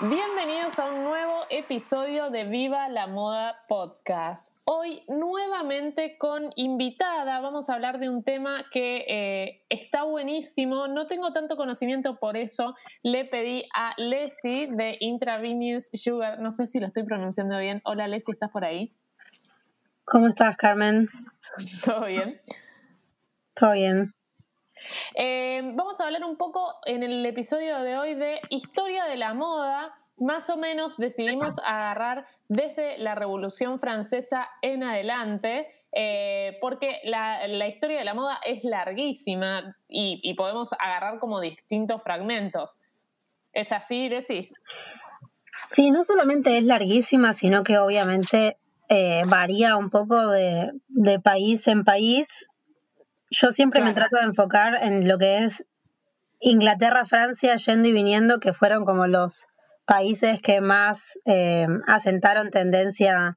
Bienvenidos 0.00 0.78
a 0.78 0.84
un 0.84 1.02
nuevo 1.02 1.42
episodio 1.50 2.30
de 2.30 2.44
Viva 2.44 2.88
la 2.88 3.08
Moda 3.08 3.64
Podcast. 3.66 4.54
Hoy 4.64 5.02
nuevamente 5.08 6.16
con 6.18 6.52
invitada 6.54 7.40
vamos 7.40 7.68
a 7.68 7.74
hablar 7.74 7.98
de 7.98 8.08
un 8.08 8.22
tema 8.22 8.64
que 8.70 9.04
eh, 9.08 9.64
está 9.68 10.04
buenísimo. 10.04 10.86
No 10.86 11.08
tengo 11.08 11.32
tanto 11.32 11.56
conocimiento, 11.56 12.20
por 12.20 12.36
eso 12.36 12.76
le 13.02 13.24
pedí 13.24 13.64
a 13.74 13.94
Leslie 13.96 14.68
de 14.68 14.96
Intravenous 15.00 15.90
Sugar. 15.92 16.38
No 16.38 16.52
sé 16.52 16.68
si 16.68 16.78
lo 16.78 16.86
estoy 16.86 17.02
pronunciando 17.02 17.58
bien. 17.58 17.80
Hola 17.84 18.06
Leslie, 18.06 18.34
¿estás 18.34 18.52
por 18.52 18.64
ahí? 18.64 18.94
¿Cómo 20.04 20.28
estás, 20.28 20.56
Carmen? 20.56 21.08
¿Todo 21.84 22.06
bien? 22.06 22.40
Todo 23.52 23.72
bien. 23.72 24.14
Eh, 25.14 25.60
vamos 25.74 26.00
a 26.00 26.06
hablar 26.06 26.24
un 26.24 26.36
poco 26.36 26.74
en 26.86 27.02
el 27.02 27.24
episodio 27.26 27.78
de 27.80 27.96
hoy 27.96 28.14
de 28.14 28.40
historia 28.50 29.04
de 29.04 29.16
la 29.16 29.34
moda. 29.34 29.94
Más 30.16 30.50
o 30.50 30.56
menos 30.56 30.96
decidimos 30.96 31.60
agarrar 31.60 32.26
desde 32.48 32.98
la 32.98 33.14
Revolución 33.14 33.78
Francesa 33.78 34.48
en 34.62 34.82
adelante, 34.82 35.68
eh, 35.92 36.58
porque 36.60 37.00
la, 37.04 37.46
historia 37.68 37.98
de 37.98 38.04
la 38.04 38.14
moda 38.14 38.40
es 38.44 38.64
larguísima 38.64 39.76
y, 39.86 40.34
podemos 40.34 40.72
agarrar 40.72 41.20
como 41.20 41.40
distintos 41.40 42.02
fragmentos. 42.02 42.80
¿Es 43.52 43.70
así, 43.70 44.08
Desi? 44.08 44.50
Sí, 45.70 45.90
no 45.90 46.04
solamente 46.04 46.58
es 46.58 46.64
larguísima, 46.64 47.32
sino 47.32 47.62
que 47.62 47.78
obviamente 47.78 48.58
eh, 48.88 49.22
varía 49.26 49.76
un 49.76 49.90
poco 49.90 50.30
de, 50.30 50.72
país 51.22 51.68
en 51.68 51.84
país 51.84 52.48
yo 53.30 53.50
siempre 53.50 53.82
me 53.82 53.92
trato 53.92 54.16
de 54.16 54.24
enfocar 54.24 54.78
en 54.82 55.08
lo 55.08 55.18
que 55.18 55.44
es 55.44 55.64
Inglaterra, 56.40 57.04
Francia, 57.04 57.56
yendo 57.56 57.88
y 57.88 57.92
viniendo, 57.92 58.40
que 58.40 58.52
fueron 58.52 58.84
como 58.84 59.06
los 59.06 59.46
países 59.86 60.40
que 60.40 60.60
más 60.60 61.18
eh, 61.24 61.66
asentaron 61.86 62.50
tendencia 62.50 63.36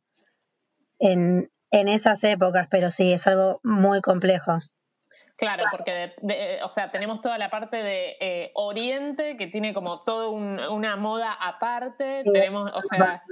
en, 0.99 1.49
esas 1.71 2.23
épocas, 2.25 2.67
pero 2.69 2.91
sí, 2.91 3.13
es 3.13 3.25
algo 3.27 3.61
muy 3.63 4.01
complejo. 4.01 4.59
Claro, 5.37 5.63
porque 5.71 6.13
o 6.63 6.69
sea, 6.69 6.91
tenemos 6.91 7.21
toda 7.21 7.37
la 7.37 7.49
parte 7.49 7.77
de 7.77 8.17
eh, 8.19 8.51
Oriente 8.53 9.37
que 9.37 9.47
tiene 9.47 9.73
como 9.73 10.03
toda 10.03 10.29
una 10.29 10.97
moda 10.97 11.31
aparte, 11.31 12.23
tenemos, 12.25 12.71
o 12.73 12.81
sea, 12.83 13.23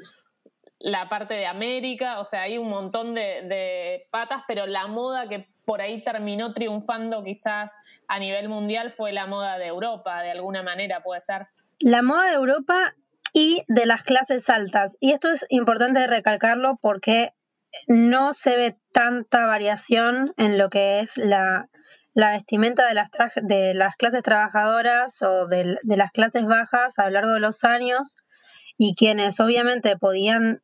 la 0.79 1.09
parte 1.09 1.33
de 1.33 1.45
América, 1.45 2.19
o 2.19 2.25
sea, 2.25 2.43
hay 2.43 2.57
un 2.57 2.69
montón 2.69 3.13
de, 3.13 3.43
de 3.43 4.07
patas, 4.09 4.43
pero 4.47 4.65
la 4.65 4.87
moda 4.87 5.27
que 5.27 5.49
por 5.69 5.81
ahí 5.81 6.03
terminó 6.03 6.51
triunfando 6.51 7.23
quizás 7.23 7.75
a 8.07 8.17
nivel 8.17 8.49
mundial 8.49 8.91
fue 8.91 9.11
la 9.11 9.27
moda 9.27 9.59
de 9.59 9.67
Europa, 9.67 10.23
de 10.23 10.31
alguna 10.31 10.63
manera 10.63 11.03
puede 11.03 11.21
ser. 11.21 11.45
La 11.77 12.01
moda 12.01 12.25
de 12.25 12.33
Europa 12.33 12.95
y 13.33 13.61
de 13.67 13.85
las 13.85 14.01
clases 14.01 14.49
altas. 14.49 14.97
Y 14.99 15.11
esto 15.11 15.29
es 15.29 15.45
importante 15.49 16.07
recalcarlo 16.07 16.79
porque 16.81 17.33
no 17.85 18.33
se 18.33 18.57
ve 18.57 18.79
tanta 18.91 19.45
variación 19.45 20.33
en 20.37 20.57
lo 20.57 20.71
que 20.71 21.01
es 21.01 21.17
la, 21.17 21.69
vestimenta 22.15 22.87
de 22.87 22.95
las, 22.95 23.09
de 23.35 23.75
las 23.75 23.95
clases 23.95 24.23
trabajadoras 24.23 25.21
o 25.21 25.45
de, 25.45 25.77
las 25.83 26.11
clases 26.11 26.47
bajas 26.47 26.97
a 26.97 27.05
lo 27.05 27.11
largo 27.11 27.33
de 27.33 27.41
los 27.41 27.63
años 27.63 28.17
y 28.75 28.95
quienes 28.95 29.39
obviamente 29.39 29.99
podían 29.99 30.63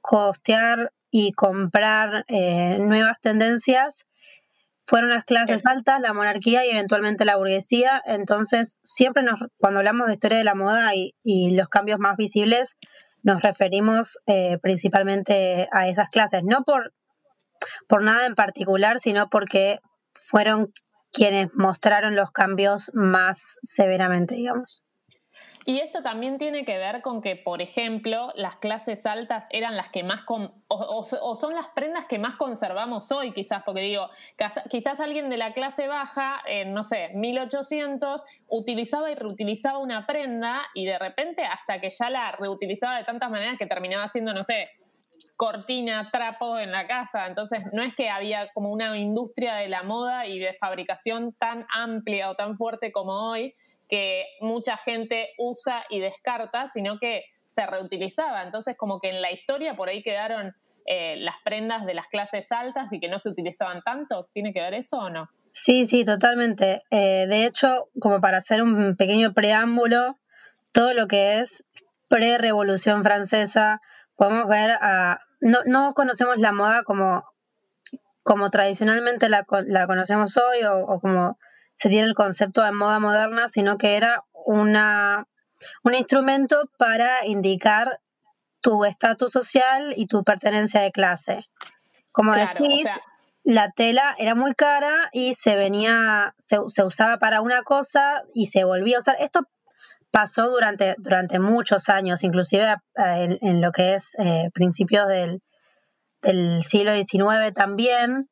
costear 0.00 0.92
y 1.10 1.32
comprar 1.32 2.24
eh, 2.28 2.78
nuevas 2.78 3.20
tendencias 3.20 4.06
fueron 4.86 5.10
las 5.10 5.24
clases 5.24 5.62
altas, 5.64 6.00
la 6.00 6.12
monarquía 6.12 6.64
y 6.64 6.70
eventualmente 6.70 7.24
la 7.24 7.36
burguesía. 7.36 8.00
Entonces, 8.04 8.78
siempre 8.82 9.22
nos, 9.22 9.40
cuando 9.58 9.80
hablamos 9.80 10.06
de 10.06 10.14
historia 10.14 10.38
de 10.38 10.44
la 10.44 10.54
moda 10.54 10.92
y, 10.94 11.56
los 11.56 11.68
cambios 11.68 11.98
más 11.98 12.16
visibles, 12.16 12.76
nos 13.22 13.42
referimos 13.42 14.18
eh, 14.26 14.58
principalmente 14.62 15.68
a 15.72 15.88
esas 15.88 16.08
clases. 16.08 16.44
No 16.44 16.62
por, 16.62 16.94
por 17.88 18.02
nada 18.02 18.26
en 18.26 18.36
particular, 18.36 19.00
sino 19.00 19.28
porque 19.28 19.80
fueron 20.14 20.72
quienes 21.12 21.54
mostraron 21.54 22.14
los 22.14 22.30
cambios 22.30 22.90
más 22.94 23.56
severamente, 23.62 24.36
digamos. 24.36 24.85
Y 25.68 25.80
esto 25.80 26.00
también 26.00 26.38
tiene 26.38 26.64
que 26.64 26.78
ver 26.78 27.02
con 27.02 27.20
que, 27.20 27.34
por 27.34 27.60
ejemplo, 27.60 28.32
las 28.36 28.54
clases 28.54 29.04
altas 29.04 29.46
eran 29.50 29.76
las 29.76 29.88
que 29.88 30.04
más, 30.04 30.22
o, 30.68 31.34
son 31.34 31.54
las 31.56 31.66
prendas 31.74 32.04
que 32.04 32.20
más 32.20 32.36
conservamos 32.36 33.10
hoy, 33.10 33.32
quizás, 33.32 33.64
porque 33.64 33.80
digo, 33.80 34.08
quizás 34.70 35.00
alguien 35.00 35.28
de 35.28 35.36
la 35.36 35.54
clase 35.54 35.88
baja, 35.88 36.40
en, 36.46 36.72
no 36.72 36.84
sé, 36.84 37.10
1800, 37.14 38.22
utilizaba 38.46 39.10
y 39.10 39.16
reutilizaba 39.16 39.78
una 39.78 40.06
prenda 40.06 40.62
y 40.72 40.86
de 40.86 41.00
repente 41.00 41.44
hasta 41.44 41.80
que 41.80 41.90
ya 41.90 42.10
la 42.10 42.30
reutilizaba 42.30 42.98
de 42.98 43.02
tantas 43.02 43.28
maneras 43.28 43.58
que 43.58 43.66
terminaba 43.66 44.06
siendo, 44.06 44.32
no 44.34 44.44
sé, 44.44 44.68
cortina, 45.36 46.08
trapo 46.10 46.58
en 46.58 46.72
la 46.72 46.86
casa. 46.86 47.26
Entonces, 47.26 47.60
no 47.72 47.82
es 47.82 47.94
que 47.94 48.08
había 48.08 48.50
como 48.52 48.70
una 48.70 48.96
industria 48.96 49.54
de 49.56 49.68
la 49.68 49.82
moda 49.82 50.26
y 50.26 50.38
de 50.38 50.54
fabricación 50.54 51.34
tan 51.38 51.66
amplia 51.74 52.30
o 52.30 52.34
tan 52.34 52.56
fuerte 52.56 52.90
como 52.90 53.12
hoy, 53.30 53.54
que 53.88 54.24
mucha 54.40 54.76
gente 54.76 55.30
usa 55.38 55.84
y 55.90 56.00
descarta, 56.00 56.68
sino 56.68 56.98
que 56.98 57.24
se 57.44 57.66
reutilizaba. 57.66 58.42
Entonces, 58.42 58.76
como 58.76 58.98
que 58.98 59.10
en 59.10 59.22
la 59.22 59.30
historia 59.30 59.76
por 59.76 59.88
ahí 59.88 60.02
quedaron 60.02 60.54
eh, 60.86 61.16
las 61.18 61.36
prendas 61.44 61.84
de 61.84 61.94
las 61.94 62.06
clases 62.06 62.50
altas 62.52 62.92
y 62.92 63.00
que 63.00 63.08
no 63.08 63.18
se 63.18 63.28
utilizaban 63.28 63.82
tanto. 63.82 64.28
¿Tiene 64.32 64.52
que 64.52 64.60
ver 64.60 64.74
eso 64.74 64.98
o 64.98 65.10
no? 65.10 65.28
Sí, 65.52 65.86
sí, 65.86 66.04
totalmente. 66.04 66.82
Eh, 66.90 67.26
de 67.26 67.44
hecho, 67.44 67.88
como 68.00 68.20
para 68.20 68.38
hacer 68.38 68.62
un 68.62 68.96
pequeño 68.96 69.32
preámbulo, 69.32 70.18
todo 70.72 70.92
lo 70.92 71.08
que 71.08 71.40
es 71.40 71.64
pre-revolución 72.08 73.02
francesa, 73.02 73.80
podemos 74.16 74.48
ver 74.48 74.72
a... 74.80 75.20
No, 75.40 75.58
no 75.66 75.94
conocemos 75.94 76.38
la 76.38 76.52
moda 76.52 76.82
como, 76.84 77.24
como 78.22 78.50
tradicionalmente 78.50 79.28
la, 79.28 79.46
la 79.66 79.86
conocemos 79.86 80.36
hoy 80.36 80.64
o, 80.68 81.00
como 81.00 81.38
se 81.74 81.88
tiene 81.88 82.08
el 82.08 82.14
concepto 82.14 82.62
de 82.62 82.72
moda 82.72 82.98
moderna, 82.98 83.48
sino 83.48 83.76
que 83.76 83.96
era 83.96 84.24
una, 84.32 85.26
un 85.82 85.94
instrumento 85.94 86.70
para 86.78 87.26
indicar 87.26 88.00
tu 88.60 88.84
estatus 88.84 89.32
social 89.32 89.92
y 89.96 90.06
tu 90.06 90.24
pertenencia 90.24 90.80
de 90.80 90.90
clase. 90.90 91.44
Como 92.12 92.34
decís, 92.34 92.88
la 93.44 93.70
tela 93.70 94.14
era 94.18 94.34
muy 94.34 94.54
cara 94.54 95.10
y 95.12 95.34
se 95.34 95.54
venía, 95.54 96.34
se, 96.38 96.58
se, 96.68 96.82
usaba 96.82 97.18
para 97.18 97.42
una 97.42 97.62
cosa 97.62 98.22
y 98.34 98.46
se 98.46 98.64
volvía 98.64 98.96
a 98.96 99.00
usar. 99.00 99.16
Esto 99.20 99.46
pasó 100.16 100.48
durante, 100.48 100.94
durante 100.96 101.38
muchos 101.38 101.90
años, 101.90 102.24
inclusive 102.24 102.76
en, 102.94 103.60
lo 103.60 103.70
que 103.70 103.96
es 103.96 104.16
eh, 104.18 104.48
principios 104.54 105.06
del, 105.08 105.42
del 106.22 106.62
siglo 106.62 106.94
XIX 106.94 107.52
también, 107.54 108.26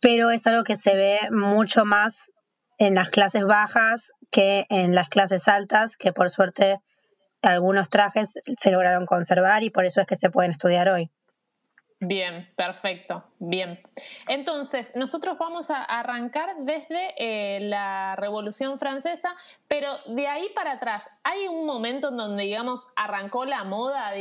pero 0.00 0.32
es 0.32 0.44
algo 0.48 0.64
que 0.64 0.74
se 0.74 0.96
ve 0.96 1.20
mucho 1.30 1.84
más 1.84 2.32
en 2.78 2.96
las 2.96 3.10
clases 3.10 3.44
bajas 3.44 4.10
que 4.32 4.66
en 4.70 4.92
las 4.92 5.08
clases 5.08 5.46
altas, 5.46 5.96
que 5.96 6.12
por 6.12 6.30
suerte 6.30 6.80
algunos 7.42 7.88
trajes 7.88 8.40
se 8.56 8.72
lograron 8.72 9.06
conservar 9.06 9.62
y 9.62 9.70
por 9.70 9.84
eso 9.84 10.00
es 10.00 10.08
que 10.08 10.16
se 10.16 10.30
pueden 10.30 10.50
estudiar 10.50 10.88
hoy. 10.88 11.12
Bien, 12.04 12.48
perfecto, 12.56 13.24
bien. 13.38 13.80
Entonces, 14.26 14.92
nosotros 14.96 15.38
vamos 15.38 15.70
a 15.70 15.84
arrancar 15.84 16.56
desde 16.58 17.14
eh, 17.16 17.60
la 17.60 18.16
Revolución 18.16 18.76
Francesa, 18.76 19.36
pero 19.68 19.98
de 20.08 20.26
ahí 20.26 20.48
para 20.52 20.72
atrás, 20.72 21.08
¿hay 21.22 21.46
un 21.46 21.64
momento 21.64 22.08
en 22.08 22.16
donde, 22.16 22.42
digamos, 22.42 22.88
arrancó 22.96 23.44
la 23.44 23.62
moda? 23.62 24.12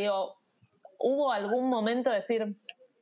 ¿hubo 0.99 1.31
algún 1.31 1.69
momento 1.69 2.11
de 2.11 2.17
decir, 2.17 2.55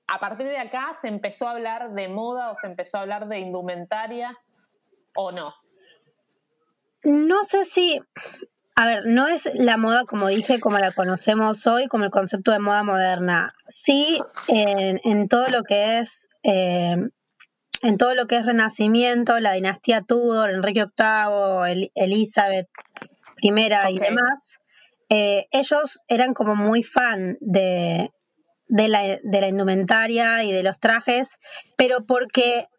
a 0.07 0.19
partir 0.19 0.47
de 0.47 0.57
acá 0.57 0.93
se 0.93 1.09
empezó 1.09 1.49
a 1.49 1.51
hablar 1.51 1.91
de 1.91 2.07
moda 2.07 2.49
o 2.49 2.55
se 2.55 2.67
empezó 2.67 2.99
a 2.99 3.01
hablar 3.01 3.27
de 3.27 3.39
indumentaria? 3.39 4.37
o 5.15 5.31
no. 5.31 5.53
No 7.03 7.43
sé 7.43 7.65
si, 7.65 8.01
a 8.79 8.85
ver, 8.85 9.05
no 9.07 9.27
es 9.27 9.51
la 9.55 9.75
moda, 9.75 10.05
como 10.05 10.29
dije, 10.29 10.61
como 10.61 10.79
la 10.79 10.93
conocemos 10.93 11.67
hoy, 11.67 11.87
como 11.87 12.05
el 12.05 12.11
concepto 12.11 12.51
de 12.51 12.59
moda 12.59 12.81
moderna. 12.81 13.53
Sí, 13.67 14.21
en, 14.47 15.27
todo 15.27 15.49
lo 15.49 15.63
que 15.63 15.99
es, 15.99 16.29
eh, 16.43 16.95
en 17.81 17.97
todo 17.97 18.15
lo 18.15 18.25
que 18.27 18.37
es 18.37 18.45
Renacimiento, 18.45 19.37
la 19.41 19.51
dinastía 19.51 20.01
Tudor, 20.01 20.49
Enrique 20.49 20.85
VIII, 20.97 21.91
Elizabeth 21.93 22.69
I 23.41 23.49
y 23.49 23.99
demás, 23.99 24.59
eh, 25.09 25.47
ellos 25.51 26.05
eran 26.07 26.33
como 26.33 26.55
muy 26.55 26.81
fan 26.81 27.37
de, 27.41 28.11
de, 28.69 28.87
la, 28.87 29.01
de 29.01 29.41
la 29.41 29.49
indumentaria 29.49 30.45
y 30.45 30.53
de 30.53 30.63
los 30.63 30.79
trajes, 30.79 31.37
pero 31.75 32.05
porque 32.05 32.69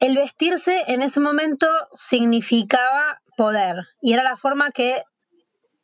el 0.00 0.16
vestirse 0.16 0.84
en 0.86 1.02
ese 1.02 1.20
momento 1.20 1.66
significaba 1.92 3.20
poder. 3.36 3.76
Y 4.00 4.14
era 4.14 4.22
la 4.22 4.36
forma 4.36 4.70
que 4.70 5.02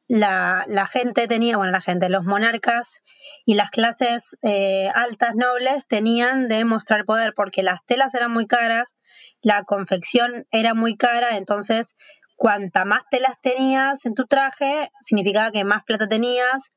la, 0.09 0.87
gente 0.91 1.27
tenía, 1.27 1.57
bueno, 1.57 1.73
la 1.73 1.81
gente, 1.81 2.09
los 2.09 2.25
monarcas 2.25 3.03
y 3.47 3.55
las 3.55 3.71
clases 3.71 4.37
eh, 4.43 4.91
altas 4.95 5.35
nobles 5.35 5.87
tenían 5.87 6.49
de 6.49 6.65
mostrar 6.65 7.05
poder 7.05 7.33
porque 7.35 7.63
las 7.63 7.85
telas 7.87 8.15
eran 8.15 8.31
muy 8.31 8.47
caras, 8.47 8.97
la 9.41 9.65
confección 9.65 10.47
era 10.51 10.75
muy 10.75 10.97
cara, 10.97 11.37
entonces 11.39 11.97
cuanta 12.37 12.85
más 12.85 13.03
telas 13.11 13.37
tenías 13.41 14.05
en 14.05 14.15
tu 14.15 14.27
traje, 14.27 14.91
significaba 15.01 15.51
que 15.51 15.65
más 15.65 15.85
plata 15.85 16.09
tenías 16.09 16.71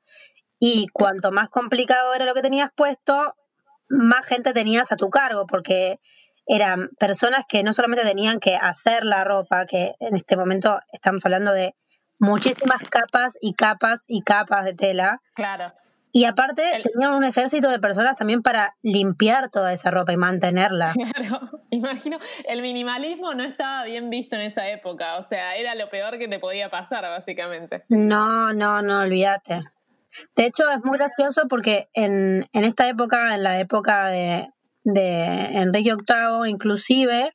y 0.60 0.88
cuanto 0.94 1.32
más 1.32 1.50
complicado 1.50 2.14
era 2.14 2.26
lo 2.26 2.36
que 2.36 2.42
tenías 2.42 2.70
puesto, 2.74 3.36
más 3.90 4.26
gente 4.26 4.54
tenías 4.54 4.92
a 4.92 4.96
tu 4.96 5.10
cargo, 5.10 5.46
porque 5.46 6.00
eran 6.48 6.90
personas 7.00 7.46
que 7.48 7.64
no 7.64 7.74
solamente 7.74 8.06
tenían 8.06 8.40
que 8.40 8.56
hacer 8.56 9.04
la 9.04 9.24
ropa, 9.24 9.66
que 9.66 9.96
en 10.00 10.16
este 10.16 10.38
momento 10.38 10.80
estamos 10.92 11.26
hablando 11.26 11.52
de 11.52 11.76
muchísimas 12.20 12.82
capas 12.90 13.38
y 13.42 13.54
capas 13.54 14.06
y 14.08 14.22
capas 14.22 14.66
de 14.66 14.74
tela. 14.74 15.22
Claro. 15.34 15.74
Y 16.12 16.24
aparte 16.24 16.64
tenían 16.82 17.12
un 17.12 17.26
ejército 17.26 17.70
de 17.70 17.78
personas 17.78 18.16
también 18.16 18.42
para 18.42 18.78
limpiar 18.82 19.50
toda 19.50 19.74
esa 19.74 19.92
ropa 19.92 20.14
y 20.14 20.18
mantenerla. 20.18 20.94
Claro, 21.14 21.50
imagino, 21.72 22.20
el 22.48 22.62
minimalismo 22.62 23.34
no 23.34 23.44
estaba 23.44 23.84
bien 23.84 24.10
visto 24.10 24.38
en 24.38 24.44
esa 24.44 24.70
época, 24.70 25.18
o 25.18 25.24
sea, 25.24 25.58
era 25.58 25.76
lo 25.76 25.90
peor 25.90 26.18
que 26.18 26.30
te 26.30 26.40
podía 26.40 26.70
pasar, 26.70 27.02
básicamente. 27.04 27.84
No, 27.90 28.54
no, 28.54 28.82
no, 28.82 29.02
olvídate. 29.02 29.62
De 30.38 30.46
hecho, 30.46 30.70
es 30.70 30.82
muy 30.86 30.98
gracioso 30.98 31.50
porque 31.50 31.90
en, 31.94 32.46
en 32.54 32.64
esta 32.64 32.88
época, 32.88 33.36
en 33.36 33.44
la 33.44 33.60
época 33.60 34.08
de, 34.08 34.48
de 34.86 35.26
Enrique 35.58 35.96
VIII, 35.96 36.50
inclusive, 36.50 37.34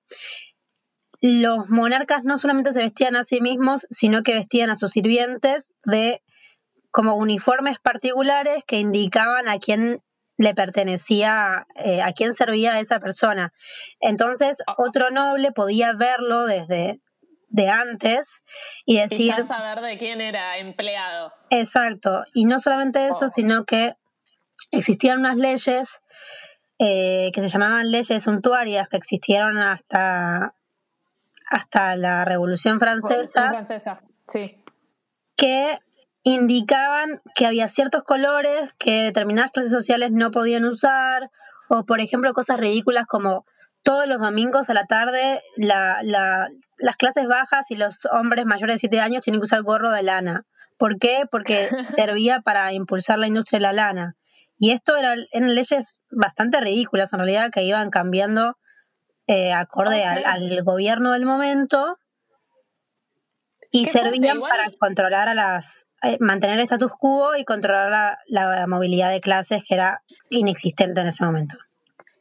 los 1.20 1.68
monarcas 1.68 2.24
no 2.24 2.38
solamente 2.38 2.72
se 2.72 2.82
vestían 2.82 3.16
a 3.16 3.24
sí 3.24 3.42
mismos, 3.42 3.86
sino 3.90 4.22
que 4.22 4.34
vestían 4.34 4.70
a 4.70 4.76
sus 4.76 4.92
sirvientes 4.92 5.74
de 5.84 6.22
como 6.90 7.14
uniformes 7.14 7.78
particulares 7.78 8.64
que 8.66 8.78
indicaban 8.78 9.48
a 9.48 9.58
quién 9.58 10.02
le 10.38 10.54
pertenecía, 10.54 11.66
eh, 11.74 12.00
a 12.00 12.12
quién 12.12 12.34
servía 12.34 12.80
esa 12.80 12.98
persona. 12.98 13.52
Entonces, 14.00 14.62
ah. 14.66 14.74
otro 14.78 15.10
noble 15.10 15.52
podía 15.52 15.92
verlo 15.92 16.46
desde, 16.46 17.00
de 17.48 17.68
antes 17.68 18.42
y 18.86 18.96
decir... 18.96 19.34
Y 19.38 19.42
saber 19.42 19.80
de 19.82 19.98
quién 19.98 20.20
era 20.20 20.56
empleado. 20.56 21.32
Exacto, 21.50 22.24
y 22.32 22.46
no 22.46 22.58
solamente 22.58 23.06
eso, 23.06 23.26
oh. 23.26 23.28
sino 23.28 23.64
que 23.64 23.94
existían 24.70 25.18
unas 25.18 25.36
leyes 25.36 26.00
eh, 26.82 27.30
que 27.34 27.42
se 27.42 27.48
llamaban 27.48 27.90
leyes 27.90 28.22
suntuarias 28.22 28.88
que 28.88 28.96
existieron 28.96 29.58
hasta, 29.58 30.54
hasta 31.46 31.94
la 31.94 32.24
Revolución 32.24 32.80
Francesa. 32.80 33.50
Francesa, 33.50 34.00
sí. 34.26 34.56
Que 35.36 35.78
indicaban 36.22 37.20
que 37.34 37.44
había 37.44 37.68
ciertos 37.68 38.02
colores 38.02 38.72
que 38.78 39.02
determinadas 39.02 39.52
clases 39.52 39.72
sociales 39.72 40.10
no 40.10 40.30
podían 40.30 40.64
usar, 40.64 41.30
o 41.68 41.84
por 41.84 42.00
ejemplo 42.00 42.32
cosas 42.32 42.58
ridículas 42.58 43.04
como 43.06 43.44
todos 43.82 44.08
los 44.08 44.18
domingos 44.18 44.70
a 44.70 44.74
la 44.74 44.86
tarde 44.86 45.42
las 45.58 46.96
clases 46.96 47.26
bajas 47.26 47.70
y 47.70 47.76
los 47.76 48.06
hombres 48.06 48.46
mayores 48.46 48.76
de 48.76 48.88
7 48.88 49.00
años 49.00 49.22
tienen 49.22 49.40
que 49.42 49.44
usar 49.44 49.62
gorro 49.62 49.90
de 49.90 50.02
lana. 50.02 50.46
¿Por 50.78 50.98
qué? 50.98 51.24
Porque 51.30 51.68
servía 51.94 52.40
para 52.40 52.72
impulsar 52.72 53.18
la 53.18 53.26
industria 53.26 53.58
de 53.58 53.62
la 53.64 53.72
lana. 53.74 54.16
Y 54.58 54.70
esto 54.70 54.96
era, 54.96 55.14
eran 55.32 55.54
leyes 55.54 55.99
bastante 56.10 56.60
ridículas 56.60 57.12
en 57.12 57.20
realidad 57.20 57.50
que 57.50 57.62
iban 57.62 57.90
cambiando 57.90 58.56
eh, 59.26 59.52
acorde 59.52 60.04
al, 60.04 60.62
gobierno 60.62 61.12
del 61.12 61.24
momento 61.24 61.98
y 63.70 63.86
servían 63.86 64.40
para 64.40 64.70
controlar 64.78 65.28
a 65.28 65.34
las, 65.34 65.86
eh, 66.02 66.16
mantener 66.20 66.58
el 66.58 66.64
status 66.64 66.92
quo 66.98 67.36
y 67.36 67.44
controlar 67.44 68.18
la 68.26 68.66
movilidad 68.66 69.10
de 69.10 69.20
clases 69.20 69.62
que 69.66 69.74
era 69.74 70.02
inexistente 70.28 71.00
en 71.00 71.06
ese 71.06 71.24
momento. 71.24 71.56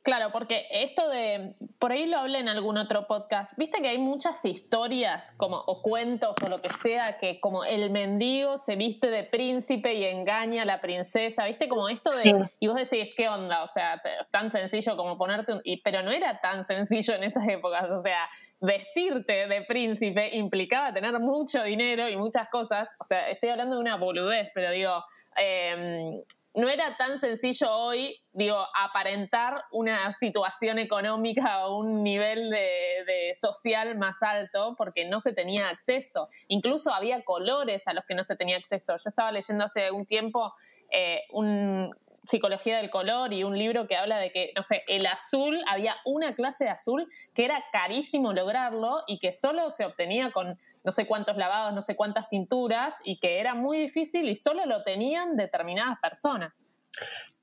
Claro, 0.01 0.31
porque 0.31 0.65
esto 0.71 1.09
de, 1.09 1.55
por 1.77 1.91
ahí 1.91 2.05
lo 2.05 2.19
hablé 2.19 2.39
en 2.39 2.47
algún 2.47 2.77
otro 2.77 3.05
podcast, 3.05 3.57
viste 3.57 3.81
que 3.81 3.89
hay 3.89 3.97
muchas 3.97 4.43
historias 4.45 5.33
como 5.35 5.57
o 5.57 5.81
cuentos 5.81 6.37
o 6.43 6.47
lo 6.47 6.61
que 6.61 6.69
sea 6.69 7.17
que 7.17 7.41
como 7.41 7.65
el 7.65 7.89
mendigo 7.89 8.57
se 8.57 8.77
viste 8.77 9.09
de 9.09 9.25
príncipe 9.25 9.95
y 9.95 10.05
engaña 10.05 10.61
a 10.61 10.65
la 10.65 10.79
princesa, 10.79 11.43
viste 11.45 11.67
como 11.67 11.89
esto 11.89 12.11
de 12.11 12.47
y 12.59 12.67
vos 12.67 12.77
decís 12.77 13.13
qué 13.15 13.27
onda, 13.27 13.61
o 13.61 13.67
sea, 13.67 14.01
es 14.19 14.29
tan 14.31 14.51
sencillo 14.51 14.95
como 14.95 15.17
ponerte 15.17 15.53
un, 15.53 15.61
y, 15.65 15.81
pero 15.81 16.01
no 16.01 16.11
era 16.11 16.39
tan 16.39 16.63
sencillo 16.63 17.15
en 17.15 17.25
esas 17.25 17.45
épocas, 17.49 17.89
o 17.89 18.01
sea, 18.01 18.29
vestirte 18.61 19.47
de 19.47 19.61
príncipe 19.63 20.35
implicaba 20.37 20.93
tener 20.93 21.19
mucho 21.19 21.61
dinero 21.63 22.07
y 22.07 22.15
muchas 22.15 22.47
cosas, 22.49 22.87
o 22.99 23.03
sea, 23.03 23.29
estoy 23.29 23.49
hablando 23.49 23.75
de 23.75 23.81
una 23.81 23.97
boludez, 23.97 24.49
pero 24.53 24.71
digo 24.71 25.03
eh, 25.35 26.23
no 26.55 26.67
era 26.67 26.97
tan 26.97 27.19
sencillo 27.19 27.71
hoy, 27.71 28.15
digo, 28.33 28.57
aparentar 28.75 29.63
una 29.71 30.11
situación 30.13 30.79
económica 30.79 31.67
o 31.67 31.77
un 31.77 32.03
nivel 32.03 32.49
de, 32.49 33.33
social 33.35 33.97
más 33.97 34.21
alto 34.23 34.75
porque 34.77 35.05
no 35.05 35.19
se 35.19 35.31
tenía 35.33 35.69
acceso. 35.69 36.27
Incluso 36.47 36.91
había 36.91 37.23
colores 37.23 37.87
a 37.87 37.93
los 37.93 38.05
que 38.05 38.15
no 38.15 38.23
se 38.23 38.35
tenía 38.35 38.57
acceso. 38.57 38.93
Yo 38.97 39.09
estaba 39.09 39.31
leyendo 39.31 39.65
hace 39.65 39.85
algún 39.85 40.05
tiempo 40.05 40.51
eh, 40.91 41.21
un, 41.31 41.91
Psicología 42.23 42.77
del 42.77 42.89
color 42.89 43.31
y 43.33 43.43
un 43.43 43.57
libro 43.57 43.87
que 43.87 43.95
habla 43.95 44.17
de 44.17 44.31
que, 44.31 44.51
no 44.55 44.63
sé, 44.63 44.83
el 44.87 45.05
azul, 45.05 45.63
había 45.67 45.95
una 46.05 46.35
clase 46.35 46.65
de 46.65 46.69
azul 46.69 47.07
que 47.33 47.45
era 47.45 47.63
carísimo 47.71 48.33
lograrlo 48.33 49.03
y 49.07 49.19
que 49.19 49.31
solo 49.31 49.69
se 49.69 49.85
obtenía 49.85 50.31
con 50.31 50.59
no 50.89 50.93
sé 50.93 51.05
cuántos 51.05 51.37
lavados, 51.37 51.71
no 51.71 51.83
sé 51.83 51.95
cuántas 51.95 52.29
tinturas 52.29 52.95
y 53.03 53.19
que 53.19 53.39
era 53.39 53.53
muy 53.53 53.77
difícil 53.77 54.27
y 54.27 54.35
solo 54.35 54.65
lo 54.65 54.81
tenían 54.81 55.35
determinadas 55.35 55.99
personas. 56.01 56.51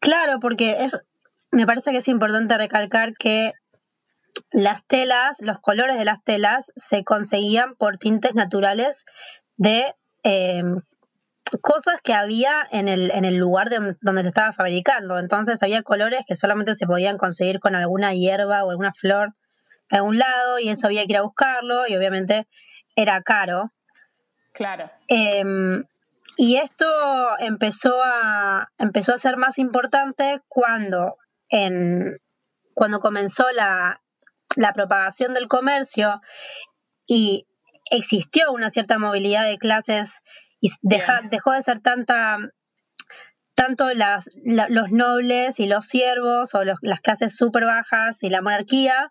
Claro, 0.00 0.40
porque 0.40 0.82
es, 0.82 1.00
me 1.52 1.64
parece 1.64 1.92
que 1.92 1.98
es 1.98 2.08
importante 2.08 2.58
recalcar 2.58 3.14
que 3.14 3.52
las 4.50 4.84
telas, 4.84 5.36
los 5.42 5.60
colores 5.60 5.96
de 5.96 6.04
las 6.04 6.24
telas 6.24 6.72
se 6.74 7.04
conseguían 7.04 7.76
por 7.76 7.98
tintes 7.98 8.34
naturales 8.34 9.04
de 9.56 9.94
eh, 10.24 10.64
cosas 11.62 12.00
que 12.02 12.14
había 12.14 12.66
en 12.72 12.88
el, 12.88 13.12
en 13.12 13.24
el 13.24 13.36
lugar 13.36 13.70
donde, 13.70 14.22
se 14.22 14.28
estaba 14.28 14.52
fabricando. 14.52 15.20
Entonces 15.20 15.62
había 15.62 15.84
colores 15.84 16.22
que 16.26 16.34
solamente 16.34 16.74
se 16.74 16.84
podían 16.84 17.16
conseguir 17.16 17.60
con 17.60 17.76
alguna 17.76 18.12
hierba 18.12 18.64
o 18.64 18.70
alguna 18.70 18.92
flor 18.92 19.36
de 19.88 19.98
algún 19.98 20.18
lado 20.18 20.58
y 20.58 20.68
eso 20.68 20.88
había 20.88 21.06
que 21.06 21.12
ir 21.12 21.18
a 21.18 21.22
buscarlo 21.22 21.86
y 21.86 21.94
obviamente 21.94 22.48
era 22.96 23.22
caro. 23.22 23.72
Claro. 24.52 24.90
Em, 25.06 25.84
y 26.36 26.56
esto 26.56 26.86
empezó 27.38 28.02
a, 28.02 28.70
empezó 28.78 29.14
a 29.14 29.18
ser 29.18 29.36
más 29.36 29.58
importante 29.58 30.42
cuando, 30.48 31.16
en, 31.48 32.18
cuando 32.74 33.00
comenzó 33.00 33.50
la, 33.52 34.02
la 34.56 34.72
propagación 34.72 35.34
del 35.34 35.48
comercio 35.48 36.20
y 37.06 37.46
existió 37.90 38.52
una 38.52 38.70
cierta 38.70 38.98
movilidad 38.98 39.44
de 39.44 39.58
clases 39.58 40.22
y 40.60 40.70
dejó 40.82 41.52
de 41.52 41.62
ser 41.62 41.80
tanta 41.80 42.38
tanto 43.54 43.90
las, 43.94 44.28
los 44.44 44.92
nobles 44.92 45.60
y 45.60 45.66
los 45.66 45.86
siervos 45.86 46.54
o 46.54 46.62
las 46.62 47.00
clases 47.00 47.34
súper 47.34 47.64
bajas 47.64 48.22
y 48.22 48.28
la 48.28 48.42
monarquía 48.42 49.10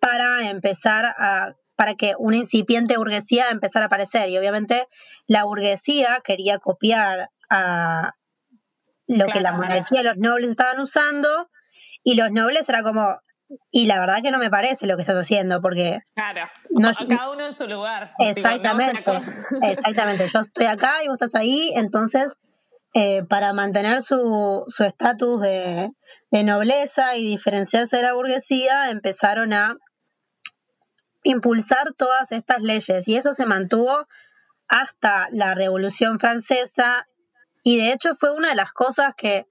para 0.00 0.50
empezar 0.50 1.06
a 1.16 1.54
para 1.76 1.94
que 1.94 2.14
una 2.18 2.38
incipiente 2.38 2.96
burguesía 2.96 3.50
empezara 3.50 3.84
a 3.84 3.88
aparecer 3.88 4.28
y 4.30 4.38
obviamente 4.38 4.88
la 5.26 5.44
burguesía 5.44 6.20
quería 6.24 6.58
copiar 6.58 7.30
a 7.50 8.14
lo 9.06 9.26
que 9.26 9.40
la 9.40 9.52
monarquía 9.52 10.00
y 10.00 10.04
los 10.04 10.16
nobles 10.16 10.50
estaban 10.50 10.80
usando 10.80 11.48
y 12.02 12.14
los 12.14 12.32
nobles 12.32 12.68
era 12.68 12.82
como 12.82 13.20
y 13.70 13.86
la 13.86 14.00
verdad 14.00 14.22
que 14.22 14.30
no 14.30 14.38
me 14.38 14.50
parece 14.50 14.86
lo 14.86 14.96
que 14.96 15.02
estás 15.02 15.16
haciendo, 15.16 15.60
porque... 15.62 16.00
Claro, 16.14 16.48
no, 16.70 16.90
cada 17.08 17.30
uno 17.30 17.46
en 17.46 17.54
su 17.54 17.66
lugar. 17.68 18.12
Exactamente, 18.18 19.04
exactamente. 19.62 20.26
Yo 20.26 20.40
estoy 20.40 20.66
acá 20.66 21.04
y 21.04 21.08
vos 21.08 21.14
estás 21.20 21.34
ahí, 21.36 21.72
entonces, 21.76 22.36
eh, 22.94 23.22
para 23.28 23.52
mantener 23.52 24.02
su 24.02 24.64
estatus 24.84 25.40
de, 25.40 25.90
de, 26.32 26.44
nobleza 26.44 27.16
y 27.16 27.24
diferenciarse 27.24 27.98
de 27.98 28.02
la 28.02 28.14
burguesía, 28.14 28.90
empezaron 28.90 29.52
a 29.52 29.76
impulsar 31.26 31.92
todas 31.96 32.32
estas 32.32 32.62
leyes. 32.62 33.06
Y 33.08 33.16
eso 33.16 33.32
se 33.32 33.46
mantuvo 33.46 34.06
hasta 34.68 35.28
la 35.32 35.54
Revolución 35.54 36.18
Francesa. 36.18 37.06
Y 37.62 37.78
de 37.78 37.92
hecho 37.92 38.14
fue 38.14 38.32
una 38.32 38.50
de 38.50 38.54
las 38.54 38.72
cosas 38.72 39.14
que 39.16 39.46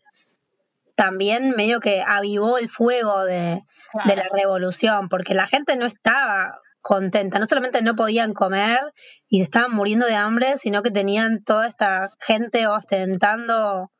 también 0.96 1.51
medio 1.51 1.79
que 1.79 2.01
avivó 2.05 2.58
el 2.58 2.70
fuego 2.70 3.25
de, 3.25 3.63
de 4.05 4.15
la 4.15 4.27
revolución, 4.34 5.10
porque 5.10 5.34
la 5.34 5.48
gente 5.48 5.75
no 5.75 5.86
estaba 5.86 6.62
contenta, 6.82 7.39
no 7.39 7.48
solamente 7.48 7.82
no 7.82 7.96
podían 7.96 8.34
comer 8.34 8.79
y 9.27 9.41
estaban 9.41 9.72
muriendo 9.72 10.05
de 10.05 10.15
hambre, 10.15 10.58
sino 10.58 10.84
que 10.84 10.91
tenían 10.91 11.44
toda 11.44 11.67
esta 11.67 12.12
gente 12.20 12.67
ostentando 12.67 13.91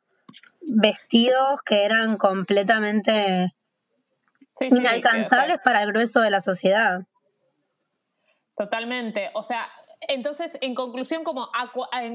vestidos 0.60 1.60
que 1.64 1.84
eran 1.84 2.16
completamente 2.16 3.52
inalcanzables 4.60 5.58
para 5.62 5.82
el 5.82 5.88
grueso 5.88 6.20
de 6.20 6.30
la 6.30 6.40
sociedad. 6.40 7.02
Totalmente. 8.56 9.30
O 9.34 9.42
sea, 9.42 9.68
entonces, 10.00 10.58
en 10.60 10.74
conclusión, 10.74 11.24
como 11.24 11.48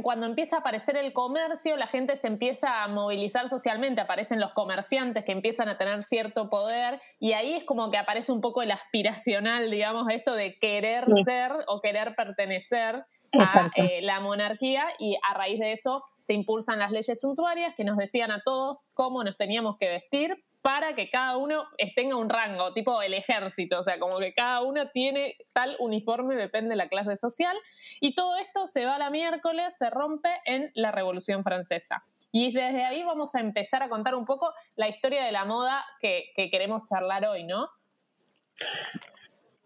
cuando 0.03 0.25
empieza 0.25 0.57
a 0.57 0.59
aparecer 0.59 0.97
el 0.97 1.13
comercio, 1.13 1.77
la 1.77 1.87
gente 1.87 2.15
se 2.15 2.27
empieza 2.27 2.83
a 2.83 2.87
movilizar 2.87 3.49
socialmente, 3.49 4.01
aparecen 4.01 4.39
los 4.39 4.51
comerciantes 4.53 5.25
que 5.25 5.31
empiezan 5.31 5.67
a 5.67 5.77
tener 5.77 6.03
cierto 6.03 6.49
poder 6.49 7.01
y 7.19 7.33
ahí 7.33 7.53
es 7.53 7.63
como 7.63 7.89
que 7.89 7.97
aparece 7.97 8.31
un 8.31 8.41
poco 8.41 8.61
el 8.61 8.71
aspiracional, 8.71 9.71
digamos, 9.71 10.07
esto 10.09 10.35
de 10.35 10.57
querer 10.59 11.05
ser 11.25 11.51
o 11.67 11.81
querer 11.81 12.15
pertenecer 12.15 13.03
a 13.33 13.71
eh, 13.75 14.01
la 14.01 14.19
monarquía 14.19 14.85
y 14.99 15.17
a 15.29 15.33
raíz 15.33 15.59
de 15.59 15.71
eso 15.71 16.03
se 16.21 16.33
impulsan 16.33 16.79
las 16.79 16.91
leyes 16.91 17.19
suntuarias 17.19 17.73
que 17.75 17.83
nos 17.83 17.97
decían 17.97 18.31
a 18.31 18.41
todos 18.43 18.91
cómo 18.93 19.23
nos 19.23 19.37
teníamos 19.37 19.77
que 19.79 19.89
vestir 19.89 20.37
para 20.61 20.93
que 20.93 21.09
cada 21.09 21.37
uno 21.37 21.67
tenga 21.95 22.15
un 22.15 22.29
rango, 22.29 22.71
tipo 22.73 23.01
el 23.01 23.13
ejército, 23.13 23.79
o 23.79 23.83
sea, 23.83 23.97
como 23.99 24.19
que 24.19 24.33
cada 24.33 24.61
uno 24.61 24.89
tiene 24.89 25.37
tal 25.53 25.75
uniforme, 25.79 26.35
depende 26.35 26.71
de 26.71 26.75
la 26.75 26.87
clase 26.87 27.15
social, 27.15 27.57
y 27.99 28.13
todo 28.13 28.37
esto 28.37 28.67
se 28.67 28.85
va 28.85 28.95
a 28.95 28.99
la 28.99 29.09
miércoles, 29.09 29.75
se 29.75 29.89
rompe 29.89 30.29
en 30.45 30.71
la 30.75 30.91
Revolución 30.91 31.43
Francesa. 31.43 32.03
Y 32.31 32.53
desde 32.53 32.85
ahí 32.85 33.03
vamos 33.03 33.33
a 33.33 33.39
empezar 33.39 33.81
a 33.81 33.89
contar 33.89 34.15
un 34.15 34.25
poco 34.25 34.53
la 34.75 34.87
historia 34.87 35.23
de 35.23 35.31
la 35.31 35.45
moda 35.45 35.83
que, 35.99 36.31
queremos 36.51 36.83
charlar 36.85 37.25
hoy, 37.25 37.43
¿no? 37.43 37.67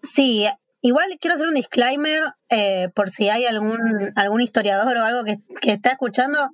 Sí, 0.01 0.47
igual 0.81 1.17
quiero 1.19 1.35
hacer 1.35 1.47
un 1.47 1.55
disclaimer 1.55 2.35
eh, 2.49 2.89
por 2.95 3.09
si 3.09 3.29
hay 3.29 3.45
algún, 3.45 3.79
algún 4.15 4.41
historiador 4.41 4.95
o 4.95 5.03
algo 5.03 5.23
que, 5.25 5.39
está 5.71 5.91
escuchando. 5.91 6.49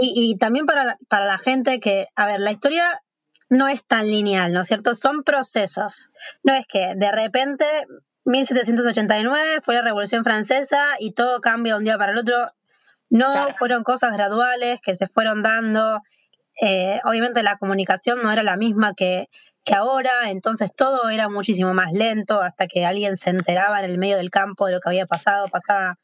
Y, 0.00 0.36
también 0.38 0.64
para, 0.64 0.96
para 1.08 1.26
la 1.26 1.38
gente 1.38 1.80
que, 1.80 2.06
a 2.14 2.24
ver, 2.24 2.38
la 2.38 2.52
historia 2.52 3.00
no 3.48 3.68
es 3.68 3.84
tan 3.84 4.06
lineal, 4.06 4.52
¿no 4.52 4.60
es 4.60 4.68
cierto? 4.68 4.94
Son 4.94 5.22
procesos. 5.22 6.10
No 6.42 6.52
es 6.54 6.66
que 6.66 6.94
de 6.96 7.12
repente 7.12 7.64
1789 8.24 9.60
fue 9.62 9.74
la 9.74 9.82
Revolución 9.82 10.24
Francesa 10.24 10.96
y 10.98 11.12
todo 11.12 11.40
cambia 11.40 11.76
un 11.76 11.84
día 11.84 11.98
para 11.98 12.12
el 12.12 12.18
otro. 12.18 12.52
No, 13.10 13.54
fueron 13.58 13.84
cosas 13.84 14.12
graduales 14.12 14.80
que 14.82 14.94
se 14.94 15.08
fueron 15.08 15.42
dando. 15.42 16.02
Eh, 16.60 17.00
obviamente 17.04 17.42
la 17.42 17.56
comunicación 17.56 18.20
no 18.22 18.30
era 18.30 18.42
la 18.42 18.56
misma 18.56 18.92
que, 18.92 19.28
que 19.64 19.74
ahora, 19.74 20.30
entonces 20.30 20.74
todo 20.74 21.08
era 21.08 21.28
muchísimo 21.28 21.72
más 21.72 21.92
lento 21.92 22.40
hasta 22.40 22.66
que 22.66 22.84
alguien 22.84 23.16
se 23.16 23.30
enteraba 23.30 23.78
en 23.78 23.90
el 23.90 23.96
medio 23.96 24.16
del 24.16 24.30
campo 24.30 24.66
de 24.66 24.72
lo 24.72 24.80
que 24.80 24.88
había 24.88 25.06
pasado, 25.06 25.48
pasaba 25.48 25.98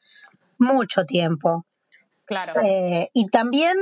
mucho 0.59 1.05
tiempo. 1.05 1.67
Claro. 2.25 2.55
Eh, 2.63 3.11
y 3.13 3.29
también 3.29 3.77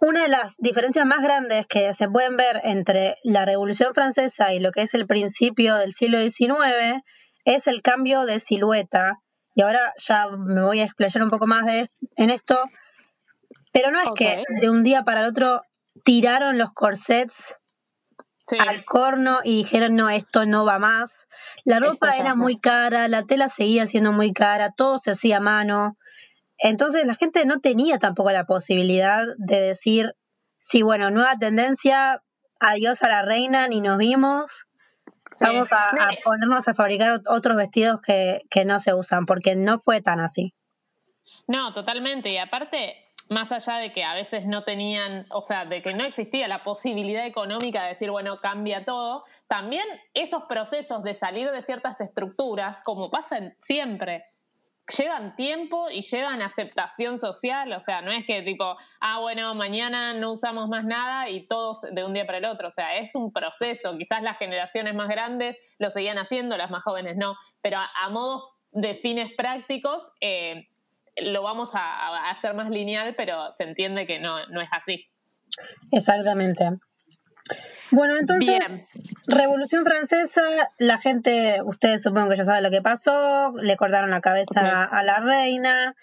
una 0.00 0.22
de 0.22 0.28
las 0.28 0.56
diferencias 0.58 1.06
más 1.06 1.22
grandes 1.22 1.66
que 1.66 1.92
se 1.94 2.08
pueden 2.08 2.36
ver 2.36 2.60
entre 2.64 3.16
la 3.24 3.44
Revolución 3.44 3.94
Francesa 3.94 4.52
y 4.52 4.60
lo 4.60 4.70
que 4.70 4.82
es 4.82 4.94
el 4.94 5.06
principio 5.06 5.76
del 5.76 5.92
siglo 5.92 6.18
XIX 6.18 7.02
es 7.44 7.66
el 7.66 7.82
cambio 7.82 8.24
de 8.24 8.40
silueta. 8.40 9.18
Y 9.54 9.62
ahora 9.62 9.92
ya 9.98 10.28
me 10.28 10.62
voy 10.62 10.80
a 10.80 10.84
explayar 10.84 11.22
un 11.22 11.30
poco 11.30 11.46
más 11.46 11.66
en 12.16 12.30
esto. 12.30 12.56
Pero 13.72 13.90
no 13.90 14.00
es 14.00 14.10
que 14.14 14.44
de 14.60 14.70
un 14.70 14.84
día 14.84 15.02
para 15.02 15.20
el 15.20 15.26
otro 15.26 15.62
tiraron 16.04 16.58
los 16.58 16.72
corsets 16.72 17.56
al 18.58 18.84
corno 18.84 19.40
y 19.44 19.56
dijeron, 19.56 19.96
no, 19.96 20.08
esto 20.08 20.46
no 20.46 20.64
va 20.64 20.78
más. 20.78 21.26
La 21.64 21.80
ropa 21.80 22.16
era 22.16 22.34
muy 22.34 22.58
cara, 22.58 23.08
la 23.08 23.24
tela 23.24 23.48
seguía 23.48 23.86
siendo 23.86 24.12
muy 24.12 24.32
cara, 24.32 24.72
todo 24.76 24.98
se 24.98 25.10
hacía 25.10 25.38
a 25.38 25.40
mano. 25.40 25.98
Entonces 26.58 27.06
la 27.06 27.14
gente 27.14 27.44
no 27.46 27.60
tenía 27.60 27.98
tampoco 27.98 28.30
la 28.30 28.44
posibilidad 28.44 29.24
de 29.36 29.60
decir, 29.60 30.14
sí, 30.58 30.82
bueno, 30.82 31.10
nueva 31.10 31.36
tendencia, 31.36 32.22
adiós 32.60 33.02
a 33.02 33.08
la 33.08 33.22
reina, 33.22 33.68
ni 33.68 33.80
nos 33.80 33.98
vimos, 33.98 34.66
vamos 35.40 35.68
a, 35.70 36.10
ponernos 36.24 36.66
a 36.66 36.74
fabricar 36.74 37.20
otros 37.28 37.56
vestidos 37.56 38.02
que, 38.02 38.42
que 38.50 38.64
no 38.64 38.80
se 38.80 38.94
usan, 38.94 39.26
porque 39.26 39.56
no 39.56 39.78
fue 39.78 40.00
tan 40.00 40.20
así. 40.20 40.54
No, 41.46 41.72
totalmente. 41.72 42.30
Y 42.30 42.38
aparte, 42.38 42.96
más 43.30 43.52
allá 43.52 43.76
de 43.76 43.92
que 43.92 44.04
a 44.04 44.14
veces 44.14 44.46
no 44.46 44.64
tenían, 44.64 45.26
o 45.30 45.42
sea, 45.42 45.64
de 45.64 45.82
que 45.82 45.94
no 45.94 46.04
existía 46.04 46.48
la 46.48 46.64
posibilidad 46.64 47.26
económica 47.26 47.82
de 47.82 47.88
decir, 47.90 48.10
bueno, 48.10 48.40
cambia 48.40 48.84
todo, 48.84 49.24
también 49.46 49.84
esos 50.14 50.44
procesos 50.44 51.02
de 51.02 51.14
salir 51.14 51.50
de 51.50 51.62
ciertas 51.62 52.00
estructuras, 52.00 52.80
como 52.80 53.10
pasan 53.10 53.54
siempre, 53.58 54.24
llevan 54.96 55.36
tiempo 55.36 55.88
y 55.90 56.02
llevan 56.02 56.42
aceptación 56.42 57.18
social, 57.18 57.72
o 57.72 57.80
sea, 57.80 58.00
no 58.00 58.10
es 58.10 58.24
que 58.24 58.42
tipo, 58.42 58.76
ah, 59.00 59.20
bueno, 59.20 59.54
mañana 59.54 60.14
no 60.14 60.32
usamos 60.32 60.68
más 60.68 60.84
nada 60.84 61.28
y 61.28 61.46
todos 61.46 61.82
de 61.82 62.04
un 62.04 62.14
día 62.14 62.26
para 62.26 62.38
el 62.38 62.44
otro, 62.44 62.68
o 62.68 62.70
sea, 62.70 62.96
es 62.96 63.14
un 63.14 63.32
proceso, 63.32 63.96
quizás 63.96 64.22
las 64.22 64.38
generaciones 64.38 64.94
más 64.94 65.08
grandes 65.08 65.76
lo 65.78 65.90
seguían 65.90 66.18
haciendo, 66.18 66.56
las 66.56 66.70
más 66.70 66.82
jóvenes 66.82 67.16
no, 67.16 67.36
pero 67.60 67.78
a, 67.78 68.08
modo 68.10 68.50
de 68.72 68.94
fines 68.94 69.32
prácticos 69.34 70.10
eh, 70.20 70.68
lo 71.16 71.42
vamos 71.42 71.70
a, 71.74 72.30
hacer 72.30 72.54
más 72.54 72.70
lineal, 72.70 73.14
pero 73.16 73.52
se 73.52 73.64
entiende 73.64 74.06
que 74.06 74.18
no, 74.18 74.46
no 74.46 74.60
es 74.60 74.68
así. 74.72 75.06
Exactamente. 75.92 76.78
Bueno, 77.90 78.16
entonces, 78.18 78.58
Revolución 79.26 79.84
Francesa, 79.84 80.42
la 80.78 80.98
gente, 80.98 81.60
ustedes 81.64 82.02
supongo 82.02 82.30
que 82.30 82.36
ya 82.36 82.44
saben 82.44 82.62
lo 82.62 82.70
que 82.70 82.82
pasó, 82.82 83.52
le 83.56 83.76
cortaron 83.76 84.10
la 84.10 84.20
cabeza 84.20 84.84
a 84.84 85.02
la 85.02 85.20
reina, 85.20 85.94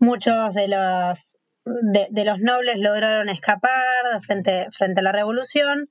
muchos 0.00 0.54
de 0.54 0.68
los, 0.68 1.38
de, 1.64 2.24
los 2.24 2.40
nobles 2.40 2.78
lograron 2.78 3.28
escapar 3.28 4.20
frente, 4.22 4.66
frente 4.76 5.00
a 5.00 5.02
la 5.04 5.12
revolución 5.12 5.88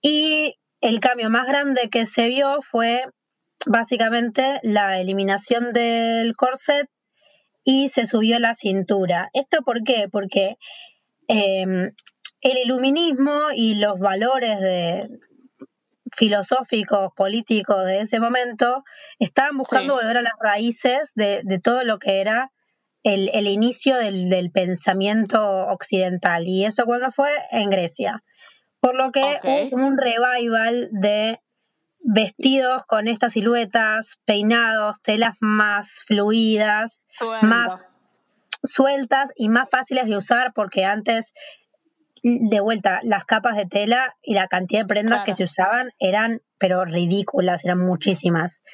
y 0.00 0.56
el 0.80 1.00
cambio 1.00 1.30
más 1.30 1.46
grande 1.48 1.88
que 1.90 2.06
se 2.06 2.28
vio 2.28 2.60
fue 2.62 3.04
básicamente 3.66 4.60
la 4.62 5.00
eliminación 5.00 5.72
del 5.72 6.36
corset 6.36 6.88
y 7.64 7.88
se 7.88 8.06
subió 8.06 8.38
la 8.38 8.54
cintura. 8.54 9.30
¿Esto 9.32 9.62
por 9.64 9.82
qué? 9.82 10.08
Porque 10.10 10.56
eh, 11.26 11.90
el 12.40 12.58
iluminismo 12.58 13.50
y 13.54 13.76
los 13.76 13.98
valores 13.98 14.60
de, 14.60 15.08
filosóficos, 16.16 17.10
políticos 17.14 17.84
de 17.84 18.00
ese 18.00 18.18
momento, 18.20 18.84
estaban 19.18 19.58
buscando 19.58 19.94
volver 19.94 20.18
a 20.18 20.22
las 20.22 20.32
raíces 20.40 21.12
de, 21.14 21.60
todo 21.62 21.84
lo 21.84 21.98
que 21.98 22.20
era 22.20 22.52
el, 23.02 23.46
inicio 23.46 23.96
del, 23.96 24.50
pensamiento 24.50 25.66
occidental. 25.66 26.48
Y 26.48 26.64
eso 26.64 26.84
cuando 26.86 27.10
fue 27.12 27.30
en 27.50 27.70
Grecia. 27.70 28.24
Por 28.80 28.94
lo 28.94 29.12
que 29.12 29.40
hubo 29.72 29.84
un 29.84 29.98
revival 29.98 30.88
de 30.92 31.40
vestidos 32.00 32.86
con 32.86 33.08
estas 33.08 33.34
siluetas, 33.34 34.18
peinados, 34.24 35.00
telas 35.02 35.36
más 35.40 36.02
fluidas, 36.06 37.06
más 37.42 37.74
sueltas 38.62 39.32
y 39.36 39.48
más 39.48 39.68
fáciles 39.68 40.06
de 40.06 40.16
usar 40.16 40.52
porque 40.54 40.84
antes 40.84 41.34
de 42.26 42.60
vuelta, 42.60 43.00
las 43.04 43.24
capas 43.24 43.56
de 43.56 43.66
tela 43.66 44.16
y 44.20 44.34
la 44.34 44.48
cantidad 44.48 44.80
de 44.80 44.86
prendas 44.86 45.24
que 45.24 45.32
se 45.32 45.44
usaban 45.44 45.92
eran, 46.00 46.42
pero 46.58 46.84
ridículas, 46.84 47.64
eran 47.64 47.78
muchísimas. 47.78 48.64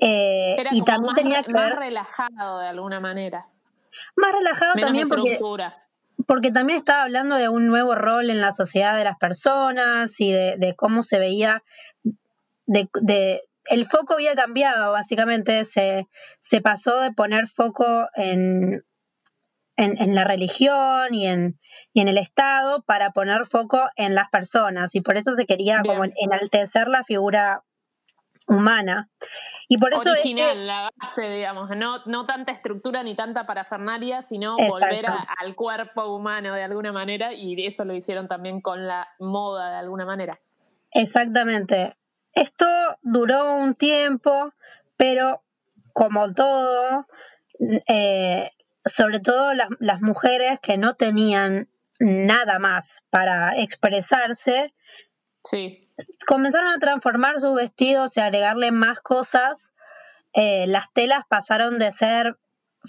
Eh, 0.00 0.56
y 0.72 0.82
también 0.82 1.14
tenía 1.14 1.42
que 1.44 1.52
más 1.52 1.76
relajado 1.76 2.58
de 2.58 2.66
alguna 2.66 2.98
manera. 2.98 3.46
Más 4.16 4.32
relajado 4.32 4.74
también 4.74 5.08
porque, 5.08 5.38
porque 6.26 6.50
también 6.50 6.78
estaba 6.78 7.04
hablando 7.04 7.36
de 7.36 7.48
un 7.48 7.68
nuevo 7.68 7.94
rol 7.94 8.28
en 8.28 8.40
la 8.40 8.52
sociedad 8.52 8.96
de 8.96 9.04
las 9.04 9.18
personas 9.18 10.20
y 10.20 10.32
de, 10.32 10.74
cómo 10.76 11.04
se 11.04 11.20
veía, 11.20 11.62
de, 12.66 12.88
de, 13.00 13.42
el 13.66 13.86
foco 13.86 14.14
había 14.14 14.34
cambiado, 14.34 14.90
básicamente 14.90 15.64
se, 15.64 16.08
se 16.40 16.60
pasó 16.60 17.00
de 17.00 17.12
poner 17.12 17.46
foco 17.46 18.08
en, 18.16 18.82
en, 19.78 20.14
la 20.14 20.24
religión 20.24 21.14
y 21.14 21.26
en, 21.26 21.58
y 21.92 22.00
en 22.00 22.08
el 22.08 22.18
Estado 22.18 22.82
para 22.82 23.12
poner 23.12 23.46
foco 23.46 23.88
en 23.96 24.14
las 24.14 24.28
personas 24.28 24.94
y 24.94 25.00
por 25.00 25.16
eso 25.16 25.32
se 25.32 25.46
quería 25.46 25.82
como 25.86 26.04
enaltecer 26.04 26.88
la 26.88 27.04
figura 27.04 27.62
humana. 28.48 29.08
Y 29.68 29.78
por 29.78 29.92
eso 29.92 30.10
Original, 30.10 30.66
la 30.66 30.90
base, 30.96 31.28
digamos, 31.28 31.68
no, 31.76 32.02
no 32.06 32.24
tanta 32.24 32.52
estructura 32.52 33.02
ni 33.02 33.14
tanta 33.14 33.46
parafernalia, 33.46 34.22
sino 34.22 34.56
volver 34.56 35.04
al 35.06 35.54
cuerpo 35.54 36.06
humano 36.06 36.54
de 36.54 36.64
alguna 36.64 36.90
manera 36.90 37.32
y 37.34 37.64
eso 37.64 37.84
lo 37.84 37.94
hicieron 37.94 38.26
también 38.26 38.60
con 38.60 38.86
la 38.86 39.06
moda 39.20 39.70
de 39.70 39.76
alguna 39.76 40.06
manera. 40.06 40.40
Exactamente. 40.92 41.96
esto 42.32 42.66
duró 43.02 43.54
un 43.56 43.74
tiempo, 43.74 44.52
pero 44.96 45.42
como 45.92 46.32
todo, 46.32 47.06
eh, 47.86 48.50
sobre 48.88 49.20
todo 49.20 49.52
las 49.54 50.00
mujeres 50.00 50.58
que 50.60 50.78
no 50.78 50.94
tenían 50.94 51.68
nada 51.98 52.58
más 52.58 53.02
para 53.10 53.56
expresarse, 53.58 54.74
sí. 55.42 55.90
comenzaron 56.26 56.68
a 56.68 56.78
transformar 56.78 57.40
sus 57.40 57.54
vestidos 57.54 58.16
y 58.16 58.20
agregarle 58.20 58.70
más 58.70 59.00
cosas. 59.00 59.72
Eh, 60.34 60.66
las 60.66 60.92
telas 60.92 61.24
pasaron 61.28 61.78
de 61.78 61.90
ser 61.90 62.36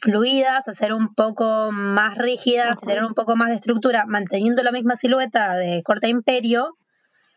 fluidas 0.01 0.67
a 0.67 0.73
ser 0.73 0.93
un 0.93 1.13
poco 1.13 1.71
más 1.71 2.17
rígidas, 2.17 2.77
a 2.81 2.85
tener 2.85 3.03
un 3.03 3.13
poco 3.13 3.35
más 3.35 3.49
de 3.49 3.55
estructura, 3.55 4.05
manteniendo 4.05 4.63
la 4.63 4.71
misma 4.71 4.95
silueta 4.95 5.55
de 5.55 5.81
corte 5.83 6.07
imperio, 6.07 6.77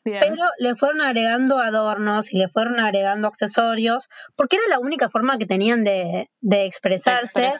pero 0.04 0.34
le 0.58 0.74
fueron 0.74 1.00
agregando 1.00 1.58
adornos 1.58 2.32
y 2.32 2.38
le 2.38 2.48
fueron 2.48 2.80
agregando 2.80 3.28
accesorios, 3.28 4.08
porque 4.36 4.56
era 4.56 4.66
la 4.68 4.80
única 4.80 5.08
forma 5.08 5.38
que 5.38 5.46
tenían 5.46 5.84
de, 5.84 6.28
expresarse. 6.42 7.52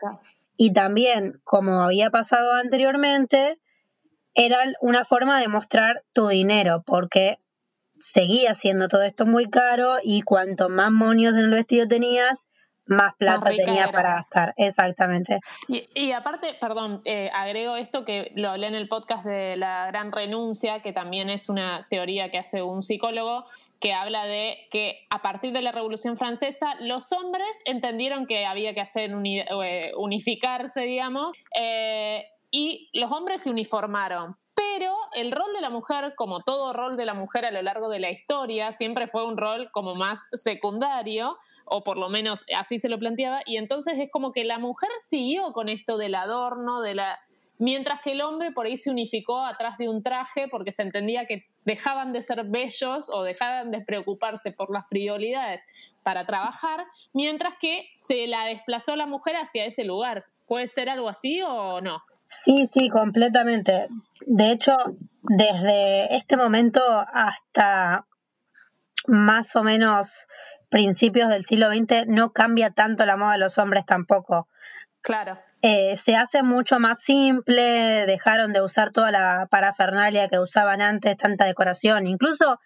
Y 0.57 0.73
también, 0.73 1.41
como 1.45 1.81
había 1.81 2.11
pasado 2.11 2.53
anteriormente, 2.53 3.59
era 4.35 4.59
una 4.81 5.05
forma 5.05 5.41
de 5.41 5.49
mostrar 5.49 6.05
tu 6.13 6.29
dinero, 6.29 6.83
porque 6.87 7.39
seguía 7.99 8.55
siendo 8.55 8.89
todo 8.89 9.03
esto 9.03 9.27
muy 9.27 9.49
caro 9.49 9.97
y 10.03 10.23
cuanto 10.23 10.69
más 10.69 10.91
monios 10.91 11.35
en 11.35 11.41
el 11.41 11.51
vestido 11.51 11.87
tenías, 11.87 12.49
más 12.87 13.15
plata 13.17 13.51
tenía 13.51 13.91
para 13.91 14.15
gastar. 14.15 14.55
Exactamente. 14.57 15.41
Y, 15.69 16.13
aparte, 16.13 16.55
perdón, 16.61 17.01
eh, 17.05 17.31
agrego 17.33 17.77
esto 17.77 18.05
que 18.05 18.33
lo 18.35 18.51
hablé 18.51 18.67
en 18.67 18.75
el 18.75 18.89
podcast 18.89 19.25
de 19.25 19.57
la 19.57 19.87
gran 19.87 20.13
renuncia, 20.13 20.81
que 20.81 20.93
también 20.93 21.31
es 21.31 21.49
una 21.49 21.87
teoría 21.89 22.31
que 22.31 22.39
hace 22.39 22.63
un 22.63 22.83
psicólogo, 22.83 23.45
que 23.81 23.93
habla 23.93 24.27
de 24.27 24.69
que 24.71 25.07
a 25.11 25.23
partir 25.23 25.53
de 25.53 25.61
la 25.61 25.73
Revolución 25.73 26.17
Francesa 26.17 26.75
los 26.81 27.13
hombres 27.13 27.49
entendieron 27.65 28.27
que 28.27 28.47
había 28.47 28.75
que 28.75 28.81
hacer 28.81 29.11
eh, 29.25 29.93
unificarse, 29.97 30.83
digamos, 30.83 31.35
eh, 31.61 32.27
y 32.51 32.91
los 32.93 33.11
hombres 33.11 33.43
se 33.43 33.51
uniformaron. 33.51 34.37
Pero 34.55 34.95
el 35.15 35.33
rol 35.33 35.53
de 35.55 35.61
la 35.61 35.71
mujer, 35.71 36.15
como 36.17 36.43
todo 36.43 36.73
rol 36.73 36.97
de 36.97 37.07
la 37.07 37.15
mujer 37.15 37.45
a 37.45 37.51
lo 37.51 37.63
largo 37.63 37.89
de 37.89 38.01
la 38.01 38.11
historia, 38.11 38.73
siempre 38.73 39.07
fue 39.07 39.27
un 39.27 39.37
rol 39.37 39.71
como 39.73 39.95
más 39.95 40.21
secundario, 40.33 41.39
o 41.65 41.83
por 41.83 41.97
lo 41.97 42.09
menos 42.09 42.45
así 42.57 42.79
se 42.79 42.89
lo 42.89 42.99
planteaba, 42.99 43.41
y 43.47 43.57
entonces 43.57 43.99
es 43.99 44.11
como 44.11 44.33
que 44.33 44.45
la 44.45 44.59
mujer 44.59 44.91
siguió 45.01 45.53
con 45.53 45.69
esto 45.69 45.97
del 45.97 46.15
adorno, 46.15 46.81
de 46.81 46.95
la... 46.95 47.19
Mientras 47.59 48.01
que 48.01 48.13
el 48.13 48.23
hombre 48.23 48.51
por 48.51 48.67
ahí 48.67 48.77
se 48.77 48.91
unificó 48.91 49.45
atrás 49.45 49.79
de 49.79 49.89
un 49.89 50.03
traje 50.03 50.49
porque 50.49 50.73
se 50.73 50.83
entendía 50.83 51.27
que 51.27 51.47
dejaban 51.65 52.13
de 52.13 52.21
ser 52.21 52.45
bellos 52.45 53.09
o 53.09 53.23
dejaban 53.23 53.71
de 53.71 53.83
preocuparse 53.83 54.51
por 54.51 54.73
las 54.73 54.89
frivolidades 54.89 55.65
para 56.03 56.27
trabajar, 56.27 56.85
mientras 57.13 57.55
que 57.61 57.91
se 57.95 58.27
la 58.27 58.47
desplazó 58.47 58.97
la 58.97 59.07
mujer 59.07 59.37
hacia 59.37 59.65
ese 59.65 59.85
lugar. 59.85 60.25
¿Puede 60.47 60.67
ser 60.67 60.89
algo 60.89 61.09
así 61.09 61.41
o 61.41 61.81
no? 61.81 62.03
Sí, 62.45 62.69
sí, 62.73 62.89
completamente. 62.89 63.89
De 64.27 64.51
hecho, 64.51 64.77
desde 65.23 66.17
este 66.17 66.37
momento 66.37 66.81
hasta 67.13 68.07
más 69.07 69.55
o 69.57 69.63
menos 69.63 70.27
principios 70.69 71.29
del 71.29 71.45
siglo 71.45 71.71
XX 71.71 72.07
no 72.07 72.33
cambia 72.33 72.71
tanto 72.71 73.05
la 73.05 73.17
moda 73.17 73.33
de 73.33 73.39
los 73.39 73.59
hombres 73.59 73.85
tampoco. 73.85 74.49
Claro. 75.03 75.39
Eh, 75.61 75.97
se 75.97 76.17
hace 76.17 76.43
mucho 76.43 76.81
más 76.81 77.01
simple, 77.01 78.07
dejaron 78.07 78.53
de 78.53 78.63
usar 78.63 78.91
toda 78.91 79.13
la 79.13 79.47
parafernalia 79.51 80.29
que 80.29 80.41
usaban 80.41 80.81
antes, 80.81 81.17
tanta 81.17 81.45
decoración, 81.45 82.07
incluso 82.07 82.59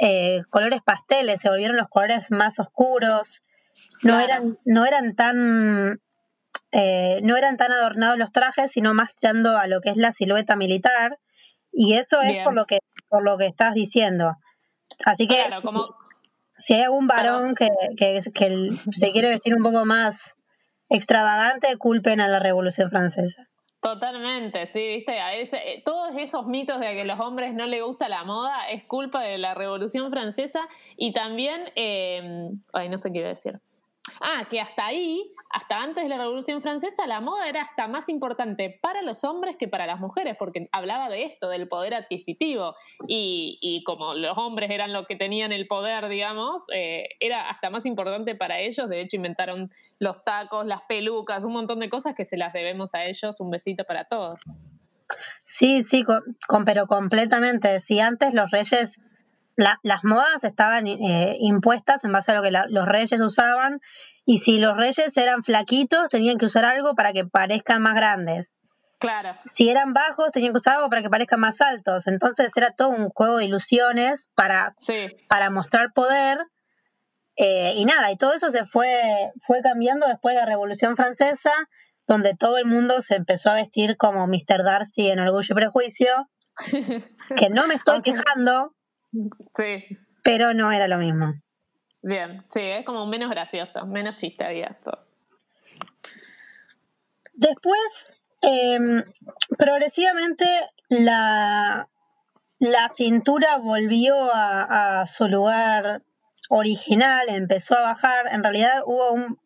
eh, 0.00 0.42
colores 0.50 0.80
pasteles, 0.82 1.40
se 1.40 1.48
volvieron 1.48 1.76
los 1.76 1.88
colores 1.88 2.32
más 2.32 2.58
oscuros, 2.58 3.42
no, 4.02 4.18
eran, 4.18 4.58
no 4.64 4.84
eran 4.84 5.14
tan 5.14 6.00
eh, 6.76 7.20
no 7.22 7.36
eran 7.36 7.56
tan 7.56 7.70
adornados 7.70 8.18
los 8.18 8.32
trajes, 8.32 8.72
sino 8.72 8.94
más 8.94 9.14
tirando 9.14 9.56
a 9.56 9.68
lo 9.68 9.80
que 9.80 9.90
es 9.90 9.96
la 9.96 10.10
silueta 10.10 10.56
militar. 10.56 11.18
Y 11.72 11.94
eso 11.94 12.20
es 12.20 12.42
por 12.44 12.54
lo 12.54 12.66
que 12.66 12.78
por 13.08 13.22
lo 13.22 13.38
que 13.38 13.46
estás 13.46 13.74
diciendo. 13.74 14.34
Así 15.04 15.28
que 15.28 15.36
si, 16.56 16.74
hay 16.74 16.82
algún 16.82 17.06
varón 17.06 17.54
que, 17.54 17.68
que, 17.96 18.20
se 18.20 19.12
quiere 19.12 19.28
vestir 19.28 19.54
un 19.54 19.62
poco 19.62 19.84
más 19.84 20.36
extravagante, 20.88 21.76
culpen 21.76 22.20
a 22.20 22.28
la 22.28 22.40
Revolución 22.40 22.90
Francesa. 22.90 23.48
Totalmente, 23.80 24.66
sí, 24.66 24.80
viste, 24.80 25.20
a 25.20 25.36
eh, 25.36 25.82
todos 25.84 26.12
esos 26.16 26.46
mitos 26.46 26.80
de 26.80 26.94
que 26.94 27.02
a 27.02 27.04
los 27.04 27.20
hombres 27.20 27.54
no 27.54 27.66
les 27.66 27.84
gusta 27.84 28.08
la 28.08 28.24
moda 28.24 28.68
es 28.70 28.82
culpa 28.84 29.22
de 29.22 29.38
la 29.38 29.54
Revolución 29.54 30.10
Francesa 30.10 30.60
y 30.96 31.12
también, 31.12 31.70
eh, 31.76 32.48
ay, 32.72 32.88
no 32.88 32.98
sé 32.98 33.12
qué 33.12 33.18
iba 33.18 33.26
a 33.26 33.30
decir. 33.30 33.60
Ah, 34.20 34.46
que 34.50 34.60
hasta 34.60 34.86
ahí, 34.86 35.32
hasta 35.50 35.82
antes 35.82 36.02
de 36.02 36.08
la 36.08 36.18
Revolución 36.18 36.60
Francesa, 36.62 37.06
la 37.06 37.20
moda 37.20 37.48
era 37.48 37.62
hasta 37.62 37.88
más 37.88 38.08
importante 38.08 38.78
para 38.82 39.02
los 39.02 39.24
hombres 39.24 39.56
que 39.56 39.66
para 39.66 39.86
las 39.86 39.98
mujeres, 39.98 40.36
porque 40.38 40.68
hablaba 40.72 41.08
de 41.08 41.24
esto, 41.24 41.48
del 41.48 41.68
poder 41.68 41.94
adquisitivo. 41.94 42.74
Y, 43.06 43.82
como 43.86 44.14
los 44.14 44.36
hombres 44.36 44.70
eran 44.70 44.92
los 44.92 45.06
que 45.06 45.16
tenían 45.16 45.52
el 45.52 45.66
poder, 45.66 46.08
digamos, 46.08 46.64
eh, 46.74 47.08
era 47.20 47.48
hasta 47.48 47.70
más 47.70 47.86
importante 47.86 48.34
para 48.34 48.60
ellos. 48.60 48.88
De 48.88 49.00
hecho, 49.00 49.16
inventaron 49.16 49.70
los 49.98 50.22
tacos, 50.24 50.66
las 50.66 50.82
pelucas, 50.88 51.44
un 51.44 51.52
montón 51.52 51.80
de 51.80 51.88
cosas 51.88 52.14
que 52.14 52.24
se 52.24 52.36
las 52.36 52.52
debemos 52.52 52.94
a 52.94 53.04
ellos. 53.04 53.40
Un 53.40 53.50
besito 53.50 53.84
para 53.84 54.04
todos. 54.04 54.40
Sí, 55.44 55.82
sí, 55.82 56.04
con, 56.04 56.64
pero 56.64 56.86
completamente. 56.86 57.80
Si 57.80 58.00
antes 58.00 58.34
los 58.34 58.50
reyes 58.50 59.00
las 59.56 60.04
modas 60.04 60.42
estaban 60.42 60.86
eh, 60.86 61.36
impuestas 61.40 62.04
en 62.04 62.12
base 62.12 62.32
a 62.32 62.34
lo 62.34 62.42
que 62.42 62.50
los 62.50 62.86
reyes 62.86 63.20
usaban 63.20 63.80
y 64.24 64.38
si 64.38 64.58
los 64.58 64.76
reyes 64.76 65.16
eran 65.16 65.44
flaquitos 65.44 66.08
tenían 66.08 66.38
que 66.38 66.46
usar 66.46 66.64
algo 66.64 66.94
para 66.94 67.12
que 67.12 67.24
parezcan 67.24 67.82
más 67.82 67.94
grandes. 67.94 68.54
Claro. 68.98 69.36
Si 69.44 69.68
eran 69.68 69.92
bajos 69.92 70.30
tenían 70.32 70.52
que 70.52 70.58
usar 70.58 70.76
algo 70.76 70.88
para 70.88 71.02
que 71.02 71.10
parezcan 71.10 71.40
más 71.40 71.60
altos. 71.60 72.06
Entonces 72.06 72.56
era 72.56 72.70
todo 72.72 72.88
un 72.88 73.10
juego 73.10 73.36
de 73.36 73.44
ilusiones 73.44 74.28
para, 74.34 74.74
para 75.28 75.50
mostrar 75.50 75.92
poder. 75.92 76.38
Eh, 77.36 77.74
y 77.76 77.84
nada, 77.84 78.10
y 78.12 78.16
todo 78.16 78.32
eso 78.32 78.50
se 78.50 78.64
fue, 78.64 79.00
fue 79.42 79.60
cambiando 79.60 80.06
después 80.06 80.34
de 80.34 80.40
la 80.40 80.46
Revolución 80.46 80.96
Francesa, 80.96 81.52
donde 82.06 82.34
todo 82.34 82.58
el 82.58 82.64
mundo 82.64 83.00
se 83.00 83.16
empezó 83.16 83.50
a 83.50 83.54
vestir 83.54 83.96
como 83.96 84.26
Mr. 84.26 84.62
Darcy 84.62 85.10
en 85.10 85.20
Orgullo 85.20 85.48
y 85.50 85.54
Prejuicio. 85.54 86.28
que 87.36 87.50
no 87.50 87.66
me 87.66 87.74
estoy 87.74 88.02
quejando, 88.02 88.74
Sí. 89.56 89.84
Pero 90.22 90.54
no 90.54 90.72
era 90.72 90.88
lo 90.88 90.98
mismo. 90.98 91.34
Bien, 92.02 92.44
sí, 92.52 92.60
es 92.60 92.84
como 92.84 93.06
menos 93.06 93.30
gracioso, 93.30 93.86
menos 93.86 94.16
chiste 94.16 94.44
había. 94.44 94.78
Después, 97.32 98.22
em, 98.42 99.02
progresivamente 99.56 100.44
la, 100.88 101.88
la 102.58 102.88
cintura 102.90 103.56
volvió 103.58 104.14
a, 104.32 105.06
su 105.06 105.28
lugar 105.28 106.02
original, 106.50 107.26
empezó 107.28 107.76
a 107.76 107.82
bajar. 107.82 108.26
En 108.32 108.42
realidad 108.42 108.82
hubo 108.84 109.12
un, 109.12 109.38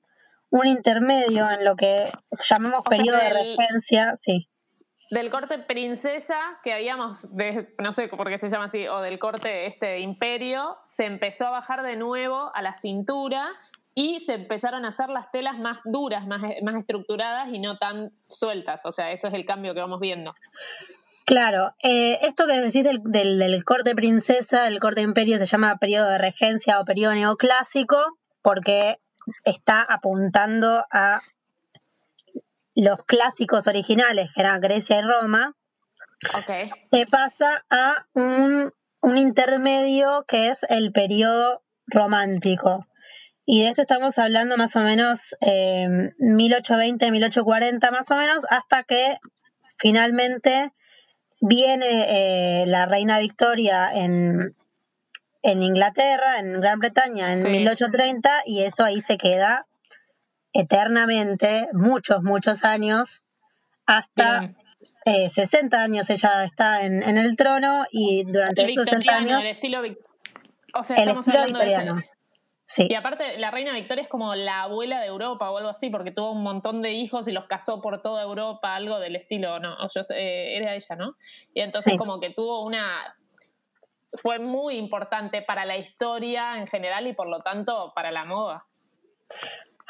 un 0.51 0.67
intermedio 0.67 1.51
en 1.51 1.65
lo 1.65 1.77
que 1.77 2.11
llamamos 2.49 2.83
periodo 2.89 3.19
de 3.19 3.31
regencia, 3.31 4.15
sí 4.17 4.49
del 5.11 5.31
corte 5.31 5.59
princesa 5.59 6.38
que 6.62 6.73
habíamos, 6.73 7.29
no 7.79 7.92
sé 7.92 8.09
por 8.09 8.29
qué 8.29 8.38
se 8.38 8.51
llama 8.51 8.66
así, 8.66 8.87
o 8.88 9.01
del 9.01 9.18
corte 9.18 9.66
este 9.66 10.01
imperio, 10.01 10.77
se 10.85 11.07
empezó 11.07 11.47
a 11.47 11.51
bajar 11.51 11.83
de 11.83 11.97
nuevo 11.97 12.51
a 12.55 12.62
la 12.62 12.75
cintura 12.75 13.49
y 13.94 14.21
se 14.21 14.35
empezaron 14.35 14.85
a 14.85 14.88
hacer 14.88 15.09
las 15.09 15.31
telas 15.33 15.59
más 15.59 15.79
duras, 15.85 16.27
más, 16.27 16.42
estructuradas 16.79 17.49
y 17.53 17.59
no 17.59 17.79
tan 17.79 18.12
sueltas. 18.23 18.87
O 18.87 18.92
sea, 18.92 19.11
eso 19.11 19.29
es 19.29 19.35
el 19.35 19.44
cambio 19.44 19.75
que 19.75 19.81
vamos 19.81 19.99
viendo. 19.99 20.33
Claro, 21.25 21.75
eh, 21.83 22.18
esto 22.23 22.47
que 22.47 22.61
decís 22.61 22.85
del, 22.85 23.64
corte 23.64 23.94
princesa, 23.94 24.68
el 24.68 24.79
corte 24.79 25.01
imperio 25.01 25.38
se 25.38 25.47
llama 25.47 25.79
periodo 25.79 26.09
de 26.09 26.18
regencia 26.18 26.81
o 26.81 26.85
periodo 26.85 27.14
neoclásico 27.14 27.97
porque 28.40 28.99
está 29.44 29.83
apuntando 29.83 30.85
a 30.90 31.21
los 32.83 33.03
clásicos 33.05 33.67
originales, 33.67 34.31
que 34.33 34.41
eran 34.41 34.61
Grecia 34.61 34.99
y 34.99 35.03
Roma, 35.03 35.57
se 36.91 37.07
pasa 37.07 37.64
a 37.71 38.07
un, 38.14 38.73
intermedio 39.17 40.25
que 40.29 40.49
es 40.49 40.64
el 40.69 40.93
periodo 40.93 41.62
romántico. 41.87 42.87
Y 43.47 43.62
de 43.62 43.71
esto 43.71 43.83
estamos 43.83 44.19
hablando 44.19 44.57
más 44.57 44.77
o 44.77 44.81
menos 44.81 45.35
eh, 45.41 46.12
1820, 46.19 47.11
1840 47.11 47.91
más 47.91 48.11
o 48.11 48.17
menos, 48.17 48.47
hasta 48.51 48.85
que 48.85 49.17
finalmente 49.79 50.73
viene 51.41 52.62
eh, 52.62 52.67
la 52.67 52.87
reina 52.87 53.19
Victoria 53.19 53.91
en, 53.93 54.55
en 55.43 55.62
Inglaterra, 55.62 56.38
en 56.38 56.61
Gran 56.61 56.79
Bretaña, 56.79 57.33
en 57.33 57.51
1830, 57.51 58.43
y 58.45 58.62
eso 58.62 58.85
ahí 58.85 59.01
se 59.01 59.17
queda 59.17 59.67
eternamente, 60.61 61.68
muchos, 61.73 62.23
muchos 62.23 62.64
años, 62.64 63.25
hasta 63.87 64.55
60 65.05 65.77
eh, 65.77 65.81
años 65.81 66.11
ella 66.11 66.44
está 66.44 66.85
en, 66.85 67.03
el 67.03 67.37
trono 67.37 67.85
y 67.90 68.25
durante 68.25 68.64
esos 68.64 68.88
60 68.88 69.16
años... 69.16 69.44
estilo 69.44 69.83
O 70.75 70.83
sea, 70.83 70.97
el 70.97 71.03
estamos 71.03 71.27
estilo 71.27 71.42
hablando 71.42 71.59
de 71.59 71.64
victoriano. 71.64 72.03
Sí, 72.64 72.87
Y 72.90 72.94
aparte, 72.94 73.38
la 73.38 73.51
reina 73.51 73.73
Victoria 73.73 74.03
es 74.03 74.09
como 74.09 74.35
la 74.35 74.64
abuela 74.64 75.01
de 75.01 75.07
Europa 75.07 75.51
o 75.51 75.57
algo 75.57 75.71
así, 75.71 75.88
porque 75.88 76.11
tuvo 76.11 76.33
un 76.33 76.42
montón 76.42 76.83
de 76.83 76.92
hijos 76.92 77.27
y 77.27 77.33
los 77.33 77.47
casó 77.47 77.81
por 77.81 78.03
toda 78.03 78.23
Europa, 78.23 78.75
algo 78.75 78.99
del 78.99 79.16
estilo, 79.16 79.59
¿no? 79.59 79.75
Yo, 79.88 80.03
eh, 80.11 80.59
era 80.59 80.75
ella, 80.75 80.97
¿no? 80.97 81.16
Y 81.55 81.61
entonces 81.61 81.94
Sí. 81.94 81.99
como 81.99 82.21
que 82.21 82.29
tuvo 82.29 82.66
una... 82.66 83.16
Fue 84.21 84.38
muy 84.38 84.77
importante 84.77 85.40
para 85.40 85.64
la 85.64 85.79
historia 85.79 86.59
en 86.59 86.66
general 86.66 87.07
y 87.07 87.14
por 87.14 87.29
lo 87.29 87.40
tanto 87.40 87.92
para 87.94 88.11
la 88.11 88.27
moda. 88.27 88.66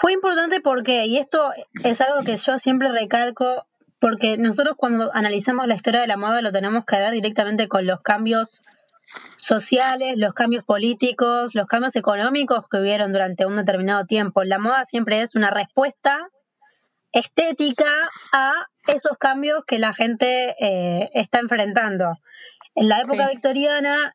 Fue 0.01 0.13
importante 0.13 0.61
porque, 0.61 1.07
y 1.07 1.19
esto 1.19 1.53
es 1.83 2.01
algo 2.01 2.23
que 2.23 2.37
yo 2.37 2.57
siempre 2.57 2.89
recalco, 2.93 3.67
porque 3.99 4.39
nosotros 4.39 4.77
cuando 4.77 5.11
analizamos 5.13 5.67
la 5.67 5.75
historia 5.75 6.01
de 6.01 6.07
la 6.07 6.17
moda 6.17 6.41
lo 6.41 6.53
tenemos 6.53 6.85
que 6.85 6.99
ver 6.99 7.11
directamente 7.11 7.67
con 7.67 7.85
los 7.85 8.01
cambios 8.01 8.61
sociales, 9.37 10.15
los 10.17 10.35
cambios 10.35 10.63
políticos, 10.63 11.57
los 11.57 11.67
cambios 11.67 11.97
económicos 11.97 12.69
que 12.69 12.79
hubieron 12.79 13.11
durante 13.11 13.45
un 13.45 13.57
determinado 13.57 14.05
tiempo. 14.07 14.45
La 14.45 14.61
moda 14.61 14.85
siempre 14.85 15.21
es 15.21 15.35
una 15.35 15.51
respuesta 15.51 16.29
estética 17.11 18.09
a 18.33 18.53
esos 18.87 19.17
cambios 19.19 19.65
que 19.67 19.81
la 19.81 19.93
gente 19.95 20.55
eh, 20.61 21.11
está 21.13 21.41
enfrentando. 21.41 22.19
En 22.77 22.89
la 22.89 23.01
época 23.01 23.27
Sí. 23.27 23.35
victoriana, 23.35 24.15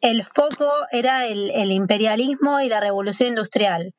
el 0.00 0.22
foco 0.22 0.70
era 0.92 1.26
el, 1.26 1.50
el 1.50 1.72
imperialismo 1.72 2.60
y 2.60 2.68
la 2.68 2.78
revolución 2.78 3.30
industrial. 3.30 3.94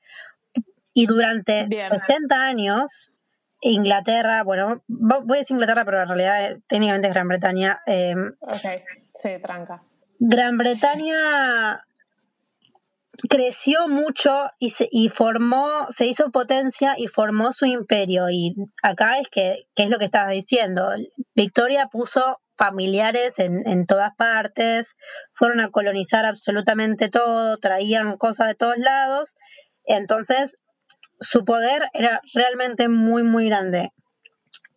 Y 1.02 1.06
durante 1.06 1.66
Bien. 1.70 1.88
60 1.88 2.36
años, 2.46 3.14
Inglaterra, 3.62 4.44
bueno, 4.44 4.84
vo- 4.90 5.24
voy 5.26 5.38
a 5.38 5.40
decir 5.40 5.56
Inglaterra, 5.56 5.86
pero 5.86 6.02
en 6.02 6.08
realidad 6.10 6.52
eh, 6.52 6.62
técnicamente 6.68 7.08
es 7.08 7.14
Gran 7.14 7.28
Bretaña. 7.30 7.80
eh, 7.88 8.16
Ok, 8.42 8.66
sí, 9.14 9.30
tranca. 9.42 9.82
Gran 10.20 10.58
Bretaña 10.58 11.86
creció 13.30 13.88
mucho 13.88 14.50
y, 14.60 14.70
se, 14.72 14.88
y 14.92 15.10
formó, 15.10 15.86
se 15.90 16.06
hizo 16.06 16.32
potencia 16.32 16.96
y 16.98 17.08
formó 17.08 17.52
su 17.52 17.66
imperio. 17.66 18.30
Y 18.30 18.56
acá 18.84 19.20
es 19.20 19.28
que, 19.30 19.64
que 19.76 19.84
es 19.84 19.90
lo 19.90 20.00
que 20.00 20.06
estabas 20.06 20.32
diciendo. 20.32 20.90
Victoria 21.36 21.88
puso 21.88 22.40
familiares 22.58 23.40
en, 23.40 23.66
en 23.68 23.86
todas 23.86 24.12
partes, 24.18 24.96
fueron 25.34 25.62
a 25.62 25.70
colonizar 25.70 26.26
absolutamente 26.26 27.08
todo, 27.10 27.58
traían 27.58 28.18
cosas 28.18 28.48
de 28.50 28.56
todos 28.56 28.78
lados. 28.78 29.36
Entonces, 29.86 30.58
su 31.20 31.46
poder 31.46 31.90
era 31.94 32.22
realmente 32.34 32.88
muy, 32.90 33.24
muy 33.24 33.48
grande. 33.50 33.92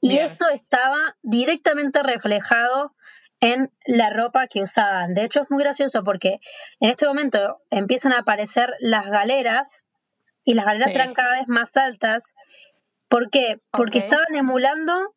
Y 0.00 0.10
Bien. 0.10 0.26
esto 0.26 0.48
estaba 0.48 1.16
directamente 1.22 2.02
reflejado 2.02 2.94
en 3.40 3.72
la 3.86 4.10
ropa 4.10 4.46
que 4.46 4.62
usaban. 4.62 5.14
De 5.14 5.24
hecho, 5.24 5.40
es 5.40 5.50
muy 5.50 5.62
gracioso 5.62 6.02
porque 6.04 6.38
en 6.80 6.90
este 6.90 7.06
momento 7.06 7.60
empiezan 7.70 8.12
a 8.12 8.18
aparecer 8.20 8.74
las 8.80 9.06
galeras 9.06 9.84
y 10.44 10.54
las 10.54 10.64
galeras 10.64 10.88
Sí. 10.90 10.94
eran 10.96 11.14
cada 11.14 11.38
vez 11.38 11.48
más 11.48 11.76
altas. 11.76 12.34
¿Por 13.08 13.30
qué? 13.30 13.58
Porque 13.70 13.98
estaban 13.98 14.34
emulando 14.34 15.14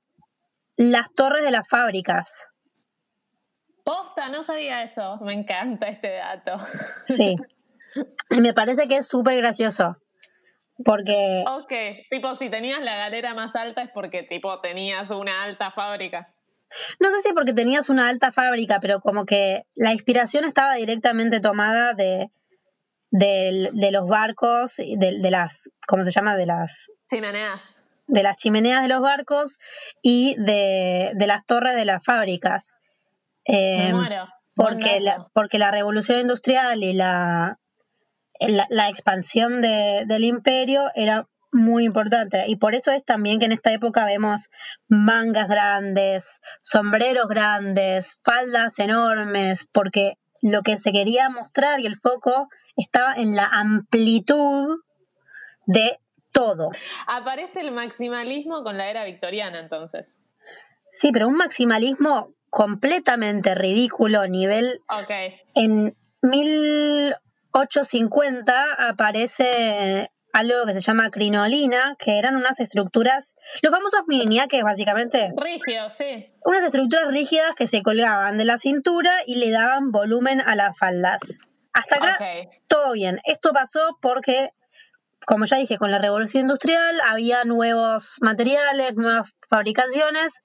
las 0.77 1.11
torres 1.13 1.43
de 1.43 1.51
las 1.51 1.67
fábricas. 1.67 2.49
Posta, 3.83 4.29
no 4.29 4.43
sabía 4.43 4.83
eso. 4.83 5.17
Me 5.21 5.33
encanta 5.33 5.87
este 5.87 6.11
dato. 6.15 6.57
Sí. 7.05 7.35
Y 8.29 8.41
me 8.41 8.53
parece 8.53 8.89
que 8.89 8.97
es 8.97 9.07
súper 9.07 9.37
gracioso. 9.37 9.95
Porque 10.83 11.43
Ok, 11.47 11.71
tipo, 12.09 12.35
si 12.35 12.49
tenías 12.49 12.81
la 12.81 12.95
galera 12.97 13.33
más 13.33 13.55
alta 13.55 13.81
es 13.83 13.89
porque, 13.91 14.23
tipo, 14.23 14.59
tenías 14.59 15.09
una 15.11 15.43
alta 15.43 15.71
fábrica. 15.71 16.33
no 16.99 17.09
sé 17.11 17.21
si 17.21 17.31
porque 17.33 17.53
tenías 17.53 17.89
una 17.89 18.09
alta 18.09 18.31
fábrica, 18.31 18.79
pero 18.81 18.99
como 18.99 19.25
que 19.25 19.63
la 19.75 19.93
inspiración 19.93 20.43
estaba 20.43 20.75
directamente 20.75 21.39
tomada 21.39 21.93
de, 21.93 22.29
de 23.11 23.91
los 23.91 24.07
barcos, 24.07 24.75
de, 24.77 25.19
de 25.19 25.31
las, 25.31 25.69
¿cómo 25.87 26.03
se 26.03 26.11
llama? 26.11 26.35
De 26.35 26.45
las 26.45 26.91
Chimeneas. 27.09 27.77
de 28.07 28.23
las 28.23 28.35
chimeneas 28.37 28.81
de 28.81 28.87
los 28.89 28.99
barcos 29.01 29.57
y 30.01 30.35
de, 30.37 31.11
de 31.15 31.27
las 31.27 31.45
torres 31.45 31.75
de 31.75 31.85
las 31.85 32.03
fábricas. 32.03 32.75
Me 33.47 33.89
Eh, 33.89 33.93
muero. 33.93 34.27
La, 35.01 35.27
porque 35.33 35.59
la 35.59 35.71
revolución 35.71 36.19
industrial 36.19 36.83
y 36.83 36.93
la, 36.93 37.57
la, 38.39 38.67
la 38.69 38.89
expansión 38.89 39.61
de- 39.61 40.03
del 40.07 40.23
imperio 40.23 40.91
era 40.95 41.27
muy 41.51 41.85
importante. 41.85 42.45
Y 42.47 42.57
por 42.57 42.75
eso 42.75 42.91
es 42.91 43.03
también 43.05 43.39
que 43.39 43.45
en 43.45 43.51
esta 43.53 43.71
época 43.71 44.05
vemos 44.05 44.49
mangas 44.89 45.47
grandes, 45.47 46.41
sombreros 46.61 47.27
grandes, 47.27 48.19
faldas 48.23 48.77
enormes, 48.79 49.67
porque 49.71 50.17
lo 50.41 50.63
que 50.63 50.77
se 50.77 50.91
quería 50.91 51.29
mostrar 51.29 51.79
y 51.79 51.85
el 51.85 51.95
foco 51.95 52.49
estaba 52.75 53.13
en 53.13 53.35
la 53.35 53.45
amplitud 53.45 54.79
de 55.65 55.97
todo. 56.31 56.71
Aparece 57.07 57.61
el 57.61 57.71
maximalismo 57.71 58.61
con 58.63 58.77
la 58.77 58.89
era 58.89 59.05
victoriana, 59.05 59.59
entonces. 59.59 60.19
Sí, 60.91 61.11
pero 61.13 61.27
un 61.29 61.37
maximalismo 61.37 62.29
completamente 62.49 63.55
ridículo, 63.55 64.27
nivel 64.27 64.81
Ok. 64.89 65.11
en 65.55 65.95
1850 67.55 68.73
aparece 68.89 70.09
algo 70.33 70.65
que 70.65 70.73
se 70.73 70.81
llama 70.81 71.09
crinolina, 71.09 71.95
que 71.97 72.19
eran 72.19 72.35
unas 72.35 72.59
estructuras, 72.59 73.37
los 73.61 73.71
famosos 73.71 74.01
miniaques 74.07 74.61
básicamente, 74.63 75.31
Rígido, 75.37 75.89
sí. 75.97 76.33
unas 76.43 76.63
estructuras 76.63 77.07
rígidas 77.07 77.55
que 77.55 77.67
se 77.67 77.81
colgaban 77.81 78.37
de 78.37 78.43
la 78.43 78.57
cintura 78.57 79.13
y 79.25 79.35
le 79.35 79.51
daban 79.51 79.91
volumen 79.91 80.41
a 80.41 80.55
las 80.55 80.77
faldas. 80.77 81.39
Hasta 81.73 81.95
acá 81.95 82.19
todo 82.67 82.93
bien. 82.93 83.19
Esto 83.25 83.51
pasó 83.53 83.97
porque, 84.01 84.49
como 85.25 85.45
ya 85.45 85.57
dije, 85.57 85.77
con 85.77 85.91
la 85.91 85.99
revolución 85.99 86.41
industrial 86.41 86.99
había 87.05 87.45
nuevos 87.45 88.17
materiales, 88.21 88.95
nuevas 88.95 89.33
fabricaciones 89.49 90.41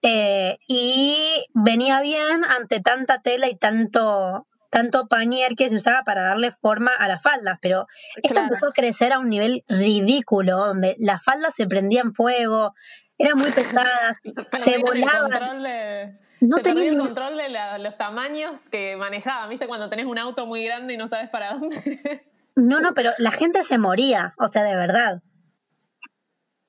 eh, 0.00 0.56
y 0.66 1.44
venía 1.52 2.00
bien 2.00 2.44
ante 2.44 2.80
tanta 2.80 3.20
tela 3.20 3.48
y 3.48 3.56
tanto 3.56 4.46
tanto 4.72 5.06
pañer 5.06 5.54
que 5.54 5.68
se 5.68 5.76
usaba 5.76 6.02
para 6.02 6.22
darle 6.22 6.50
forma 6.50 6.90
a 6.98 7.06
las 7.06 7.20
faldas, 7.22 7.58
pero 7.60 7.86
esto 8.16 8.30
Claro. 8.32 8.46
empezó 8.46 8.68
a 8.68 8.72
crecer 8.72 9.12
a 9.12 9.18
un 9.18 9.28
nivel 9.28 9.64
ridículo, 9.68 10.56
donde 10.56 10.96
las 10.98 11.22
faldas 11.22 11.54
se 11.54 11.66
prendían 11.66 12.14
fuego, 12.14 12.74
eran 13.18 13.36
muy 13.36 13.50
pesadas, 13.52 14.18
se 14.52 14.78
volaban, 14.78 15.62
de- 15.62 16.18
no 16.40 16.56
se 16.56 16.62
tenían 16.62 16.86
el 16.94 16.98
control 16.98 17.36
de 17.36 17.50
la- 17.50 17.76
los 17.78 17.98
tamaños 17.98 18.62
que 18.70 18.96
manejaban. 18.96 19.50
¿Viste 19.50 19.68
cuando 19.68 19.90
tenés 19.90 20.06
un 20.06 20.16
auto 20.18 20.46
muy 20.46 20.64
grande 20.64 20.94
y 20.94 20.96
no 20.96 21.06
sabes 21.08 21.28
para 21.28 21.52
dónde? 21.52 22.24
No, 22.56 22.80
no, 22.80 22.94
pero 22.94 23.10
la 23.18 23.30
gente 23.30 23.62
se 23.64 23.76
moría, 23.78 24.34
o 24.38 24.48
sea, 24.48 24.62
de 24.64 24.74
verdad. 24.74 25.20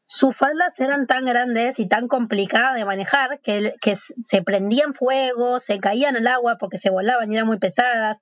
Sus 0.06 0.36
faldas 0.36 0.78
eran 0.80 1.08
tan 1.08 1.26
grandes 1.26 1.80
y 1.80 1.88
tan 1.88 2.08
complicadas 2.08 2.76
de 2.76 2.86
manejar 2.86 3.40
que, 3.40 3.74
que 3.82 3.96
se 3.96 4.42
prendían 4.44 4.94
fuego, 4.94 5.60
se 5.60 5.80
caían 5.80 6.16
al 6.18 6.28
agua 6.28 6.58
porque 6.60 6.78
se 6.78 6.90
volaban 6.90 7.32
y 7.32 7.36
eran 7.36 7.48
muy 7.48 7.58
pesadas. 7.58 8.22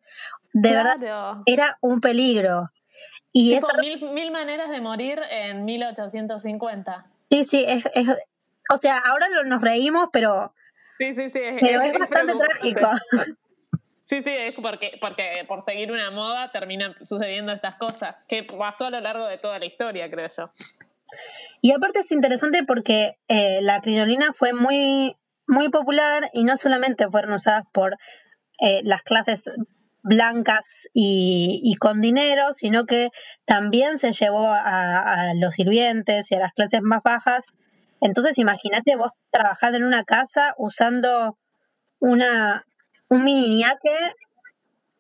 De 0.54 0.74
verdad, 0.76 1.42
era 1.46 1.78
un 1.82 2.00
peligro. 2.02 2.70
Y 3.34 3.56
Tipo, 3.56 3.68
esa, 3.70 3.78
mil, 3.80 4.02
mil 4.12 4.32
maneras 4.32 4.70
de 4.70 4.80
morir 4.82 5.20
en 5.30 5.66
1850. 5.66 7.06
sí, 7.30 7.44
sí, 7.46 7.66
es, 7.68 7.86
es- 7.96 8.08
o 8.70 8.78
sea, 8.78 9.00
ahora 9.00 9.28
lo- 9.30 9.44
nos 9.46 9.62
reímos, 9.62 10.10
pero, 10.14 10.54
Sí, 11.00 11.16
sí, 11.16 11.30
sí. 11.32 11.40
pero 11.60 11.82
es 11.82 11.98
bastante 11.98 12.34
preocupante. 12.36 12.46
trágico. 12.48 12.88
Sí, 14.04 14.22
sí, 14.24 14.30
es 14.38 14.56
porque, 14.56 14.98
porque 15.00 15.46
por 15.48 15.64
seguir 15.64 15.90
una 15.90 16.12
moda 16.12 16.52
terminan 16.52 16.94
sucediendo 17.02 17.54
estas 17.54 17.76
cosas, 17.78 18.26
que 18.28 18.44
pasó 18.44 18.88
a 18.88 18.90
lo 18.90 19.00
largo 19.00 19.26
de 19.26 19.38
toda 19.38 19.58
la 19.58 19.66
historia, 19.66 20.10
creo 20.12 20.28
yo. 20.28 20.50
Y 21.62 21.72
aparte 21.72 22.00
es 22.00 22.12
interesante 22.12 22.64
porque 22.64 23.18
eh, 23.28 23.60
la 23.62 23.82
crinolina 23.82 24.34
fue 24.34 24.54
muy, 24.54 25.16
muy 25.48 25.70
popular 25.70 26.30
y 26.34 26.44
no 26.44 26.58
solamente 26.58 27.10
fueron 27.10 27.34
usadas 27.34 27.66
por 27.72 27.98
eh, 28.60 28.82
las 28.84 29.04
clases 29.04 29.50
blancas 30.04 30.88
y, 30.94 31.76
con 31.80 32.02
dinero, 32.02 32.54
sino 32.54 32.86
que 32.86 33.10
también 33.46 33.98
se 33.98 34.14
llevó 34.14 34.48
a, 34.50 35.34
los 35.36 35.54
sirvientes 35.56 36.32
y 36.32 36.36
a 36.36 36.40
las 36.40 36.54
clases 36.54 36.82
más 36.82 37.04
bajas. 37.04 37.48
Entonces 38.02 38.38
imagínate 38.40 38.96
vos 38.96 39.12
trabajando 39.30 39.78
en 39.78 39.84
una 39.84 40.04
casa 40.04 40.56
usando 40.58 41.38
una, 42.00 42.66
un 43.10 43.24
mini 43.24 43.60
ñaque, 43.60 43.96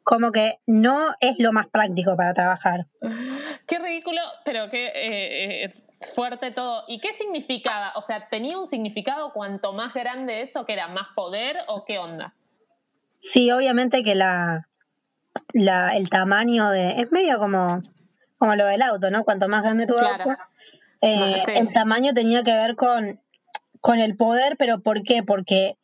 como 0.03 0.31
que 0.31 0.57
no 0.67 1.15
es 1.19 1.37
lo 1.39 1.51
más 1.51 1.67
práctico 1.67 2.15
para 2.15 2.33
trabajar. 2.33 2.85
Qué 3.67 3.79
ridículo, 3.79 4.21
pero 4.45 4.69
qué 4.69 4.87
eh, 4.87 5.63
eh, 5.65 5.73
fuerte 6.15 6.51
todo. 6.51 6.83
¿Y 6.87 6.99
qué 6.99 7.13
significaba? 7.13 7.93
O 7.95 8.01
sea, 8.01 8.27
¿tenía 8.27 8.57
un 8.57 8.67
significado 8.67 9.31
cuanto 9.33 9.73
más 9.73 9.93
grande 9.93 10.41
eso, 10.41 10.65
que 10.65 10.73
era 10.73 10.87
más 10.87 11.07
poder 11.15 11.57
o 11.67 11.85
qué 11.85 11.99
onda? 11.99 12.33
Sí, 13.19 13.51
obviamente 13.51 14.03
que 14.03 14.15
la, 14.15 14.67
la 15.53 15.95
el 15.95 16.09
tamaño 16.09 16.69
de 16.69 17.01
es 17.01 17.11
medio 17.11 17.37
como 17.39 17.81
como 18.37 18.55
lo 18.55 18.65
del 18.65 18.81
auto, 18.81 19.11
¿no? 19.11 19.23
Cuanto 19.23 19.47
más 19.47 19.61
grande 19.61 19.85
tu 19.85 19.95
Claro. 19.95 20.23
auto, 20.23 20.41
eh, 21.01 21.43
Sí. 21.45 21.51
el 21.55 21.71
tamaño 21.73 22.13
tenía 22.13 22.43
que 22.43 22.53
ver 22.53 22.75
con 22.75 23.21
con 23.79 23.99
el 23.99 24.15
poder, 24.15 24.57
pero 24.57 24.81
¿por 24.81 25.03
qué? 25.03 25.23
Porque 25.23 25.75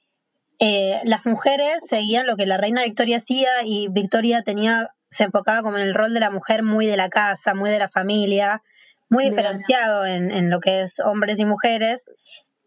eh, 0.59 0.99
las 1.03 1.25
mujeres 1.25 1.83
seguían 1.87 2.25
lo 2.25 2.35
que 2.35 2.45
la 2.47 2.57
reina 2.57 2.83
Victoria 2.83 3.17
hacía 3.17 3.49
y 3.63 3.87
Victoria 3.89 4.41
tenía 4.41 4.89
se 5.09 5.23
enfocaba 5.25 5.61
como 5.61 5.77
en 5.77 5.83
el 5.83 5.93
rol 5.93 6.13
de 6.13 6.19
la 6.19 6.31
mujer 6.31 6.63
muy 6.63 6.85
de 6.87 6.97
la 6.97 7.09
casa, 7.09 7.53
muy 7.53 7.69
de 7.69 7.79
la 7.79 7.89
familia, 7.89 8.61
muy 9.09 9.29
diferenciado 9.29 10.05
en, 10.05 10.31
en 10.31 10.49
lo 10.49 10.59
que 10.59 10.81
es 10.81 10.99
hombres 10.99 11.39
y 11.39 11.45
mujeres. 11.45 12.11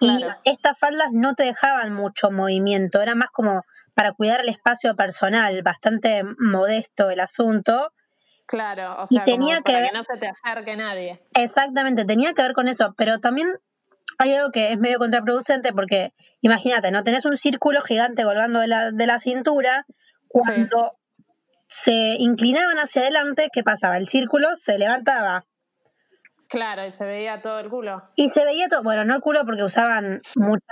Y 0.00 0.16
estas 0.44 0.78
faldas 0.78 1.08
no 1.12 1.34
te 1.34 1.42
dejaban 1.42 1.92
mucho 1.92 2.30
movimiento, 2.30 3.02
era 3.02 3.14
más 3.14 3.28
como 3.30 3.62
para 3.94 4.12
cuidar 4.12 4.40
el 4.40 4.48
espacio 4.48 4.96
personal, 4.96 5.62
bastante 5.62 6.22
modesto 6.38 7.10
el 7.10 7.20
asunto. 7.20 7.92
Claro, 8.46 9.02
o 9.02 9.04
Y 9.10 9.16
sea, 9.16 9.24
como 9.24 9.36
tenía 9.36 9.56
que 9.60 9.72
para 9.74 9.86
que 9.88 9.92
no 9.92 10.04
se 10.04 10.16
te 10.16 10.28
acerque 10.28 10.74
nadie. 10.76 11.20
Exactamente, 11.34 12.06
tenía 12.06 12.32
que 12.32 12.42
ver 12.42 12.54
con 12.54 12.68
eso, 12.68 12.94
pero 12.96 13.18
también 13.18 13.48
hay 14.18 14.34
algo 14.34 14.50
que 14.50 14.72
es 14.72 14.78
medio 14.78 14.98
contraproducente 14.98 15.72
porque 15.74 16.14
imagínate, 16.40 16.90
no 16.90 17.02
tenés 17.02 17.26
un 17.26 17.36
círculo 17.36 17.82
gigante 17.82 18.24
colgando 18.24 18.60
de 18.60 18.68
la, 18.68 18.90
de 18.92 19.06
la 19.06 19.18
cintura, 19.18 19.84
cuando 20.28 20.96
se 21.66 22.16
inclinaban 22.18 22.78
hacia 22.78 23.02
adelante, 23.02 23.50
¿qué 23.52 23.62
pasaba? 23.62 23.98
El 23.98 24.08
círculo 24.08 24.56
se 24.56 24.78
levantaba 24.78 25.44
Claro, 26.50 26.84
y 26.84 26.90
se 26.92 27.04
veía 27.04 27.40
todo 27.40 27.58
el 27.60 27.68
culo. 27.70 28.02
y 28.16 28.28
se 28.28 28.44
veía 28.44 28.68
todo, 28.68 28.82
bueno, 28.82 29.04
no 29.04 29.14
el 29.14 29.20
culo 29.20 29.44
porque 29.46 29.62
usaban 29.62 30.20
mucha 30.36 30.64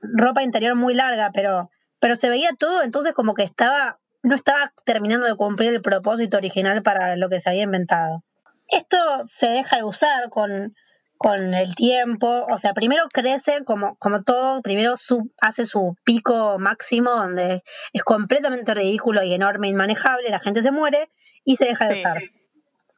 ropa 0.00 0.42
interior 0.42 0.74
muy 0.74 0.94
larga, 0.94 1.30
pero, 1.32 1.70
pero 1.98 2.16
se 2.16 2.30
veía 2.30 2.50
todo, 2.58 2.82
entonces 2.82 3.12
como 3.12 3.34
que 3.34 3.42
estaba, 3.42 3.98
no 4.22 4.34
estaba 4.34 4.72
terminando 4.84 5.26
de 5.26 5.36
cumplir 5.36 5.74
el 5.74 5.82
propósito 5.82 6.38
original 6.38 6.82
para 6.82 7.16
lo 7.16 7.28
que 7.28 7.38
se 7.40 7.50
había 7.50 7.64
inventado. 7.64 8.24
Esto 8.68 8.96
se 9.26 9.48
deja 9.48 9.76
de 9.76 9.84
usar 9.84 10.30
con, 10.30 10.74
con 11.18 11.52
el 11.52 11.74
tiempo, 11.74 12.46
o 12.50 12.56
sea, 12.58 12.72
primero 12.72 13.04
crece 13.12 13.62
como, 13.64 13.96
como 13.96 14.22
todo, 14.22 14.62
primero 14.62 14.96
su- 14.96 15.30
hace 15.40 15.66
su 15.66 15.96
pico 16.02 16.58
máximo 16.58 17.10
donde 17.10 17.62
es 17.92 18.02
completamente 18.04 18.72
ridículo 18.72 19.22
y 19.22 19.34
enorme, 19.34 19.68
inmanejable, 19.68 20.30
la 20.30 20.38
gente 20.40 20.62
se 20.62 20.70
muere 20.70 21.10
y 21.44 21.56
se 21.56 21.66
deja 21.66 21.88
de 21.88 21.96
Sí. 21.96 22.00
usar. 22.00 22.22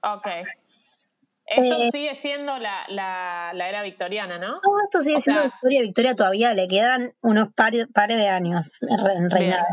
Ok. 0.04 0.26
Esto 1.56 1.82
Eh, 1.82 1.90
sigue 1.92 2.16
siendo 2.16 2.58
la, 2.58 2.84
la, 2.88 3.52
la 3.54 3.68
era 3.68 3.82
victoriana, 3.82 4.38
¿no? 4.38 4.60
Todo 4.60 4.76
esto 4.84 5.02
sigue 5.02 5.16
O 5.16 5.20
siendo 5.20 5.42
sea- 5.42 5.50
Victoria. 5.50 5.80
Victoria 5.82 6.14
todavía 6.16 6.54
le 6.54 6.68
quedan 6.68 7.12
unos 7.20 7.48
pares, 7.54 7.86
de 7.92 8.28
años 8.28 8.78
en 8.82 8.98
re- 9.04 9.14
en 9.16 9.30
reinado. 9.30 9.66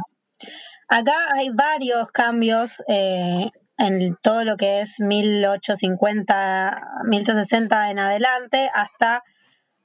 Acá 0.88 1.16
hay 1.36 1.50
varios 1.52 2.12
cambios 2.12 2.84
eh, 2.88 3.50
en 3.78 4.16
todo 4.22 4.44
lo 4.44 4.58
que 4.58 4.82
es 4.82 5.00
1850, 5.00 6.82
1860 7.06 7.90
en 7.92 8.00
adelante 8.00 8.70
hasta 8.74 9.24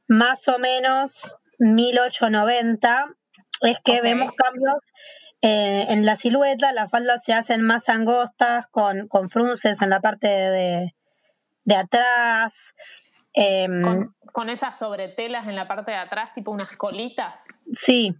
más 0.09 0.49
o 0.49 0.59
menos 0.59 1.37
1890. 1.59 3.07
Es 3.63 3.79
que 3.85 4.01
vemos 4.03 4.33
cambios 4.33 4.93
eh, 5.43 5.87
en 5.91 6.05
la 6.07 6.17
silueta, 6.17 6.73
las 6.73 6.91
faldas 6.91 7.23
se 7.23 7.35
hacen 7.35 7.63
más 7.63 7.89
angostas, 7.89 8.67
con, 8.69 9.07
con 9.09 9.29
frunces 9.29 9.81
en 9.83 9.91
la 9.91 10.01
parte 10.01 10.27
de, 10.27 10.95
de 11.65 11.75
atrás. 11.77 12.75
em, 13.35 13.83
Con, 13.83 14.15
con 14.33 14.49
esas 14.49 14.79
sobretelas 14.79 15.49
en 15.49 15.57
la 15.57 15.67
parte 15.67 15.91
de 15.91 15.97
atrás, 15.97 16.33
tipo 16.35 16.51
unas 16.53 16.77
colitas. 16.77 17.47
Sí. 17.73 18.15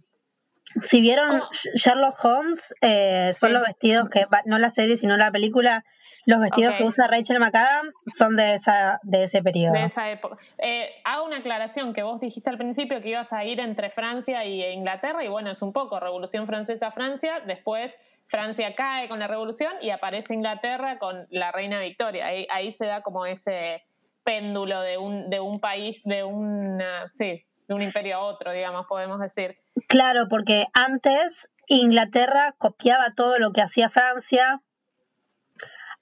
Si 0.81 0.99
vieron 0.99 1.29
¿Cómo? 1.39 1.49
Sherlock 1.51 2.25
Holmes, 2.25 2.73
eh, 2.81 3.31
son 3.33 3.49
Sí. 3.49 3.53
los 3.53 3.65
vestidos 3.65 4.09
que, 4.09 4.25
no 4.45 4.57
la 4.59 4.69
serie, 4.71 4.97
sino 4.97 5.15
la 5.15 5.31
película, 5.31 5.85
los 6.25 6.39
vestidos 6.41 6.73
que 6.75 6.83
usa 6.83 7.07
Rachel 7.07 7.39
McAdams 7.39 7.93
son 8.07 8.35
de 8.35 8.55
esa 8.55 8.99
de 9.03 9.25
ese 9.25 9.41
periodo. 9.43 9.73
de 9.73 9.85
esa 9.85 10.09
época. 10.09 10.37
Eh, 10.57 10.89
hago 11.05 11.23
una 11.25 11.37
aclaración 11.37 11.93
que 11.93 12.01
vos 12.03 12.19
dijiste 12.19 12.49
al 12.49 12.57
principio 12.57 12.99
que 12.99 13.09
ibas 13.09 13.31
a 13.31 13.45
ir 13.45 13.59
entre 13.59 13.89
Francia 13.91 14.43
y 14.43 14.63
Inglaterra 14.63 15.23
y 15.23 15.27
bueno, 15.29 15.51
es 15.51 15.61
un 15.61 15.71
poco 15.71 15.99
Revolución 15.99 16.47
Francesa 16.47 16.91
Francia, 16.91 17.41
después 17.45 17.95
Francia 18.27 18.73
cae 18.75 19.07
con 19.07 19.19
la 19.19 19.27
Revolución 19.27 19.73
y 19.81 19.91
aparece 19.91 20.33
Inglaterra 20.33 20.97
con 20.97 21.27
la 21.29 21.51
Reina 21.51 21.79
Victoria. 21.79 22.27
Ahí, 22.27 22.47
ahí 22.49 22.71
se 22.71 22.85
da 22.85 23.01
como 23.01 23.25
ese 23.25 23.83
péndulo 24.23 24.81
de 24.81 24.97
un, 24.97 25.29
de 25.29 25.39
un 25.39 25.59
país, 25.59 26.01
de 26.03 26.23
un, 26.23 26.81
sí, 27.13 27.45
de 27.67 27.73
un 27.73 27.81
imperio 27.81 28.17
a 28.17 28.23
otro, 28.23 28.51
digamos, 28.51 28.87
podemos 28.87 29.19
decir. 29.19 29.57
Claro, 29.87 30.25
porque 30.29 30.65
antes 30.73 31.49
Inglaterra 31.67 32.55
copiaba 32.57 33.13
todo 33.15 33.37
lo 33.39 33.51
que 33.51 33.61
hacía 33.61 33.89
Francia 33.89 34.61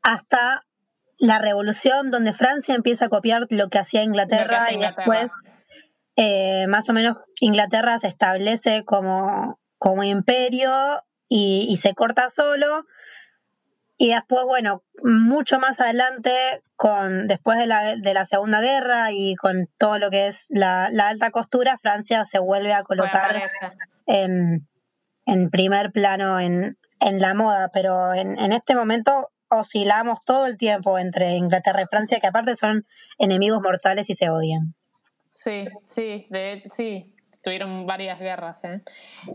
hasta 0.01 0.65
la 1.17 1.39
revolución 1.39 2.11
donde 2.11 2.33
Francia 2.33 2.75
empieza 2.75 3.05
a 3.05 3.09
copiar 3.09 3.47
lo 3.49 3.69
que 3.69 3.79
hacía 3.79 4.03
Inglaterra 4.03 4.71
y 4.71 4.77
después 4.77 5.31
eh, 6.15 6.67
más 6.67 6.89
o 6.89 6.93
menos 6.93 7.17
Inglaterra 7.39 7.97
se 7.97 8.07
establece 8.07 8.83
como, 8.83 9.59
como 9.77 10.03
imperio 10.03 11.03
y, 11.35 11.65
y 11.67 11.77
se 11.77 11.95
corta 11.95 12.29
solo. 12.29 12.85
Y 13.97 14.13
después, 14.13 14.43
bueno, 14.43 14.83
mucho 15.03 15.57
más 15.57 15.79
adelante, 15.79 16.31
con 16.75 17.27
después 17.27 17.57
de 17.57 17.65
la, 17.65 17.95
de 17.95 18.13
la 18.13 18.25
Segunda 18.25 18.61
Guerra 18.61 19.11
y 19.11 19.35
con 19.35 19.67
todo 19.79 19.97
lo 19.97 20.11
que 20.11 20.27
es 20.27 20.45
la, 20.49 20.89
la 20.91 21.07
alta 21.07 21.31
costura, 21.31 21.77
Francia 21.77 22.23
se 22.25 22.37
vuelve 22.37 22.73
a 22.73 22.83
colocar 22.83 23.49
en, 24.05 24.67
en 25.25 25.49
primer 25.49 25.91
plano 25.91 26.39
en, 26.39 26.77
en 26.99 27.19
la 27.19 27.33
moda, 27.33 27.71
pero 27.73 28.13
en, 28.13 28.39
en 28.39 28.51
este 28.51 28.75
momento 28.75 29.31
oscilamos 29.49 30.19
todo 30.25 30.45
el 30.45 30.57
tiempo 30.57 30.99
entre 30.99 31.31
Inglaterra 31.31 31.81
y 31.81 31.87
Francia, 31.87 32.19
que 32.19 32.27
aparte 32.27 32.55
son 32.55 32.85
enemigos 33.17 33.59
mortales 33.61 34.09
y 34.09 34.15
se 34.15 34.29
odian. 34.29 34.75
Sí, 35.33 35.67
sí, 35.83 36.27
de, 36.29 36.63
sí, 36.71 37.15
tuvieron 37.41 37.87
varias 37.87 38.19
guerras. 38.19 38.63
¿eh? 38.63 38.81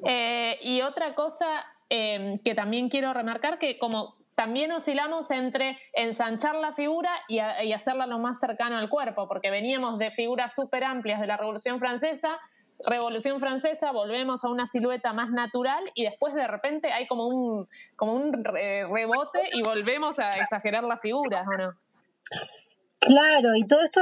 Eh, 0.07 0.59
y 0.63 0.83
otra 0.83 1.15
cosa 1.15 1.47
eh, 1.91 2.41
que 2.45 2.55
también 2.55 2.89
quiero 2.89 3.13
remarcar, 3.13 3.59
que 3.59 3.79
como 3.79 4.17
también 4.39 4.71
oscilamos 4.71 5.33
entre 5.33 5.77
ensanchar 5.93 6.55
la 6.55 6.73
figura 6.73 7.11
y, 7.27 7.41
hacerla 7.41 8.07
lo 8.07 8.21
más 8.21 8.39
cercano 8.39 8.79
al 8.79 8.89
cuerpo, 8.89 9.27
porque 9.27 9.51
veníamos 9.51 9.99
de 9.99 10.13
figuras 10.13 10.55
súper 10.55 10.85
amplias 10.85 11.21
de 11.21 11.27
la 11.27 11.37
Revolución 11.37 11.81
Francesa, 11.81 12.39
Revolución 12.87 13.41
Francesa, 13.41 13.91
volvemos 13.91 14.45
a 14.45 14.49
una 14.49 14.67
silueta 14.67 15.13
más 15.13 15.31
natural 15.31 15.83
y 15.95 16.05
después 16.05 16.35
de 16.35 16.47
repente 16.47 16.93
hay 16.93 17.09
como 17.09 17.27
un, 17.27 17.67
como 17.97 18.13
un 18.13 18.45
re- 18.45 18.87
rebote 18.87 19.41
y 19.53 19.63
volvemos 19.63 20.21
a 20.21 20.31
exagerar 20.39 20.85
las 20.85 21.01
figuras, 21.01 21.45
¿o 21.49 21.57
no? 21.57 21.73
Claro, 23.01 23.57
y 23.57 23.67
todo 23.67 23.83
esto 23.83 24.01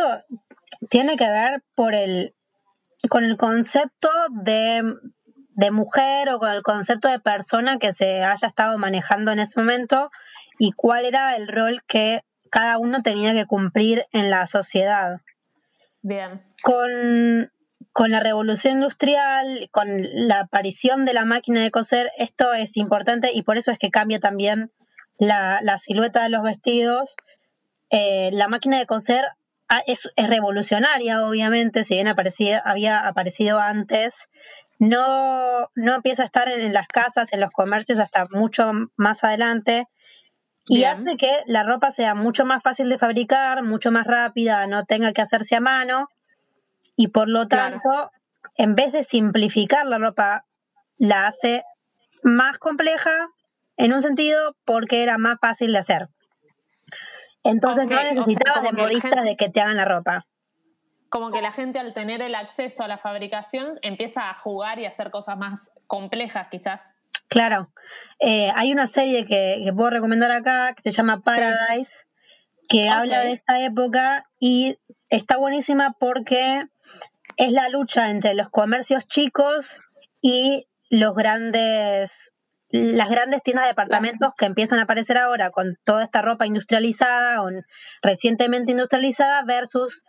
tiene 0.90 1.16
que 1.16 1.30
ver 1.30 1.62
por 1.74 1.94
el, 1.94 2.34
con 3.08 3.24
el 3.24 3.38
concepto 3.38 4.10
de, 4.30 4.82
de 5.56 5.70
mujer 5.70 6.28
o 6.28 6.38
con 6.38 6.50
el 6.50 6.62
concepto 6.62 7.08
de 7.08 7.18
persona 7.18 7.78
que 7.78 7.92
se 7.92 8.22
haya 8.22 8.46
estado 8.46 8.76
manejando 8.78 9.32
en 9.32 9.40
ese 9.40 9.58
momento 9.58 10.10
y 10.58 10.72
cuál 10.72 11.06
era 11.06 11.34
el 11.34 11.48
rol 11.48 11.82
que 11.86 12.20
cada 12.50 12.78
uno 12.78 13.02
tenía 13.02 13.32
que 13.32 13.46
cumplir 13.46 14.06
en 14.12 14.30
la 14.30 14.46
sociedad. 14.46 15.20
Bien. 16.02 16.42
Con, 16.62 17.50
con 17.92 18.10
la 18.10 18.20
revolución 18.20 18.74
industrial, 18.74 19.68
con 19.72 19.88
la 20.28 20.40
aparición 20.40 21.06
de 21.06 21.14
la 21.14 21.24
máquina 21.24 21.62
de 21.62 21.70
coser, 21.70 22.10
esto 22.18 22.52
es 22.52 22.76
importante 22.76 23.30
y 23.32 23.42
por 23.42 23.56
eso 23.56 23.70
es 23.70 23.78
que 23.78 23.90
cambia 23.90 24.20
también 24.20 24.70
la, 25.18 25.60
la 25.62 25.78
silueta 25.78 26.22
de 26.22 26.28
los 26.28 26.42
vestidos. 26.42 27.16
Eh, 27.88 28.28
la 28.32 28.48
máquina 28.48 28.78
de 28.78 28.86
coser 28.86 29.24
ah, 29.68 29.80
es, 29.86 30.10
es 30.16 30.28
revolucionaria, 30.28 31.26
obviamente, 31.26 31.82
si 31.82 31.94
bien 31.94 32.08
aparecía, 32.08 32.58
había 32.58 33.06
aparecido 33.06 33.58
antes. 33.58 34.28
No, 34.78 35.68
no 35.74 35.94
empieza 35.94 36.22
a 36.22 36.26
estar 36.26 36.48
en, 36.48 36.72
las 36.72 36.88
casas, 36.88 37.32
en 37.32 37.40
los 37.40 37.50
comercios, 37.50 37.98
hasta 37.98 38.26
mucho 38.30 38.70
más 38.96 39.24
adelante. 39.24 39.86
Y 40.68 40.78
Bien. 40.78 40.92
hace 41.06 41.16
que 41.16 41.30
la 41.46 41.62
ropa 41.62 41.90
sea 41.90 42.14
mucho 42.14 42.44
más 42.44 42.62
fácil 42.62 42.88
de 42.88 42.98
fabricar, 42.98 43.62
mucho 43.62 43.90
más 43.90 44.06
rápida, 44.06 44.66
no 44.66 44.84
tenga 44.84 45.12
que 45.12 45.22
hacerse 45.22 45.56
a 45.56 45.60
mano. 45.60 46.08
Y 46.96 47.08
por 47.08 47.28
lo 47.28 47.46
Claro. 47.48 47.80
tanto, 47.82 48.10
en 48.56 48.74
vez 48.74 48.92
de 48.92 49.04
simplificar 49.04 49.86
la 49.86 49.98
ropa, 49.98 50.44
la 50.98 51.26
hace 51.26 51.62
más 52.22 52.58
compleja 52.58 53.28
en 53.76 53.92
un 53.92 54.02
sentido 54.02 54.56
porque 54.64 55.02
era 55.02 55.18
más 55.18 55.36
fácil 55.40 55.72
de 55.72 55.78
hacer. 55.78 56.08
Entonces 57.44 57.86
no 57.88 57.96
o 57.96 58.00
sea, 58.00 58.12
necesitabas 58.12 58.62
de 58.64 58.72
modistas 58.72 59.12
gente- 59.12 59.28
de 59.28 59.36
que 59.36 59.48
te 59.50 59.60
hagan 59.60 59.76
la 59.76 59.84
ropa. 59.84 60.26
Como 61.16 61.30
que 61.30 61.40
la 61.40 61.52
gente 61.52 61.78
al 61.78 61.94
tener 61.94 62.20
el 62.20 62.34
acceso 62.34 62.84
a 62.84 62.88
la 62.88 62.98
fabricación 62.98 63.78
empieza 63.80 64.28
a 64.28 64.34
jugar 64.34 64.78
y 64.78 64.84
a 64.84 64.88
hacer 64.88 65.10
cosas 65.10 65.38
más 65.38 65.72
complejas 65.86 66.48
quizás. 66.50 66.92
Claro. 67.30 67.70
Eh, 68.20 68.52
hay 68.54 68.70
una 68.70 68.86
serie 68.86 69.24
que, 69.24 69.62
que 69.64 69.72
puedo 69.72 69.88
recomendar 69.88 70.30
acá 70.30 70.74
que 70.74 70.82
se 70.82 70.90
llama 70.90 71.22
Paradise, 71.22 72.04
que 72.68 72.90
habla 72.90 73.20
de 73.20 73.32
esta 73.32 73.64
época 73.64 74.26
y 74.38 74.76
está 75.08 75.38
buenísima 75.38 75.96
porque 75.98 76.66
es 77.38 77.50
la 77.50 77.70
lucha 77.70 78.10
entre 78.10 78.34
los 78.34 78.50
comercios 78.50 79.06
chicos 79.06 79.80
y 80.20 80.66
los 80.90 81.14
grandes 81.14 82.34
las 82.68 83.08
grandes 83.08 83.42
tiendas 83.42 83.64
de 83.64 83.70
departamentos 83.70 84.34
que 84.36 84.44
empiezan 84.44 84.80
a 84.80 84.82
aparecer 84.82 85.16
ahora 85.16 85.48
con 85.50 85.78
toda 85.82 86.04
esta 86.04 86.20
ropa 86.20 86.46
industrializada 86.46 87.42
o 87.42 87.48
recientemente 88.02 88.72
industrializada 88.72 89.44
versus 89.44 90.02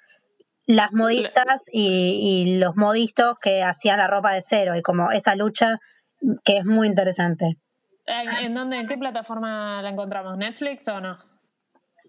las 0.67 0.91
modistas 0.91 1.65
y, 1.71 2.45
y 2.45 2.59
los 2.59 2.75
modistas 2.75 3.37
que 3.41 3.63
hacían 3.63 3.97
la 3.97 4.07
ropa 4.07 4.33
de 4.33 4.41
cero 4.41 4.75
y 4.75 4.81
como 4.81 5.11
esa 5.11 5.35
lucha 5.35 5.79
que 6.43 6.57
es 6.57 6.65
muy 6.65 6.87
interesante. 6.87 7.57
¿En, 8.05 8.53
dónde, 8.53 8.79
en 8.79 8.87
qué 8.87 8.97
plataforma 8.97 9.81
la 9.81 9.89
encontramos? 9.89 10.37
¿Netflix 10.37 10.87
o 10.87 11.01
no? 11.01 11.17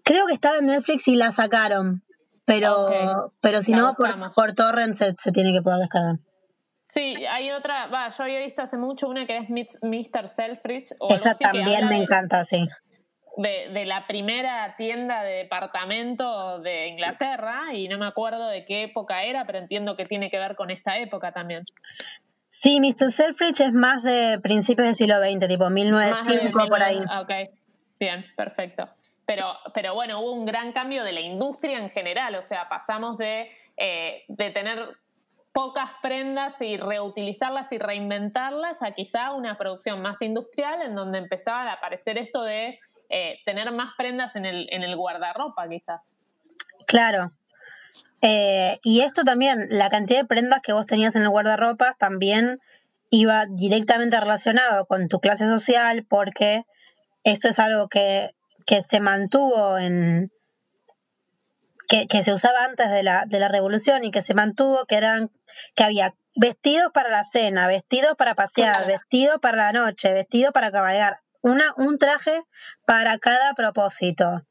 Creo 0.03 0.27
que 0.27 0.33
estaba 0.33 0.57
en 0.57 0.65
Netflix 0.67 1.07
y 1.07 1.15
la 1.15 1.31
sacaron, 1.31 2.03
pero, 2.45 3.33
pero 3.41 3.61
si 3.61 3.71
La 3.71 3.77
no, 3.77 3.95
por, 4.35 4.53
torrent 4.53 4.95
se, 4.95 5.13
se 5.17 5.31
tiene 5.31 5.51
que 5.53 5.61
poder 5.61 5.79
descargar. 5.79 6.15
Sí, 6.87 7.25
hay 7.27 7.51
otra, 7.51 7.87
va, 7.87 8.09
yo 8.09 8.23
había 8.23 8.39
visto 8.39 8.61
hace 8.63 8.77
mucho 8.77 9.07
una 9.07 9.27
que 9.27 9.37
es 9.37 9.49
Mr. 9.49 10.27
Selfridge 10.27 10.95
o 10.99 11.13
Esa 11.13 11.35
también 11.35 11.87
me 11.87 11.97
de- 11.97 12.03
encanta, 12.03 12.43
sí. 12.45 12.67
De, 13.39 13.69
de 13.71 13.85
la 13.85 14.05
primera 14.05 14.75
tienda 14.75 15.23
de 15.23 15.31
departamento 15.35 16.59
de 16.59 16.87
Inglaterra 16.87 17.73
y 17.73 17.87
no 17.87 17.97
me 17.97 18.05
acuerdo 18.05 18.47
de 18.49 18.65
qué 18.65 18.83
época 18.83 19.23
era, 19.23 19.45
pero 19.45 19.59
entiendo 19.59 19.95
que 19.95 20.05
tiene 20.05 20.29
que 20.29 20.37
ver 20.37 20.57
con 20.57 20.69
esta 20.71 20.97
época 20.97 21.31
también. 21.31 21.63
Sí, 22.49 22.81
Mr. 22.81 23.13
Selfridge 23.13 23.61
es 23.61 23.71
más 23.71 24.03
de 24.03 24.39
principios 24.43 24.87
del 24.87 24.95
siglo 24.95 25.15
XX, 25.23 25.47
tipo 25.47 25.63
Más 25.69 25.73
de 25.73 25.83
1905 25.83 26.67
por 26.67 26.83
ahí. 26.83 26.95
1900, 26.97 27.07
ah, 27.09 27.21
Ok, 27.21 27.31
bien, 27.97 28.25
perfecto. 28.35 28.89
Pero, 29.25 29.53
pero 29.73 29.93
bueno, 29.93 30.19
hubo 30.19 30.33
un 30.33 30.45
gran 30.45 30.73
cambio 30.73 31.05
de 31.05 31.13
la 31.13 31.21
industria 31.21 31.79
en 31.79 31.91
general, 31.91 32.35
o 32.35 32.43
sea, 32.43 32.67
pasamos 32.67 33.17
de, 33.17 33.49
eh, 33.77 34.23
de 34.27 34.49
tener 34.49 34.97
pocas 35.53 35.91
prendas 36.01 36.59
y 36.61 36.75
reutilizarlas 36.75 37.71
y 37.71 37.77
reinventarlas 37.77 38.83
a 38.83 38.91
quizá 38.91 39.31
una 39.31 39.57
producción 39.57 40.01
más 40.01 40.21
industrial 40.21 40.81
en 40.81 40.93
donde 40.93 41.19
empezaba 41.19 41.63
a 41.63 41.73
aparecer 41.73 42.17
esto 42.17 42.43
de 42.43 42.79
eh, 43.09 43.39
tener 43.45 43.71
más 43.71 43.93
prendas 43.97 44.35
en 44.35 44.45
el, 44.45 44.67
en 44.71 44.83
el 44.83 44.95
guardarropa 44.95 45.67
quizás. 45.67 46.19
Claro. 46.85 47.31
Eh, 48.21 48.79
y 48.83 49.01
esto 49.01 49.23
también, 49.23 49.67
la 49.69 49.89
cantidad 49.89 50.19
de 50.19 50.27
prendas 50.27 50.61
que 50.61 50.73
vos 50.73 50.85
tenías 50.85 51.15
en 51.15 51.23
el 51.23 51.29
guardarropa 51.29 51.95
también 51.97 52.59
iba 53.09 53.45
directamente 53.47 54.19
relacionado 54.19 54.85
con 54.85 55.07
tu 55.07 55.19
clase 55.19 55.47
social 55.47 56.05
porque 56.07 56.65
esto 57.23 57.47
es 57.47 57.59
algo 57.59 57.87
que, 57.87 58.31
que 58.65 58.81
se 58.81 58.99
mantuvo 58.99 59.77
en... 59.77 60.31
Que, 61.87 62.05
que 62.07 62.21
se 62.21 62.33
usaba 62.33 62.65
antes 62.65 62.91
de 62.91 63.01
la, 63.01 63.23
de 63.25 63.39
la 63.39 63.47
revolución 63.47 64.03
y 64.03 64.11
que 64.11 64.21
se 64.21 64.35
mantuvo, 64.35 64.85
que 64.85 64.95
eran, 64.95 65.31
que 65.75 65.83
había 65.83 66.13
vestidos 66.35 66.91
para 66.93 67.09
la 67.09 67.23
cena, 67.23 67.65
vestidos 67.65 68.15
para 68.15 68.35
pasear, 68.35 68.83
Claro. 68.83 68.87
vestidos 68.87 69.39
para 69.41 69.57
la 69.57 69.71
noche, 69.71 70.13
vestidos 70.13 70.53
para 70.53 70.71
cabalgar, 70.71 71.21
una, 71.41 71.73
un 71.77 71.97
traje 71.97 72.41
para 72.85 73.17
cada 73.19 73.53
propósito. 73.53 74.43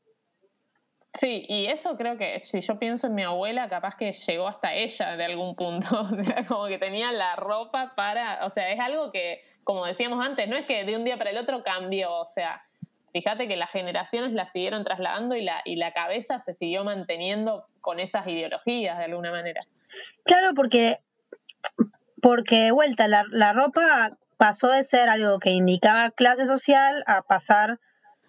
Sí, 1.14 1.44
y 1.48 1.66
eso 1.66 1.96
creo 1.96 2.16
que 2.16 2.38
si 2.40 2.61
yo 2.61 2.79
pienso 2.79 3.09
en 3.09 3.14
mi 3.14 3.22
abuela, 3.22 3.68
capaz 3.68 3.96
que 3.96 4.12
llegó 4.12 4.46
hasta 4.46 4.74
ella 4.74 5.16
de 5.16 5.24
algún 5.24 5.57
punto, 5.57 6.01
o 6.12 6.16
sea, 6.16 6.44
como 6.46 6.66
que 6.66 6.79
tenía 6.79 7.11
la 7.12 7.35
ropa 7.37 7.94
para, 7.96 8.44
o 8.46 8.51
sea, 8.51 8.70
es 8.70 8.79
algo 8.79 9.11
que, 9.11 9.42
como 9.64 9.85
decíamos 9.87 10.24
antes, 10.24 10.48
no 10.48 10.57
es 10.57 10.66
que 10.66 10.85
de 10.85 10.96
un 10.96 11.05
día 11.05 11.18
para 11.18 11.31
el 11.31 11.38
otro 11.38 11.62
cambió, 11.64 12.12
o 12.14 12.27
sea, 12.27 12.62
fíjate 13.12 13.48
que 13.48 13.57
las 13.57 13.70
generaciones 13.70 14.33
la 14.33 14.46
siguieron 14.46 14.85
trasladando 14.85 15.35
y 15.35 15.42
la, 15.42 15.62
y 15.64 15.77
la 15.77 15.92
cabeza 15.92 16.40
se 16.40 16.55
siguió 16.55 16.85
manteniendo 16.85 17.66
con 17.81 18.01
esas 18.01 18.27
ideologías 18.27 18.98
de 18.98 19.05
alguna 19.05 19.31
manera. 19.31 19.61
Claro, 20.24 20.53
porque, 20.55 20.98
porque 22.20 22.57
de 22.64 22.70
vuelta, 22.70 23.09
la, 23.09 23.24
la 23.31 23.53
ropa 23.53 24.18
pasó 24.38 24.68
de 24.68 24.85
ser 24.85 25.11
algo 25.11 25.38
que 25.38 25.51
indicaba 25.51 26.11
clase 26.12 26.46
social 26.46 27.05
a 27.07 27.22
pasar 27.22 27.79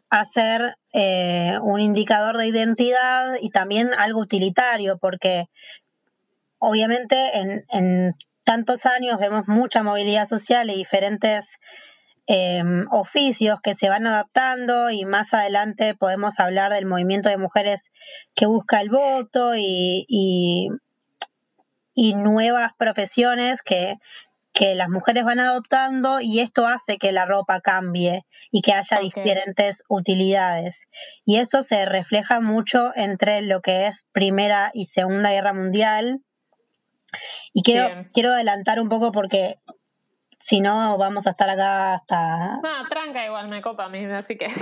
a 0.09 0.25
ser 0.25 0.75
eh, 0.91 1.59
un 1.61 1.79
indicador 1.81 2.35
de 2.37 2.47
identidad 2.47 3.35
y 3.39 3.51
también 3.51 3.91
algo 3.95 4.19
utilitario, 4.19 4.97
porque 4.97 5.45
obviamente 6.57 7.15
en, 7.71 8.15
tantos 8.43 8.87
años 8.87 9.19
vemos 9.19 9.47
mucha 9.47 9.83
movilidad 9.83 10.25
social 10.25 10.71
y 10.71 10.75
diferentes 10.75 11.57
eh, 12.25 12.63
oficios 12.89 13.59
que 13.61 13.75
se 13.75 13.89
van 13.89 14.07
adaptando 14.07 14.89
y 14.89 15.05
más 15.05 15.35
adelante 15.35 15.93
podemos 15.93 16.39
hablar 16.39 16.73
del 16.73 16.87
movimiento 16.87 17.29
de 17.29 17.37
mujeres 17.37 17.91
que 18.33 18.47
busca 18.47 18.81
el 18.81 18.89
voto 18.89 19.55
y, 19.55 20.07
y 21.93 22.13
nuevas 22.15 22.71
profesiones 22.79 23.61
que, 23.61 23.97
que 24.53 24.75
las 24.75 24.89
mujeres 24.89 25.23
van 25.23 25.39
adoptando 25.39 26.19
y 26.21 26.39
esto 26.39 26.67
hace 26.67 26.97
que 26.97 27.11
la 27.11 27.25
ropa 27.25 27.61
cambie 27.61 28.25
y 28.51 28.61
que 28.61 28.73
haya 28.73 28.99
diferentes 28.99 29.83
utilidades. 29.89 30.87
Y 31.25 31.37
eso 31.37 31.61
se 31.61 31.85
refleja 31.85 32.39
mucho 32.39 32.91
entre 32.95 33.41
lo 33.41 33.61
que 33.61 33.87
es 33.87 34.07
Primera 34.11 34.71
y 34.73 34.85
Segunda 34.85 35.31
Guerra 35.31 35.53
Mundial. 35.53 36.21
Y 37.53 37.63
quiero, 37.63 37.87
Bien. 37.87 38.11
quiero 38.13 38.33
adelantar 38.33 38.79
un 38.79 38.89
poco 38.89 39.11
porque 39.11 39.59
si 40.39 40.61
no 40.61 40.97
vamos 40.97 41.27
a 41.27 41.31
estar 41.31 41.49
acá 41.49 41.93
hasta... 41.93 42.57
No, 42.63 42.87
tranca 42.89 43.25
igual 43.25 43.49
me 43.49 43.61
copa 43.61 43.85
a 43.85 43.89
mí, 43.89 44.03
así 44.05 44.37
que. 44.37 44.47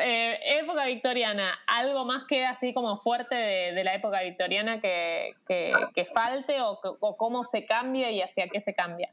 Eh, 0.00 0.38
época 0.60 0.86
victoriana, 0.86 1.52
¿algo 1.66 2.06
más 2.06 2.24
queda 2.26 2.50
así 2.50 2.72
como 2.72 2.96
fuerte 2.96 3.34
de, 3.34 3.72
de 3.74 3.84
la 3.84 3.94
época 3.94 4.22
victoriana 4.22 4.80
que, 4.80 5.32
que- 5.46 5.74
que 5.94 6.06
falte 6.06 6.62
o, 6.62 6.80
cómo 7.18 7.44
se 7.44 7.66
cambia 7.66 8.10
y 8.10 8.22
hacia 8.22 8.48
qué 8.48 8.60
se 8.62 8.74
cambia? 8.74 9.10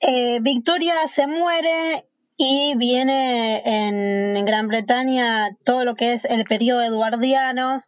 Eh, 0.00 0.38
Victoria 0.40 0.94
se 1.08 1.26
muere 1.26 2.06
y 2.36 2.74
viene 2.76 3.62
en, 3.64 4.36
en 4.36 4.44
Gran 4.44 4.68
Bretaña 4.68 5.56
todo 5.64 5.84
lo 5.84 5.94
que 5.96 6.12
es 6.12 6.24
el 6.24 6.44
periodo 6.44 6.82
eduardiano, 6.82 7.84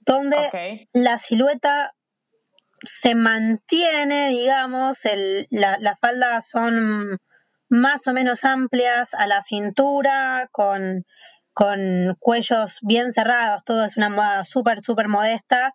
donde 0.00 0.88
la 0.92 1.18
silueta 1.18 1.94
se 2.84 3.14
mantiene, 3.14 4.28
digamos, 4.28 5.04
el, 5.04 5.46
la- 5.50 5.78
las 5.80 5.98
faldas 6.00 6.48
son 6.48 7.18
más 7.68 8.06
o 8.06 8.12
menos 8.12 8.44
amplias 8.44 9.14
a 9.14 9.26
la 9.26 9.42
cintura, 9.42 10.48
con, 10.52 11.04
con 11.52 12.16
cuellos 12.18 12.78
bien 12.82 13.10
cerrados, 13.12 13.64
todo 13.64 13.84
es 13.84 13.96
una 13.96 14.08
moda 14.10 14.44
súper, 14.44 14.80
súper 14.80 15.08
modesta. 15.08 15.72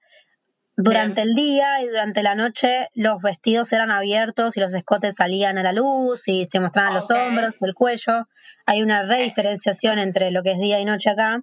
Durante 0.82 1.22
Bien. 1.22 1.30
el 1.30 1.36
día 1.36 1.82
y 1.82 1.88
durante 1.88 2.24
la 2.24 2.36
noche 2.36 2.88
los 2.94 3.22
vestidos 3.22 3.74
eran 3.74 3.92
abiertos 3.92 4.56
y 4.56 4.62
los 4.62 4.74
escotes 4.74 5.16
salían 5.16 5.58
a 5.58 5.64
la 5.64 5.74
luz 5.74 6.26
y 6.30 6.48
se 6.48 6.62
mostraban 6.62 6.94
los 6.94 7.12
hombros, 7.12 7.54
el 7.60 7.74
cuello. 7.74 8.28
Hay 8.66 8.82
una 8.82 9.04
rediferenciación 9.04 10.00
entre 10.00 10.32
lo 10.32 10.42
que 10.42 10.52
es 10.54 10.60
día 10.60 10.80
y 10.80 10.86
noche 10.86 11.10
acá. 11.10 11.42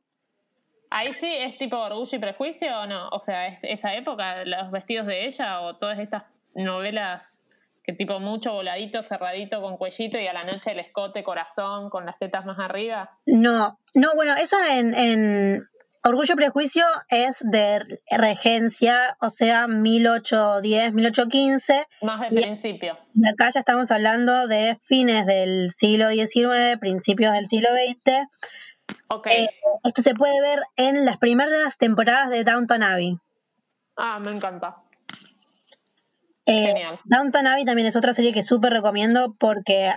Ahí 0.91 1.13
sí 1.15 1.27
es 1.27 1.59
tipo 1.59 1.77
orgullo 1.77 2.17
y 2.17 2.19
prejuicio 2.19 2.81
o 2.81 2.87
no? 2.87 3.09
O 3.09 3.21
sea, 3.21 3.47
¿es 3.47 3.59
esa 3.63 3.95
época, 3.95 4.45
los 4.45 4.71
vestidos 4.71 5.07
de 5.07 5.27
ella 5.27 5.61
o 5.63 5.77
todas 5.77 5.99
estas 5.99 6.25
novelas 6.55 7.41
que 7.83 7.93
tipo 7.93 8.19
mucho 8.19 8.53
voladito, 8.53 9.03
cerradito 9.03 9.63
con 9.63 9.77
cuellito 9.77 10.19
y 10.19 10.27
a 10.27 10.33
la 10.33 10.43
noche 10.43 10.73
el 10.73 10.81
escote, 10.81 11.23
corazón, 11.23 11.89
con 11.89 12.05
las 12.05 12.19
tetas 12.19 12.45
más 12.45 12.59
arriba? 12.59 13.17
No, 13.27 13.79
no, 13.95 14.15
bueno, 14.17 14.35
eso 14.37 14.57
en, 14.69 14.93
en 14.95 15.69
Orgullo 16.07 16.35
y 16.35 16.37
Prejuicio 16.37 16.85
es 17.09 17.41
de 17.43 17.81
regencia, 18.09 19.17
o 19.21 19.29
sea, 19.29 19.67
1810, 19.67 20.93
1815. 20.93 21.85
Más 22.03 22.21
de 22.21 22.29
principio. 22.29 22.97
Y 23.13 23.29
acá 23.29 23.51
ya 23.51 23.59
estamos 23.59 23.91
hablando 23.91 24.47
de 24.47 24.79
fines 24.85 25.27
del 25.27 25.73
siglo 25.73 26.11
XIX, 26.11 26.79
principios 26.79 27.33
del 27.33 27.49
siglo 27.49 27.71
XX. 27.71 28.29
Eh, 29.31 29.49
esto 29.85 30.03
se 30.03 30.15
puede 30.15 30.41
ver 30.41 30.61
en 30.77 31.05
las 31.05 31.19
primeras 31.19 31.79
temporadas 31.79 32.31
de 32.31 32.45
Downton 32.45 32.83
Abbey. 32.83 33.19
ah, 33.97 34.19
me 34.19 34.31
encanta. 34.33 34.77
Eh, 36.45 36.67
Genial. 36.67 37.01
Downton 37.05 37.47
Abbey 37.47 37.65
también 37.65 37.89
es 37.89 37.97
otra 37.97 38.13
serie 38.13 38.33
que 38.33 38.43
súper 38.43 38.73
recomiendo 38.73 39.35
porque 39.39 39.93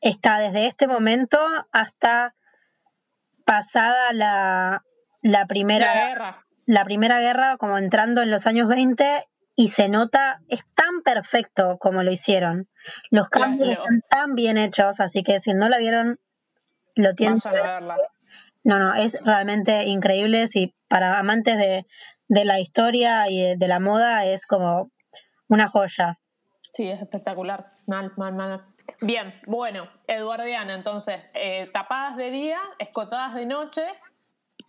está 0.00 0.38
desde 0.38 0.66
este 0.66 0.88
momento 0.88 1.38
hasta 1.70 2.34
pasada 3.44 4.12
la, 4.12 4.84
la 5.22 5.46
primera 5.46 5.86
La 5.94 6.08
guerra. 6.08 6.46
la 6.66 6.84
primera 6.84 7.20
guerra 7.20 7.56
como 7.56 7.78
entrando 7.78 8.22
en 8.22 8.30
los 8.30 8.46
años 8.46 8.66
20 8.68 9.26
y 9.56 9.68
se 9.68 9.88
nota, 9.88 10.40
es 10.48 10.64
tan 10.74 11.02
perfecto 11.02 11.76
como 11.78 12.02
lo 12.02 12.10
hicieron. 12.10 12.68
Los 13.10 13.28
cambios 13.28 13.70
están 13.70 14.00
tan 14.08 14.34
bien 14.34 14.56
hechos, 14.56 15.00
así 15.00 15.22
que 15.22 15.38
si 15.38 15.52
no 15.52 15.68
la 15.68 15.78
vieron, 15.78 16.18
lo 17.00 17.14
tienen. 17.14 17.38
Vayan 17.44 17.58
a 17.66 17.72
verla. 17.74 17.96
No, 18.62 18.78
no, 18.78 18.94
es 18.94 19.18
realmente 19.24 19.84
increíble. 19.84 20.46
Si 20.48 20.74
para 20.88 21.18
amantes 21.18 21.56
de, 21.56 21.86
de 22.28 22.44
la 22.44 22.60
historia 22.60 23.28
y 23.28 23.56
de, 23.56 23.68
la 23.68 23.80
moda 23.80 24.24
es 24.26 24.46
como 24.46 24.90
una 25.48 25.68
joya. 25.68 26.18
Sí, 26.72 26.88
es 26.88 27.00
espectacular. 27.00 27.70
Mal, 27.86 28.12
mal, 28.16 28.34
mal. 28.34 28.64
Bien, 29.02 29.34
bueno, 29.46 29.88
Eduardiana, 30.06 30.74
entonces, 30.74 31.28
eh, 31.34 31.70
tapadas 31.72 32.16
de 32.16 32.30
día, 32.30 32.58
escotadas 32.78 33.34
de 33.34 33.46
noche. 33.46 33.82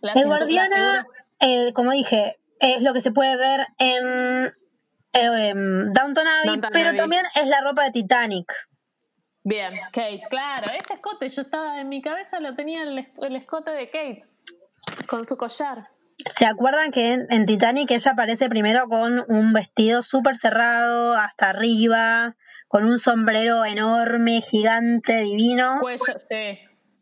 La 0.00 0.12
Eduardiana, 0.12 0.76
figura- 0.76 1.06
eh, 1.40 1.72
como 1.72 1.90
dije, 1.92 2.38
es 2.60 2.82
lo 2.82 2.92
que 2.94 3.00
se 3.00 3.10
puede 3.12 3.36
ver 3.36 3.66
en, 3.78 4.46
eh, 5.12 5.48
en 5.50 5.92
Downton 5.92 6.26
Abbey, 6.26 6.46
Downton 6.50 6.70
pero 6.72 6.88
Abbey. 6.90 7.00
también 7.00 7.24
es 7.34 7.46
la 7.46 7.60
ropa 7.60 7.84
de 7.84 7.90
Titanic. 7.90 8.52
Bien, 9.44 9.74
Kate, 9.92 10.22
claro, 10.30 10.70
ese 10.72 10.94
escote, 10.94 11.28
yo 11.28 11.42
estaba 11.42 11.80
en 11.80 11.88
mi 11.88 12.00
cabeza, 12.00 12.38
lo 12.40 12.54
tenía 12.54 12.82
el, 12.82 13.08
el 13.20 13.36
escote 13.36 13.72
de 13.72 13.86
Kate, 13.90 14.20
con 15.08 15.26
su 15.26 15.36
collar. 15.36 15.88
¿Se 16.30 16.46
acuerdan 16.46 16.92
que 16.92 17.12
en, 17.14 17.26
en 17.30 17.46
Titanic 17.46 17.90
ella 17.90 18.12
aparece 18.12 18.48
primero 18.48 18.86
con 18.86 19.24
un 19.28 19.52
vestido 19.52 20.02
súper 20.02 20.36
cerrado 20.36 21.16
hasta 21.16 21.50
arriba, 21.50 22.36
con 22.72 22.84
un 22.84 22.98
sombrero 22.98 23.66
enorme, 23.66 24.40
gigante, 24.40 25.20
divino. 25.20 25.76
Cuello, 25.80 26.18
sí. 26.28 26.58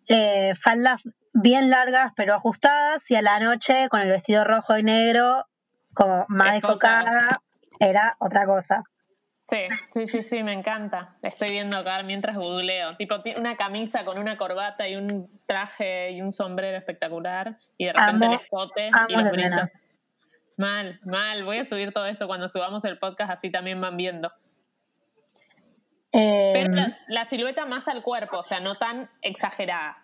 eh, 0.09 0.53
faldas 0.61 1.03
bien 1.33 1.71
largas 1.71 2.13
pero 2.17 2.35
ajustadas 2.35 3.09
y 3.09 3.15
a 3.15 3.23
la 3.23 3.39
noche 3.39 3.89
con 3.89 4.01
el 4.01 4.09
vestido 4.09 4.43
rojo 4.43 4.77
y 4.77 4.83
negro 4.83 5.47
como 5.95 6.27
más 6.29 6.55
descocada 6.55 7.41
era 7.79 8.17
otra 8.19 8.47
cosa. 8.47 8.83
Sí, 9.51 9.59
sí, 9.91 10.07
sí, 10.07 10.23
sí, 10.23 10.43
me 10.45 10.53
encanta. 10.53 11.17
Estoy 11.23 11.49
viendo 11.51 11.77
acá 11.77 12.03
mientras 12.05 12.37
googleo. 12.37 12.97
Tipo, 12.97 13.17
una 13.37 13.57
camisa 13.57 14.05
con 14.05 14.21
una 14.21 14.37
corbata 14.37 14.87
y 14.89 14.95
un 14.95 15.29
traje 15.47 16.13
y 16.13 16.23
un 16.23 16.31
sombrero 16.31 16.79
espectacular. 16.79 17.59
Y 17.77 17.87
de 17.87 17.93
repente 17.93 18.27
Amo- 18.27 18.35
el 18.35 18.41
escote 18.41 18.91
y 19.09 19.13
los 19.17 19.33
brillos. 19.33 19.71
Mal, 20.57 21.01
mal. 21.05 21.45
Voy 21.45 21.59
a 21.59 21.65
subir 21.65 21.93
todo 21.93 22.07
esto 22.07 22.27
cuando 22.29 22.49
subamos 22.49 22.85
el 22.85 22.99
podcast, 22.99 23.31
así 23.33 23.51
también 23.51 23.81
van 23.81 23.97
viendo. 23.97 24.31
Eh, 26.13 26.51
Pero 26.55 26.75
la, 26.75 26.99
la 27.09 27.25
silueta 27.25 27.67
más 27.67 27.89
al 27.89 28.03
cuerpo, 28.03 28.39
o 28.39 28.43
sea, 28.43 28.61
no 28.61 28.77
tan 28.77 29.09
exagerada. 29.23 30.03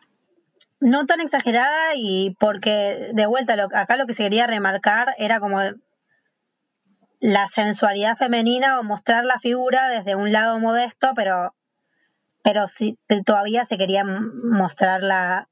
no 0.80 1.04
tan 1.06 1.20
exagerada 1.20 1.92
y 1.96 2.36
porque 2.38 3.10
de 3.12 3.26
vuelta 3.26 3.56
lo- 3.56 3.68
acá 3.74 3.96
lo 3.96 4.06
que 4.06 4.12
se 4.12 4.22
quería 4.24 4.46
remarcar 4.46 5.08
era 5.18 5.40
como 5.40 5.60
la 7.20 7.48
sensualidad 7.48 8.16
femenina 8.16 8.78
o 8.78 8.82
mostrar 8.84 9.24
la 9.24 9.38
figura 9.38 9.88
desde 9.88 10.16
un 10.16 10.32
lado 10.32 10.58
modesto, 10.58 11.12
pero 11.14 11.54
pero 12.42 12.68
sí 12.68 12.96
todavía 13.24 13.64
se 13.64 13.76
quería 13.76 14.04
mostrar 14.04 15.02
la, 15.02 15.48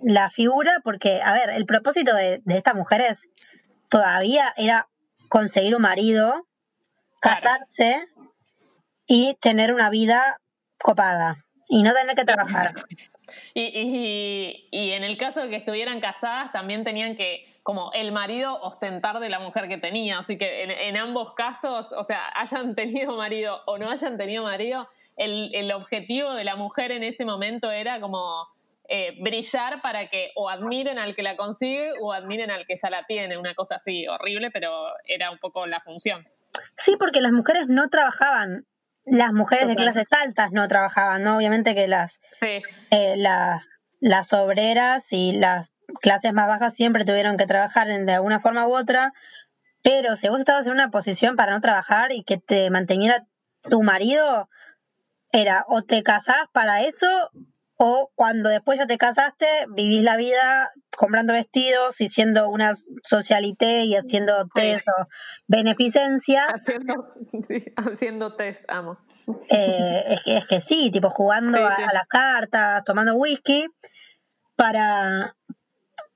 la 0.00 0.30
figura 0.30 0.80
porque, 0.84 1.20
a 1.20 1.32
ver, 1.32 1.50
el 1.50 1.66
propósito 1.66 2.14
de, 2.14 2.40
de 2.44 2.56
estas 2.56 2.76
mujeres 2.76 3.28
todavía 3.90 4.54
era 4.56 4.88
conseguir 5.28 5.74
un 5.74 5.82
marido, 5.82 6.46
Claro. 7.20 7.40
casarse 7.42 8.06
y 9.06 9.34
tener 9.40 9.72
una 9.72 9.88
vida 9.90 10.38
copada 10.78 11.36
y 11.68 11.82
no 11.82 11.92
tener 11.92 12.14
que 12.14 12.24
trabajar. 12.24 12.74
Y, 13.54 13.62
y, 13.62 14.68
y 14.70 14.90
en 14.90 15.02
el 15.02 15.16
caso 15.16 15.40
de 15.40 15.48
que 15.48 15.56
estuvieran 15.56 15.98
casadas, 15.98 16.52
también 16.52 16.84
tenían 16.84 17.16
que, 17.16 17.46
como 17.64 17.90
el 17.94 18.12
marido, 18.12 18.60
ostentar 18.60 19.18
de 19.20 19.30
la 19.30 19.40
mujer 19.40 19.68
que 19.68 19.78
tenía. 19.78 20.18
Así 20.18 20.36
que 20.36 20.62
en, 20.62 20.70
en 20.70 20.96
ambos 20.98 21.34
casos, 21.34 21.92
o 21.92 22.04
sea, 22.04 22.30
hayan 22.36 22.74
tenido 22.76 23.16
marido 23.16 23.62
o 23.66 23.78
no 23.78 23.90
hayan 23.90 24.16
tenido 24.16 24.44
marido, 24.44 24.86
el, 25.16 25.52
el 25.54 25.72
objetivo 25.72 26.34
de 26.34 26.44
la 26.44 26.56
mujer 26.56 26.92
en 26.92 27.02
ese 27.02 27.24
momento 27.24 27.70
era 27.70 28.00
como 28.00 28.46
eh, 28.86 29.16
brillar 29.18 29.80
para 29.80 30.10
que 30.10 30.30
o 30.36 30.50
admiren 30.50 30.98
al 30.98 31.16
que 31.16 31.22
la 31.22 31.36
consigue 31.36 31.92
o 32.02 32.12
admiren 32.12 32.50
al 32.50 32.66
que 32.66 32.76
ya 32.76 32.90
la 32.90 33.02
tiene. 33.04 33.38
Una 33.38 33.54
cosa 33.54 33.76
así 33.76 34.06
horrible, 34.08 34.50
pero 34.50 34.70
era 35.06 35.30
un 35.30 35.38
poco 35.38 35.66
la 35.66 35.80
función. 35.80 36.28
Sí, 36.76 36.96
porque 36.98 37.22
las 37.22 37.32
mujeres 37.32 37.66
no 37.68 37.88
trabajaban. 37.88 38.66
Las 39.06 39.32
mujeres 39.32 39.68
de 39.68 39.76
clases 39.76 40.12
altas 40.12 40.52
no 40.52 40.68
trabajaban, 40.68 41.22
¿no? 41.22 41.38
Obviamente 41.38 41.74
que 41.74 41.88
las, 41.88 42.20
Sí, 42.40 42.62
eh, 42.90 43.14
las, 43.16 43.68
las 44.00 44.32
obreras 44.34 45.12
y 45.12 45.32
las 45.32 45.73
clases 46.00 46.32
más 46.32 46.48
bajas 46.48 46.74
siempre 46.74 47.04
tuvieron 47.04 47.36
que 47.36 47.46
trabajar 47.46 47.88
en- 47.90 48.06
de 48.06 48.12
alguna 48.14 48.40
forma 48.40 48.66
u 48.66 48.76
otra, 48.76 49.12
pero 49.82 50.16
si 50.16 50.28
vos 50.28 50.40
estabas 50.40 50.66
en 50.66 50.72
una 50.72 50.90
posición 50.90 51.36
para 51.36 51.52
no 51.52 51.60
trabajar 51.60 52.12
y 52.12 52.24
que 52.24 52.38
te 52.38 52.70
manteniera 52.70 53.26
tu 53.68 53.82
marido, 53.82 54.48
era 55.32 55.64
o 55.68 55.82
te 55.82 56.02
casás 56.02 56.38
para 56.52 56.82
eso 56.82 57.06
o 57.76 58.10
cuando 58.14 58.50
después 58.50 58.78
ya 58.78 58.86
te 58.86 58.98
casaste, 58.98 59.46
vivís 59.74 60.02
la 60.02 60.16
vida 60.16 60.70
comprando 60.96 61.32
vestidos 61.32 62.00
y 62.00 62.08
siendo 62.08 62.48
una 62.48 62.72
socialité 63.02 63.82
y 63.84 63.96
haciendo 63.96 64.46
test 64.54 64.86
o 64.88 65.08
beneficencia. 65.48 66.46
haciendo, 66.46 67.12
sí, 67.48 67.64
haciendo 67.76 68.36
test, 68.36 68.64
amo. 68.68 68.98
Eh, 69.50 70.04
es, 70.08 70.22
que, 70.22 70.36
es 70.36 70.46
que 70.46 70.60
sí, 70.60 70.90
tipo 70.92 71.10
jugando 71.10 71.58
Sí, 71.58 71.64
a, 71.64 71.76
sí. 71.76 71.82
a 71.82 71.92
las 71.92 72.06
cartas, 72.06 72.84
tomando 72.84 73.16
whisky, 73.16 73.66
para, 74.56 75.34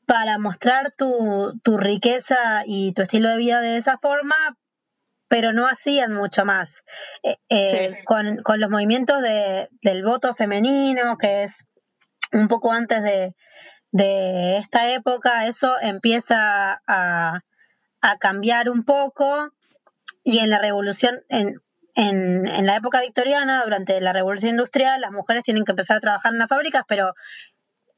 para 0.09 0.39
mostrar 0.39 0.91
tu, 0.97 1.61
tu 1.63 1.77
riqueza 1.77 2.63
y 2.65 2.95
tu 2.95 3.03
estilo 3.03 3.29
de 3.29 3.37
vida 3.37 3.61
de 3.61 3.77
esa 3.77 3.99
forma, 3.99 4.35
pero 5.29 5.53
no 5.53 5.67
hacían 5.69 6.15
mucho 6.15 6.47
más. 6.47 6.83
Eh, 7.23 7.37
eh, 7.51 7.91
Sí. 7.99 8.05
con, 8.07 8.39
con 8.43 8.59
los 8.59 8.71
movimientos 8.71 9.21
de, 9.23 9.69
del 9.83 10.03
voto 10.03 10.33
femenino, 10.33 11.19
que 11.19 11.45
es 11.45 11.67
un 12.33 12.49
poco 12.49 12.73
antes 12.73 13.03
de, 13.03 13.35
de 13.93 14.57
esta 14.57 14.91
época, 14.91 15.47
eso 15.47 15.75
empieza 15.83 16.81
a, 16.87 17.41
a 18.01 18.17
cambiar 18.19 18.71
un 18.71 18.85
poco 18.85 19.51
y 20.25 20.39
en 20.39 20.49
la 20.49 20.59
revolución, 20.59 21.21
en, 21.29 21.61
en, 21.97 22.47
en 22.49 22.65
la 22.65 22.77
época 22.77 23.03
victoriana, 23.03 23.63
durante 23.63 24.01
la 24.01 24.15
revolución 24.15 24.53
industrial, 24.53 25.03
las 25.03 25.13
mujeres 25.13 25.45
tienen 25.45 25.65
que 25.65 25.73
empezar 25.73 25.99
a 25.99 26.01
trabajar 26.01 26.33
en 26.33 26.39
las 26.39 26.49
fábricas, 26.49 26.85
pero 26.89 27.13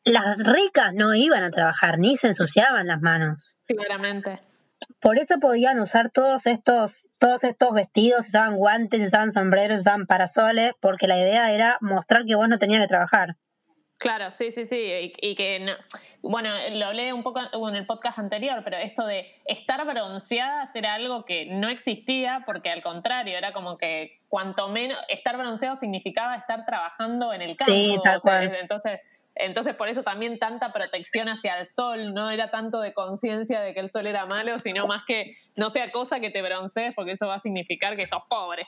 las 0.05 0.39
ricas 0.39 0.95
no 0.95 1.15
iban 1.15 1.45
a 1.45 1.51
trabajar 1.51 1.99
ni 1.99 2.17
se 2.17 2.29
ensuciaban 2.29 2.87
las 2.87 3.01
manos. 3.01 3.59
Claramente. 3.67 4.41
Por 5.01 5.19
eso 5.19 5.39
podían 5.41 5.79
usar 5.79 6.11
todos 6.11 6.47
estos, 6.47 7.07
todos 7.19 7.45
estos 7.45 7.73
vestidos, 7.73 8.29
usaban 8.29 8.57
guantes, 8.57 9.03
usaban 9.03 9.31
sombreros, 9.31 9.79
usaban 9.79 10.07
parasoles, 10.07 10.73
porque 10.81 11.07
la 11.07 11.19
idea 11.19 11.53
era 11.53 11.77
mostrar 11.81 12.25
que 12.25 12.35
vos 12.35 12.49
no 12.49 12.59
tenías 12.59 12.81
que 12.81 12.89
trabajar. 12.89 13.37
Claro, 13.99 14.33
sí, 14.33 14.51
sí, 14.51 14.65
sí. 14.65 14.77
Y, 14.77 15.13
y 15.21 15.35
que, 15.35 15.61
no- 15.61 15.75
bueno, 16.23 16.49
lo 16.71 16.87
hablé 16.87 17.13
un 17.13 17.23
poco 17.23 17.41
en 17.69 17.77
el 17.77 17.85
podcast 17.85 18.19
anterior, 18.19 18.63
pero 18.65 18.79
esto 18.79 19.05
de 19.05 19.27
estar 19.45 19.85
bronceadas 19.87 20.75
era 20.75 20.95
algo 20.95 21.27
que 21.27 21.45
no 21.47 21.69
existía, 21.69 22.43
porque 22.47 22.71
al 22.71 22.83
contrario, 22.83 23.37
era 23.37 23.53
como 23.53 23.77
que 23.77 24.19
cuanto 24.29 24.69
menos, 24.69 24.99
estar 25.09 25.37
bronceado 25.37 25.77
significaba 25.77 26.37
estar 26.37 26.65
trabajando 26.65 27.35
en 27.35 27.43
el 27.43 27.55
campo. 27.57 27.73
Sí, 27.73 27.99
tal 28.03 28.23
cual. 28.23 28.55
Entonces, 28.59 29.01
entonces, 29.35 29.75
por 29.75 29.89
eso 29.89 30.03
también 30.03 30.39
tanta 30.39 30.73
protección 30.73 31.29
hacia 31.29 31.59
el 31.59 31.67
sol, 31.67 32.13
no 32.13 32.31
era 32.31 32.51
tanto 32.51 32.81
de 32.81 32.93
conciencia 32.93 33.61
de 33.61 33.75
que 33.75 33.81
el 33.81 33.89
sol 33.89 34.07
era 34.07 34.27
malo, 34.27 34.59
sino 34.59 34.87
más 34.87 35.05
que 35.07 35.35
no 35.57 35.71
sea 35.71 35.91
cosa 35.91 36.21
que 36.21 36.31
te 36.31 36.43
broncees, 36.43 36.95
porque 36.95 37.13
eso 37.13 37.27
va 37.27 37.37
a 37.37 37.41
significar 37.41 37.97
que 37.97 38.07
sos 38.07 38.23
pobre. 38.29 38.67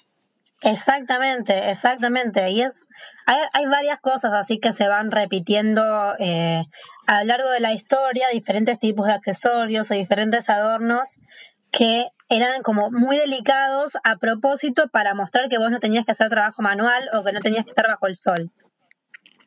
Exactamente, 0.62 1.70
exactamente. 1.70 2.50
Y 2.50 2.62
es, 2.62 2.86
hay, 3.26 3.38
hay 3.52 3.66
varias 3.66 4.00
cosas 4.00 4.32
así 4.32 4.60
que 4.60 4.72
se 4.72 4.86
van 4.86 5.10
repitiendo 5.10 5.82
eh, 6.18 6.62
a 7.06 7.20
lo 7.22 7.26
largo 7.26 7.50
de 7.50 7.60
la 7.60 7.72
historia, 7.72 8.28
diferentes 8.32 8.78
tipos 8.78 9.06
de 9.06 9.12
accesorios 9.12 9.90
o 9.90 9.94
diferentes 9.94 10.48
adornos 10.48 11.16
que 11.72 12.06
eran 12.28 12.62
como 12.62 12.90
muy 12.90 13.16
delicados 13.16 13.96
a 14.04 14.16
propósito 14.16 14.88
para 14.88 15.14
mostrar 15.14 15.48
que 15.48 15.58
vos 15.58 15.70
no 15.70 15.80
tenías 15.80 16.04
que 16.04 16.12
hacer 16.12 16.28
trabajo 16.28 16.62
manual 16.62 17.08
o 17.12 17.24
que 17.24 17.32
no 17.32 17.40
tenías 17.40 17.64
que 17.64 17.70
estar 17.70 17.88
bajo 17.88 18.06
el 18.06 18.16
sol. 18.16 18.52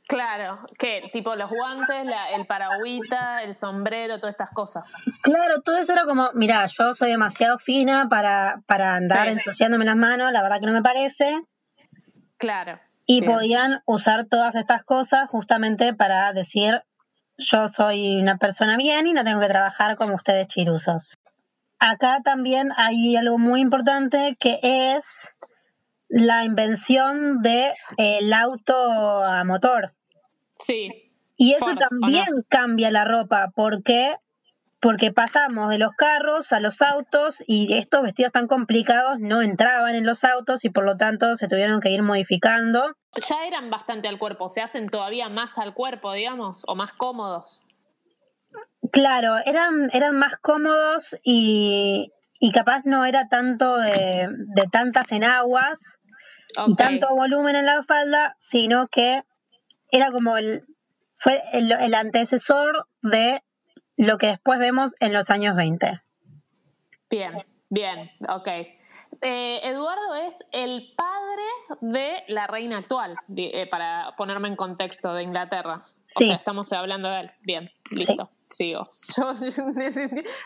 Claro, 0.08 0.60
que 0.78 1.10
tipo 1.12 1.36
los 1.36 1.50
guantes, 1.50 2.06
la- 2.06 2.30
el 2.32 2.46
paragüita, 2.46 3.42
el 3.42 3.56
sombrero, 3.56 4.20
todas 4.20 4.34
estas 4.36 4.52
cosas. 4.52 4.94
Claro, 5.24 5.62
todo 5.62 5.78
eso 5.78 5.94
era 5.94 6.06
como, 6.06 6.30
mira, 6.34 6.66
yo 6.68 6.94
soy 6.94 7.10
demasiado 7.10 7.58
fina 7.58 8.08
para, 8.08 8.62
para 8.68 8.96
andar 8.96 9.28
Sí. 9.28 9.34
ensuciándome 9.34 9.84
las 9.86 9.96
manos, 9.96 10.32
la 10.32 10.44
verdad 10.44 10.60
que 10.60 10.68
no 10.68 10.74
me 10.74 10.84
parece. 10.84 11.42
Claro. 12.38 12.80
Y 13.08 13.22
Bien. 13.22 13.32
podían 13.32 13.82
usar 13.86 14.26
todas 14.28 14.56
estas 14.56 14.84
cosas 14.84 15.30
justamente 15.30 15.94
para 15.94 16.32
decir, 16.34 16.84
yo 17.38 17.68
soy 17.68 18.18
una 18.22 18.38
persona 18.38 18.78
bien 18.78 19.08
y 19.08 19.14
no 19.14 19.24
tengo 19.24 19.40
que 19.42 19.48
trabajar 19.48 19.96
como 19.96 20.16
ustedes 20.16 20.48
chirusos. 20.48 21.18
Acá 21.80 22.20
también 22.24 22.70
hay 22.78 23.16
algo 23.16 23.38
muy 23.38 23.60
importante 23.62 24.38
que 24.40 24.60
es 24.62 25.34
la 26.16 26.46
invención 26.46 27.42
del 27.42 28.34
auto 28.34 28.74
a 28.74 29.44
motor. 29.44 29.94
Sí, 30.52 31.12
Y 31.36 31.52
eso 31.52 31.66
Ford, 31.66 31.76
¿o 31.76 31.80
también 31.90 32.26
cambia 32.48 32.90
la 32.90 33.04
ropa 33.04 33.52
porque 33.54 34.16
porque 34.80 35.12
pasamos 35.12 35.70
de 35.70 35.78
los 35.78 35.92
carros 35.94 36.54
a 36.54 36.62
los 36.62 36.82
autos 36.82 37.44
y 37.48 37.74
estos 37.74 38.04
vestidos 38.04 38.32
tan 38.32 38.48
complicados 38.48 39.20
no 39.20 39.42
entraban 39.42 39.96
en 39.96 40.06
los 40.06 40.24
autos 40.24 40.64
y 40.64 40.70
por 40.70 40.86
lo 40.86 40.96
tanto 40.96 41.36
se 41.36 41.50
tuvieron 41.50 41.82
que 41.82 41.90
ir 41.90 42.02
modificando. 42.02 42.96
ya 43.28 43.46
eran 43.46 43.70
bastante 43.70 44.08
al 44.08 44.18
cuerpo, 44.18 44.48
se 44.48 44.62
hacen 44.62 44.88
todavía 44.88 45.28
más 45.28 45.58
al 45.58 45.74
cuerpo, 45.74 46.14
digamos, 46.14 46.64
o 46.68 46.76
más 46.76 46.94
cómodos. 46.94 47.62
Claro, 48.92 49.36
eran, 49.46 49.90
eran 49.92 50.18
más 50.18 50.38
cómodos 50.38 51.18
y, 51.24 52.14
y 52.40 52.52
capaz 52.54 52.84
no 52.86 53.04
era 53.06 53.28
tanto 53.28 53.78
de, 53.78 54.30
de 54.30 54.64
tantas 54.72 55.12
enaguas 55.12 55.98
y 56.68 56.76
tanto 56.76 57.16
volumen 57.16 57.56
en 57.56 57.66
la 57.66 57.84
falda, 57.84 58.36
sino 58.38 58.88
que 58.88 59.24
era 59.92 60.12
como 60.12 60.38
el, 60.38 60.66
fue 61.18 61.42
el, 61.54 61.72
el 61.72 61.94
antecesor 61.94 62.88
de 63.02 63.42
lo 63.98 64.18
que 64.18 64.28
después 64.28 64.60
vemos 64.60 64.96
en 65.00 65.14
los 65.14 65.30
años 65.30 65.56
20. 65.56 66.02
Bien, 67.10 67.46
bien, 67.70 68.12
ok. 68.28 68.48
Eh, 69.22 69.62
Eduardo 69.64 70.16
es 70.16 70.34
el 70.52 70.94
padre 70.96 71.80
de 71.82 72.24
la 72.28 72.48
reina 72.48 72.80
actual, 72.80 73.16
eh, 73.36 73.68
para 73.68 74.14
ponerme 74.18 74.48
en 74.50 74.56
contexto 74.56 75.14
de 75.14 75.24
Inglaterra. 75.24 75.84
Sí. 76.06 76.26
O 76.26 76.28
sea, 76.28 76.36
estamos 76.36 76.74
hablando 76.74 77.10
de 77.10 77.22
él. 77.22 77.32
Bien, 77.42 77.72
listo, 77.92 78.30
sigo. 78.50 78.90
Yo, 79.16 79.34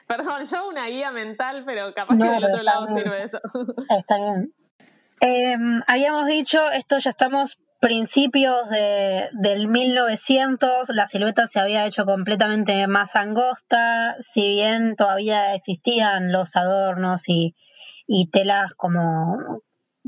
perdón, 0.07 0.45
yo 0.45 0.67
una 0.67 0.85
guía 0.87 1.11
mental, 1.11 1.63
pero 1.65 1.93
capaz 1.93 2.15
No, 2.15 2.25
que 2.25 2.31
del 2.31 2.45
otro 2.45 2.63
lado 2.63 2.85
bien. 2.87 2.97
sirve 2.99 3.23
eso. 3.23 3.39
Está 3.97 4.17
bien. 4.17 4.53
Em, 5.21 5.81
habíamos 5.87 6.27
dicho, 6.27 6.71
esto 6.71 6.97
ya 6.97 7.09
estamos 7.09 7.57
principios 7.79 8.69
de, 8.69 9.29
del 9.33 9.67
1900, 9.67 10.89
la 10.89 11.07
silueta 11.07 11.47
se 11.47 11.59
había 11.59 11.85
hecho 11.85 12.05
completamente 12.05 12.87
más 12.87 13.15
angosta, 13.15 14.17
si 14.19 14.47
bien 14.47 14.95
todavía 14.95 15.53
existían 15.55 16.31
los 16.31 16.55
adornos 16.55 17.27
y, 17.29 17.55
y 18.07 18.29
telas 18.29 18.73
como 18.75 19.61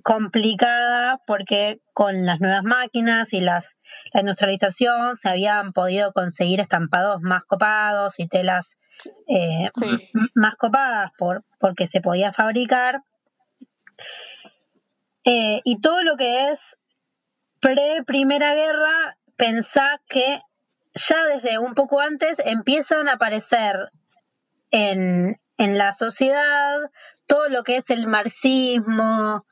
complicada 0.04 1.20
porque 1.28 1.80
con 1.94 2.26
las 2.26 2.40
nuevas 2.40 2.64
máquinas 2.64 3.34
y 3.34 3.42
las, 3.42 3.76
la 4.14 4.22
industrialización 4.22 5.16
se 5.16 5.30
habían 5.30 5.74
podido 5.74 6.12
conseguir 6.14 6.60
estampados 6.60 7.22
más 7.22 7.44
copados 7.46 8.20
y 8.20 8.28
telas 8.28 8.78
eh, 9.28 9.70
Sí. 9.76 10.10
más 10.34 10.56
copadas 10.56 11.12
por, 11.18 11.42
porque 11.60 11.88
se 11.88 12.02
podía 12.02 12.32
fabricar. 12.32 13.02
Eh, 15.26 15.62
y 15.64 15.80
todo 15.82 16.02
lo 16.04 16.18
que 16.18 16.50
es 16.50 16.78
pre-primera 17.60 18.54
guerra, 18.56 19.18
pensá 19.36 20.02
que 20.08 20.40
ya 20.94 21.24
desde 21.26 21.60
un 21.60 21.74
poco 21.76 22.00
antes 22.00 22.40
empiezan 22.44 23.08
a 23.08 23.14
aparecer 23.14 23.92
en, 24.72 25.40
en 25.58 25.78
la 25.78 25.94
sociedad 25.94 26.78
todo 27.28 27.50
lo 27.50 27.64
que 27.64 27.78
es 27.78 27.90
el 27.90 28.08
marxismo, 28.08 29.46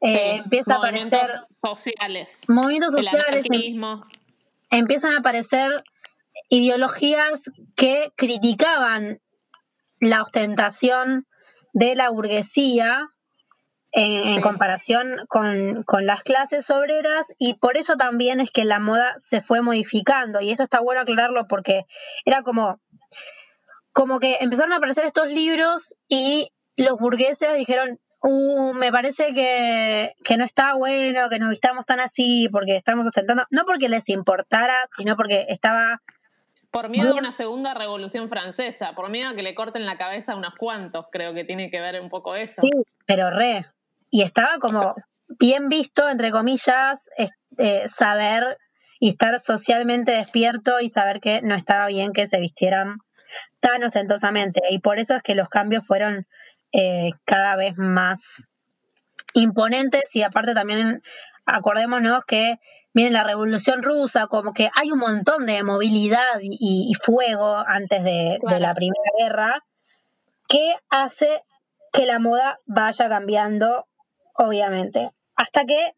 eh, 0.00 0.32
Sí, 0.36 0.40
empieza 0.44 0.74
a 0.74 0.78
movimientos 0.78 1.20
aparecer 1.20 1.42
sociales. 1.64 2.42
movimientos 2.48 2.94
El 2.94 3.04
sociales, 3.04 3.46
em- 3.46 3.52
anarquismo. 3.52 4.06
empiezan 4.70 5.12
a 5.14 5.18
aparecer 5.18 5.82
ideologías 6.50 7.50
que 7.76 8.12
criticaban 8.16 9.20
la 10.00 10.22
ostentación 10.22 11.26
de 11.72 11.94
la 11.96 12.10
burguesía 12.10 13.08
en, 13.94 14.40
comparación 14.40 15.24
con, 15.28 15.84
con 15.84 16.04
las 16.04 16.22
clases 16.22 16.68
obreras 16.70 17.32
y 17.38 17.54
por 17.54 17.76
eso 17.76 17.96
también 17.96 18.40
es 18.40 18.50
que 18.50 18.64
la 18.64 18.80
moda 18.80 19.14
se 19.18 19.40
fue 19.40 19.62
modificando 19.62 20.40
y 20.40 20.50
eso 20.50 20.64
está 20.64 20.80
bueno 20.80 21.02
aclararlo 21.02 21.46
porque 21.46 21.84
era 22.24 22.42
como 22.42 22.80
como 23.92 24.18
que 24.18 24.38
empezaron 24.40 24.72
a 24.72 24.76
aparecer 24.76 25.04
estos 25.04 25.28
libros 25.28 25.94
y 26.08 26.48
los 26.76 26.98
burgueses 26.98 27.54
dijeron 27.56 28.00
uh, 28.20 28.72
me 28.74 28.90
parece 28.90 29.32
que, 29.32 30.12
que 30.24 30.36
no 30.36 30.44
está 30.44 30.74
bueno 30.74 31.28
que 31.28 31.38
nos 31.38 31.50
vistamos 31.50 31.86
tan 31.86 32.00
así 32.00 32.48
porque 32.50 32.76
estamos 32.76 33.06
ostentando 33.06 33.44
no 33.50 33.64
porque 33.64 33.88
les 33.88 34.08
importara 34.08 34.84
sino 34.96 35.14
porque 35.14 35.46
estaba 35.48 36.02
Por 36.72 36.88
miedo 36.88 37.14
a 37.14 37.18
una 37.18 37.30
segunda 37.30 37.74
revolución 37.74 38.28
francesa, 38.28 38.92
por 38.96 39.08
miedo 39.08 39.28
a 39.28 39.34
que 39.36 39.44
le 39.44 39.54
corten 39.54 39.86
la 39.86 39.96
cabeza 39.96 40.32
a 40.32 40.36
unos 40.36 40.56
cuantos, 40.56 41.06
creo 41.12 41.32
que 41.32 41.44
tiene 41.44 41.70
que 41.70 41.80
ver 41.80 42.00
un 42.00 42.08
poco 42.08 42.34
eso. 42.34 42.60
Sí, 42.60 42.70
pero 43.06 43.30
re. 43.30 43.64
Y 44.14 44.22
estaba 44.22 44.58
como 44.60 44.94
bien 45.40 45.68
visto, 45.68 46.08
entre 46.08 46.30
comillas, 46.30 47.08
eh, 47.58 47.88
saber 47.88 48.58
y 49.00 49.08
estar 49.08 49.40
socialmente 49.40 50.12
despierto 50.12 50.78
y 50.78 50.88
saber 50.88 51.18
que 51.18 51.42
no 51.42 51.56
estaba 51.56 51.88
bien 51.88 52.12
que 52.12 52.28
se 52.28 52.38
vistieran 52.38 52.98
tan 53.58 53.82
ostentosamente. 53.82 54.62
Y 54.70 54.78
por 54.78 55.00
eso 55.00 55.16
es 55.16 55.22
que 55.24 55.34
los 55.34 55.48
cambios 55.48 55.84
fueron 55.84 56.28
eh, 56.70 57.10
cada 57.24 57.56
vez 57.56 57.76
más 57.76 58.48
imponentes. 59.32 60.14
Y 60.14 60.22
aparte 60.22 60.54
también 60.54 61.02
acordémonos 61.44 62.20
que 62.24 62.60
viene 62.92 63.10
la 63.10 63.24
revolución 63.24 63.82
rusa, 63.82 64.28
como 64.28 64.52
que 64.52 64.70
hay 64.76 64.92
un 64.92 65.00
montón 65.00 65.44
de 65.44 65.64
movilidad 65.64 66.38
y, 66.40 66.88
y 66.88 66.94
fuego 66.94 67.56
antes 67.66 68.04
de, 68.04 68.38
de 68.48 68.60
la 68.60 68.74
Primera 68.74 69.10
Guerra 69.18 69.64
que 70.46 70.76
hace 70.88 71.42
que 71.92 72.06
la 72.06 72.20
moda 72.20 72.60
vaya 72.64 73.08
cambiando, 73.08 73.88
obviamente, 74.34 75.10
hasta 75.36 75.64
que 75.64 75.94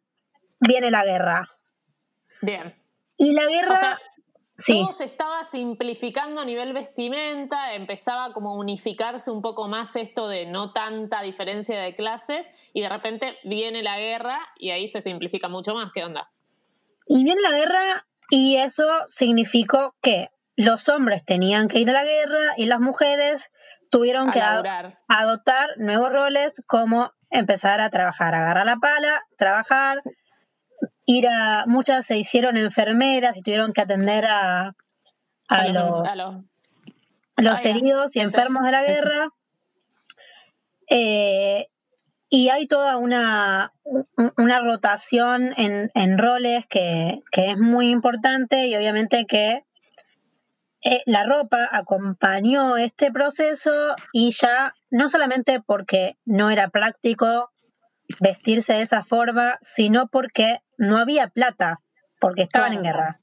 viene 0.61 0.91
la 0.91 1.05
guerra. 1.05 1.51
Bien. 2.43 2.75
Y 3.17 3.33
la 3.33 3.47
guerra, 3.47 3.75
O 3.75 3.79
sea, 3.79 3.99
sí, 4.57 4.81
todo 4.81 4.93
se 4.93 5.05
estaba 5.05 5.45
simplificando 5.45 6.41
a 6.41 6.45
nivel 6.45 6.73
vestimenta, 6.73 7.75
empezaba 7.75 8.33
como 8.33 8.51
a 8.51 8.59
unificarse 8.59 9.31
un 9.31 9.43
poco 9.43 9.69
más 9.69 9.97
esto 9.97 10.29
de 10.29 10.47
no 10.47 10.73
tanta 10.73 11.23
diferencia 11.23 11.81
de 11.81 11.95
clases 11.95 12.51
y 12.73 12.83
de 12.83 12.89
repente 12.89 13.37
viene 13.45 13.83
la 13.83 13.99
guerra 13.99 14.39
y 14.59 14.71
ahí 14.71 14.89
se 14.89 15.03
simplifica 15.03 15.49
mucho 15.49 15.75
más. 15.75 15.91
¿Qué 15.93 16.05
onda? 16.05 16.31
y 17.07 17.25
viene 17.25 17.41
la 17.41 17.53
guerra 17.53 18.07
y 18.31 18.57
eso 18.57 18.85
significó 19.07 19.95
que 20.03 20.31
los 20.57 20.89
hombres 20.89 21.25
tenían 21.25 21.69
que 21.69 21.79
ir 21.79 21.91
a 21.91 21.93
la 21.93 22.05
guerra 22.05 22.55
y 22.57 22.67
las 22.67 22.81
mujeres 22.81 23.53
tuvieron 23.91 24.31
que 24.31 24.39
laburar. 24.41 24.99
adoptar 25.09 25.71
nuevos 25.79 26.13
roles 26.13 26.63
como 26.67 27.13
empezar 27.31 27.81
a 27.81 27.91
trabajar, 27.91 28.35
agarrar 28.35 28.67
la 28.67 28.77
pala, 28.77 29.23
trabajar, 29.37 30.03
ir 31.07 31.29
a, 31.29 31.65
muchas 31.67 32.07
se 32.07 32.17
hicieron 32.19 32.57
enfermeras 32.57 33.37
y 33.37 33.43
tuvieron 33.43 33.73
que 33.73 33.81
atender 33.83 34.27
a, 34.27 34.69
a, 34.69 34.75
A 35.49 35.69
los, 35.69 36.01
a 36.09 36.17
los- 36.17 36.45
los 37.39 37.59
Ah, 37.65 37.69
heridos 37.69 38.17
y 38.17 38.21
enfermos 38.21 38.65
de 38.65 38.73
la 38.73 38.83
guerra. 38.83 39.29
Eh, 40.89 41.67
y 42.29 42.49
hay 42.49 42.67
toda 42.67 42.97
una, 42.97 43.73
un- 43.85 44.07
una 44.37 44.61
rotación 44.61 45.53
en, 45.57 45.91
en 45.95 46.19
roles 46.19 46.67
que, 46.67 47.23
que 47.31 47.51
es 47.51 47.59
muy 47.59 47.91
importante 47.91 48.67
y 48.67 48.75
obviamente 48.77 49.27
que 49.27 49.65
eh, 50.85 51.03
la 51.07 51.25
ropa 51.25 51.69
acompañó 51.73 52.77
este 52.77 53.11
proceso 53.11 53.95
y 54.13 54.31
ya 54.31 54.75
no 54.91 55.09
solamente 55.09 55.61
porque 55.61 56.17
no 56.25 56.51
era 56.51 56.69
práctico 56.69 57.51
vestirse 58.21 58.75
de 58.75 58.83
esa 58.83 59.03
forma, 59.03 59.59
sino 59.61 60.09
porque 60.09 60.59
no 60.79 60.99
había 60.99 61.29
plata, 61.29 61.81
porque 62.21 62.43
estaban 62.43 62.73
en 62.73 62.83
guerra. 62.83 63.21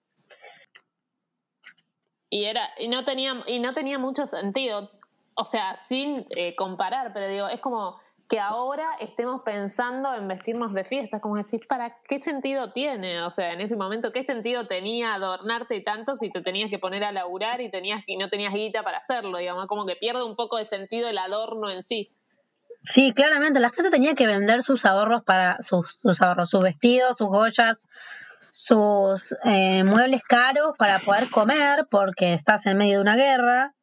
y 2.34 2.46
era 2.46 2.72
y 2.80 2.88
no 2.88 3.06
tenía 3.06 3.44
y 3.46 3.60
no 3.60 3.74
tenía 3.76 4.00
mucho 4.00 4.26
sentido 4.26 4.90
o 5.36 5.46
sea 5.46 5.78
sin 5.78 6.26
eh, 6.32 6.56
comparar 6.56 7.14
pero 7.14 7.28
digo 7.28 7.48
es 7.48 7.60
como 7.60 8.00
que 8.34 8.40
ahora 8.40 8.88
estemos 9.00 9.44
pensando 9.44 10.12
en 10.16 10.28
vestirnos 10.28 10.74
de 10.74 10.84
fiesta 10.84 11.18
es 11.18 11.22
como 11.22 11.38
decir 11.38 11.62
para 11.70 11.98
qué 12.08 12.20
sentido 12.20 12.72
tiene 12.72 13.22
o 13.22 13.30
sea 13.30 13.54
en 13.54 13.62
ese 13.62 13.76
momento 13.76 14.12
qué 14.12 14.24
sentido 14.24 14.66
tenía 14.66 15.14
adornarte 15.14 15.82
tanto 15.82 16.16
si 16.16 16.32
te 16.32 16.42
tenías 16.42 16.72
que 16.72 16.80
poner 16.80 17.04
a 17.04 17.12
laburar 17.12 17.62
y 17.62 17.70
tenías 17.70 18.02
y 18.08 18.18
no 18.18 18.32
tenías 18.32 18.52
guita 18.52 18.82
para 18.82 18.98
hacerlo 18.98 19.38
digamos 19.38 19.68
como 19.68 19.86
que 19.86 19.96
pierde 19.98 20.24
un 20.24 20.36
poco 20.36 20.58
de 20.58 20.66
sentido 20.66 21.10
el 21.10 21.20
adorno 21.20 21.70
en 21.70 21.84
sí. 21.84 22.10
Sí, 22.82 23.14
claramente, 23.14 23.60
la 23.60 23.70
gente 23.70 23.92
tenía 23.92 24.16
que 24.16 24.26
vender 24.26 24.64
sus 24.64 24.84
ahorros 24.86 25.24
para 25.24 25.62
sus, 25.62 26.00
sus 26.02 26.20
ahorros, 26.22 26.50
sus 26.50 26.62
vestidos, 26.62 27.18
sus 27.18 27.28
joyas, 27.28 27.88
sus 28.50 29.36
eh, 29.46 29.84
muebles 29.86 30.24
caros 30.24 30.74
para 30.78 30.98
poder 31.00 31.30
comer, 31.30 31.88
porque 31.90 32.34
estás 32.34 32.66
en 32.66 32.78
medio 32.78 32.96
de 32.96 33.02
una 33.02 33.16
guerra. 33.16 33.74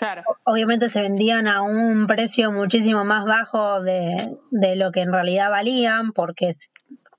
Claro 0.00 0.22
Obviamente 0.44 0.88
se 0.88 1.00
vendían 1.02 1.46
a 1.46 1.62
un 1.62 2.06
precio 2.08 2.50
muchísimo 2.50 3.04
más 3.04 3.24
bajo 3.24 3.80
de, 3.82 4.36
de 4.50 4.74
lo 4.76 4.90
que 4.90 5.02
en 5.02 5.12
realidad 5.12 5.50
valían, 5.50 6.12
porque 6.12 6.54
Sí, 6.54 6.66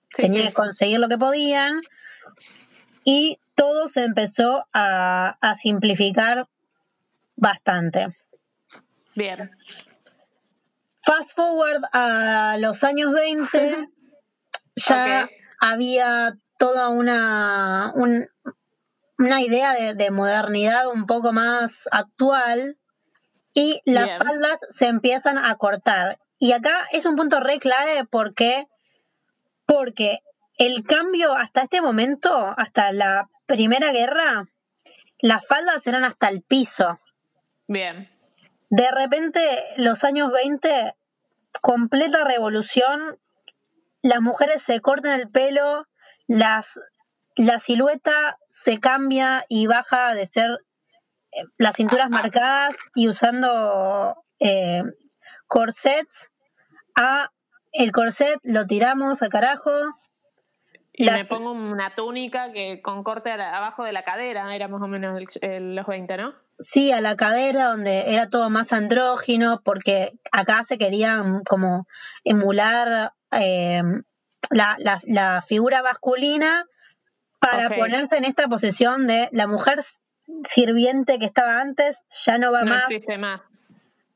tenían 0.10 0.44
sí. 0.44 0.50
que 0.50 0.54
conseguir 0.54 1.00
lo 1.00 1.08
que 1.08 1.18
podían. 1.18 1.74
Y 3.06 3.38
todo 3.56 3.88
se 3.88 4.04
empezó 4.04 4.66
a, 4.74 5.38
a 5.40 5.56
simplificar 5.56 6.48
bastante. 7.36 8.08
bien 9.16 9.52
Fast 11.04 11.36
forward 11.36 11.84
a 11.94 12.58
los 12.60 12.84
años 12.84 13.12
20, 13.14 13.88
ya 14.76 15.30
había 15.60 16.36
toda 16.58 16.90
una, 16.90 17.92
un- 17.96 18.28
una 19.22 19.42
idea 19.42 19.74
de, 19.74 19.94
de 19.94 20.12
modernidad 20.12 20.88
un 20.88 21.06
poco 21.06 21.32
más 21.32 21.88
actual 21.92 22.78
y 23.54 23.82
las 23.86 24.06
Bien. 24.06 24.18
faldas 24.18 24.60
se 24.70 24.88
empiezan 24.88 25.38
a 25.38 25.56
cortar. 25.56 26.20
Y 26.40 26.54
acá 26.54 26.88
es 26.92 27.06
un 27.06 27.16
punto 27.16 27.40
re 27.40 27.60
clave 27.60 28.06
porque, 28.10 28.68
porque 29.66 30.20
el 30.58 30.84
cambio 30.84 31.34
hasta 31.34 31.62
este 31.62 31.82
momento, 31.82 32.54
hasta 32.58 32.92
la 32.94 33.30
Primera 33.46 33.92
Guerra, 33.92 34.48
las 35.20 35.46
faldas 35.46 35.86
eran 35.86 36.04
hasta 36.04 36.30
el 36.30 36.42
piso. 36.42 37.00
bien 37.68 38.10
De 38.70 38.90
repente, 38.90 39.42
los 39.78 40.04
años 40.04 40.32
20, 40.32 40.96
completa 41.62 42.24
revolución, 42.24 43.20
las 44.02 44.22
mujeres 44.22 44.64
se 44.64 44.82
cortan 44.82 45.20
el 45.20 45.30
pelo, 45.30 45.86
las, 46.28 46.80
la 47.36 47.60
silueta 47.60 48.38
se 48.50 48.80
cambia 48.80 49.46
y 49.50 49.68
baja 49.68 50.14
de 50.16 50.28
ser 50.28 50.50
eh, 51.32 51.44
las 51.58 51.76
cinturas 51.78 52.10
marcadas 52.10 52.76
y 52.96 53.08
usando 53.08 54.24
eh, 54.40 54.84
corsets 55.48 56.30
a 56.96 57.30
el 57.74 57.92
corset 57.92 58.40
lo 58.44 58.66
tiramos 58.68 59.22
al 59.22 59.30
carajo. 59.30 59.72
y 60.94 61.06
Las- 61.06 61.16
me 61.16 61.26
pongo 61.26 61.52
una 61.54 61.96
túnica 61.96 62.52
que 62.52 62.82
con 62.82 63.04
corte 63.04 63.32
a 63.32 63.38
la- 63.38 63.58
abajo 63.58 63.84
de 63.86 63.94
la 63.94 64.04
cadera 64.04 64.54
era 64.54 64.68
más 64.68 64.82
o 64.82 64.88
menos 64.88 65.18
el- 65.18 65.50
el- 65.50 65.76
los 65.76 65.88
20 65.88 66.18
¿no? 66.18 66.34
Sí, 66.60 66.92
a 66.92 67.00
la 67.02 67.16
cadera, 67.16 67.66
donde 67.70 68.14
era 68.14 68.30
todo 68.30 68.50
más 68.50 68.72
andrógino, 68.74 69.62
porque 69.64 70.12
acá 70.32 70.64
se 70.64 70.78
querían 70.78 71.44
como 71.46 71.88
emular 72.26 73.14
eh, 73.32 73.82
la, 74.50 74.76
la, 74.80 75.00
la 75.08 75.42
figura 75.42 75.82
masculina 75.82 76.66
para 77.42 77.70
ponerse 77.70 78.18
en 78.18 78.24
esta 78.26 78.48
posición 78.48 79.08
de 79.08 79.28
la 79.32 79.48
mujer 79.48 79.80
sirviente 80.46 81.20
que 81.20 81.26
estaba 81.26 81.60
antes, 81.60 82.04
ya 82.26 82.38
no 82.38 82.52
va 82.52 82.62
No 82.62 82.68
más. 82.72 82.84
existe 82.84 83.18
más. 83.18 83.42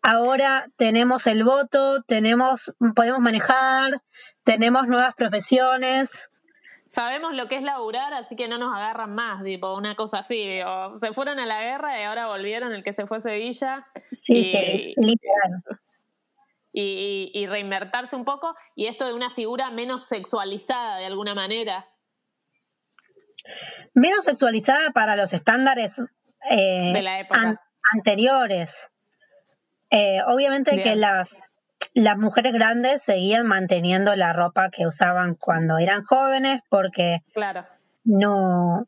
Ahora 0.01 0.67
tenemos 0.77 1.25
el 1.25 1.43
voto, 1.43 2.03
tenemos, 2.03 2.73
podemos 2.95 3.19
manejar, 3.19 4.01
tenemos 4.43 4.87
nuevas 4.87 5.15
profesiones. 5.15 6.29
Sabemos 6.87 7.33
lo 7.33 7.47
que 7.47 7.55
es 7.57 7.63
laburar, 7.63 8.13
así 8.13 8.35
que 8.35 8.47
no 8.47 8.59
nos 8.59 8.73
agarran 8.73 9.15
más, 9.15 9.43
tipo, 9.43 9.75
una 9.75 9.95
cosa 9.95 10.19
así. 10.19 10.35
digo, 10.47 10.95
se 10.97 11.11
fueron 11.11 11.39
a 11.39 11.47
la 11.47 11.59
guerra 11.61 11.99
y 11.99 12.03
ahora 12.03 12.27
volvieron, 12.27 12.71
el 12.71 12.83
que 12.83 12.93
se 12.93 13.07
fue 13.07 13.17
a 13.17 13.19
Sevilla, 13.21 13.87
Sí, 14.11 14.37
Y- 14.37 14.43
sí, 14.51 14.93
literal. 14.97 15.63
y, 16.71 17.31
y- 17.33 17.39
y 17.41 17.47
reinvertirse 17.47 18.15
un 18.15 18.25
poco. 18.25 18.55
Y 18.75 18.85
esto 18.85 19.07
de 19.07 19.13
una 19.15 19.29
figura 19.31 19.71
menos 19.71 20.07
sexualizada 20.07 20.97
de 20.97 21.05
alguna 21.07 21.33
manera. 21.33 21.87
Menos 23.93 24.25
sexualizada 24.25 24.91
para 24.91 25.15
los 25.15 25.33
estándares 25.33 25.99
eh, 26.49 26.91
De 26.93 27.01
la 27.01 27.19
época. 27.19 27.39
an- 27.41 27.59
anteriores. 27.93 28.91
Eh, 29.89 30.19
obviamente 30.27 30.71
Bien. 30.71 30.83
que 30.83 30.95
las, 30.95 31.41
las 31.93 32.17
mujeres 32.17 32.53
grandes 32.53 33.01
seguían 33.03 33.45
manteniendo 33.47 34.15
la 34.15 34.33
ropa 34.33 34.69
que 34.69 34.87
usaban 34.87 35.35
cuando 35.35 35.77
eran 35.77 36.03
jóvenes 36.03 36.61
porque 36.69 37.19
Claro, 37.33 37.65
no 38.03 38.87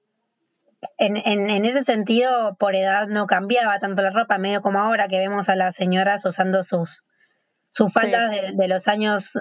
en, 0.98 1.18
en, 1.18 1.50
en 1.50 1.66
ese 1.66 1.84
sentido 1.84 2.56
por 2.60 2.76
edad 2.76 3.08
no 3.08 3.26
cambiaba 3.28 3.80
tanto 3.80 4.02
la 4.02 4.10
ropa 4.12 4.38
medio 4.38 4.62
como 4.62 4.80
ahora 4.80 5.08
que 5.08 5.20
vemos 5.20 5.50
a 5.50 5.56
las 5.56 5.76
señoras 5.76 6.26
usando 6.26 6.64
sus 6.64 7.04
sus 7.70 7.92
faldas 7.94 8.32
de, 8.32 8.52
de 8.54 8.68
los 8.68 8.88
años 8.88 9.34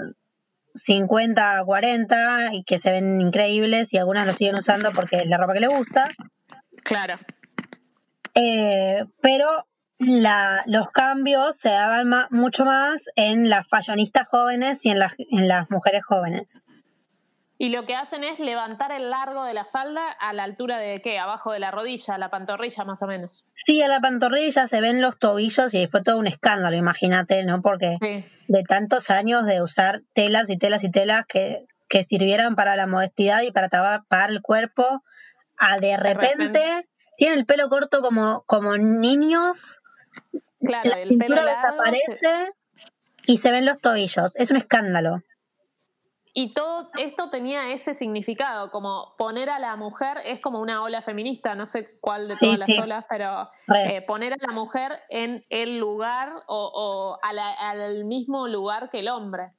50 0.77 1.63
40 1.65 2.55
y 2.55 2.65
que 2.65 2.79
se 2.79 2.91
ven 2.91 3.21
increíbles 3.21 3.93
y 3.93 3.99
algunas 3.99 4.27
lo 4.27 4.33
siguen 4.33 4.57
usando 4.57 4.91
porque 4.93 5.17
es 5.19 5.27
la 5.27 5.39
ropa 5.39 5.53
que 5.55 5.61
les 5.61 5.71
gusta 5.71 6.05
claro. 6.85 7.15
Eh, 8.35 9.05
pero 9.21 9.67
la, 9.99 10.63
los 10.67 10.89
cambios 10.91 11.57
se 11.59 11.71
daban 11.71 12.09
ma- 12.09 12.29
mucho 12.31 12.65
más 12.65 13.05
en 13.17 13.49
las 13.49 13.67
fashionistas 13.69 14.29
jóvenes 14.29 14.85
y 14.85 14.91
en 14.91 14.99
las, 14.99 15.15
en 15.19 15.49
las 15.49 15.71
mujeres 15.71 16.05
jóvenes. 16.05 16.67
Y 17.59 17.71
lo 17.71 17.87
que 17.87 17.95
hacen 17.95 18.23
es 18.23 18.39
levantar 18.39 18.93
el 18.93 19.09
largo 19.09 19.45
de 19.45 19.55
la 19.55 19.65
falda 19.65 20.11
a 20.11 20.33
la 20.35 20.45
altura 20.45 20.77
de 20.79 21.01
qué? 21.01 21.19
Abajo 21.19 21.53
de 21.53 21.59
la 21.59 21.71
rodilla, 21.71 22.19
la 22.19 22.29
pantorrilla 22.29 22.85
más 22.85 23.01
o 23.03 23.07
menos. 23.07 23.47
Sí, 23.55 23.81
a 23.81 23.89
la 23.89 24.01
pantorrilla 24.01 24.67
se 24.67 24.81
ven 24.83 25.01
los 25.01 25.19
tobillos 25.19 25.73
y 25.73 25.87
fue 25.87 26.03
todo 26.03 26.19
un 26.19 26.27
escándalo, 26.27 26.77
imagínate, 26.77 27.45
¿no? 27.45 27.63
Porque 27.63 27.97
Sí. 28.03 28.25
de 28.49 28.63
tantos 28.65 29.09
años 29.11 29.47
de 29.47 29.63
usar 29.63 30.03
telas 30.13 30.51
y 30.51 30.59
telas 30.59 30.85
y 30.85 30.91
telas 30.91 31.25
que, 31.27 31.65
que 31.89 32.05
sirvieran 32.05 32.57
para 32.57 32.77
la 32.77 32.87
modestidad 32.87 33.41
y 33.41 33.51
para 33.53 33.71
tapar 33.71 34.31
el 34.31 34.43
cuerpo, 34.43 35.03
a 35.57 35.79
de 35.79 35.97
repente, 35.97 36.37
repente. 36.45 36.89
tienen 37.17 37.39
el 37.39 37.47
pelo 37.47 37.71
corto 37.71 38.03
como, 38.03 38.43
como 38.47 38.77
niños, 38.77 39.81
Claro, 40.61 40.91
la 40.95 41.01
el 41.01 41.17
pelo 41.17 41.37
desaparece 41.37 42.53
y 43.27 43.39
se 43.39 43.51
ven 43.51 43.65
los 43.65 43.81
tobillos. 43.81 44.37
Es 44.37 44.51
un 44.51 44.57
escándalo. 44.59 45.23
Y 46.39 46.53
todo 46.53 46.91
esto 46.99 47.31
tenía 47.31 47.73
ese 47.73 47.95
significado, 47.95 48.71
como 48.71 49.15
poner 49.17 49.49
a 49.49 49.59
la 49.59 49.75
mujer, 49.77 50.19
es 50.27 50.39
como 50.39 50.61
una 50.61 50.83
ola 50.83 51.01
feminista, 51.01 51.55
no 51.55 51.65
sé 51.65 51.99
cuál 51.99 52.29
de 52.29 52.35
Sí, 52.35 52.45
todas 52.45 52.59
las 52.59 52.67
sí. 52.69 52.79
olas, 52.79 53.07
pero 53.09 53.49
eh, 53.75 54.03
poner 54.03 54.35
a 54.35 54.37
la 54.39 54.53
mujer 54.53 55.01
en 55.09 55.41
el 55.49 55.79
lugar 55.79 56.29
o, 56.47 56.71
o 56.75 57.19
a 57.23 57.33
la- 57.33 57.55
al 57.55 58.05
mismo 58.05 58.49
lugar 58.49 58.91
que 58.91 58.99
el 58.99 59.09
hombre. 59.09 59.53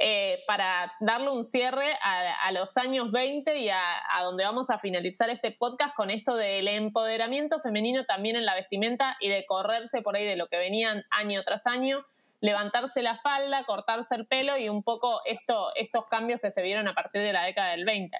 Eh, 0.00 0.44
para 0.46 0.92
darle 1.00 1.30
un 1.30 1.42
cierre 1.44 1.94
a, 2.02 2.46
a 2.46 2.52
los 2.52 2.76
años 2.76 3.10
20 3.10 3.58
y 3.58 3.70
a, 3.70 3.80
a 4.10 4.22
donde 4.22 4.44
vamos 4.44 4.68
a 4.70 4.76
finalizar 4.78 5.28
este 5.30 5.50
podcast 5.50 5.94
con 5.96 6.10
esto 6.10 6.36
del 6.36 6.68
empoderamiento 6.68 7.58
femenino 7.58 8.04
también 8.04 8.36
en 8.36 8.44
la 8.44 8.54
vestimenta 8.54 9.16
y 9.18 9.28
de 9.28 9.44
correrse 9.46 10.02
por 10.02 10.14
ahí 10.14 10.24
de 10.26 10.36
lo 10.36 10.46
que 10.48 10.58
venían 10.58 11.04
año 11.10 11.42
tras 11.42 11.66
año, 11.66 12.04
levantarse 12.40 13.02
la 13.02 13.18
falda, 13.20 13.64
cortarse 13.64 14.14
el 14.14 14.26
pelo 14.26 14.56
y 14.58 14.68
un 14.68 14.82
poco 14.82 15.20
esto, 15.24 15.70
estos 15.74 16.06
cambios 16.06 16.40
que 16.40 16.50
se 16.50 16.62
vieron 16.62 16.86
a 16.88 16.94
partir 16.94 17.22
de 17.22 17.32
la 17.32 17.44
década 17.44 17.70
del 17.70 17.84
20. 17.84 18.16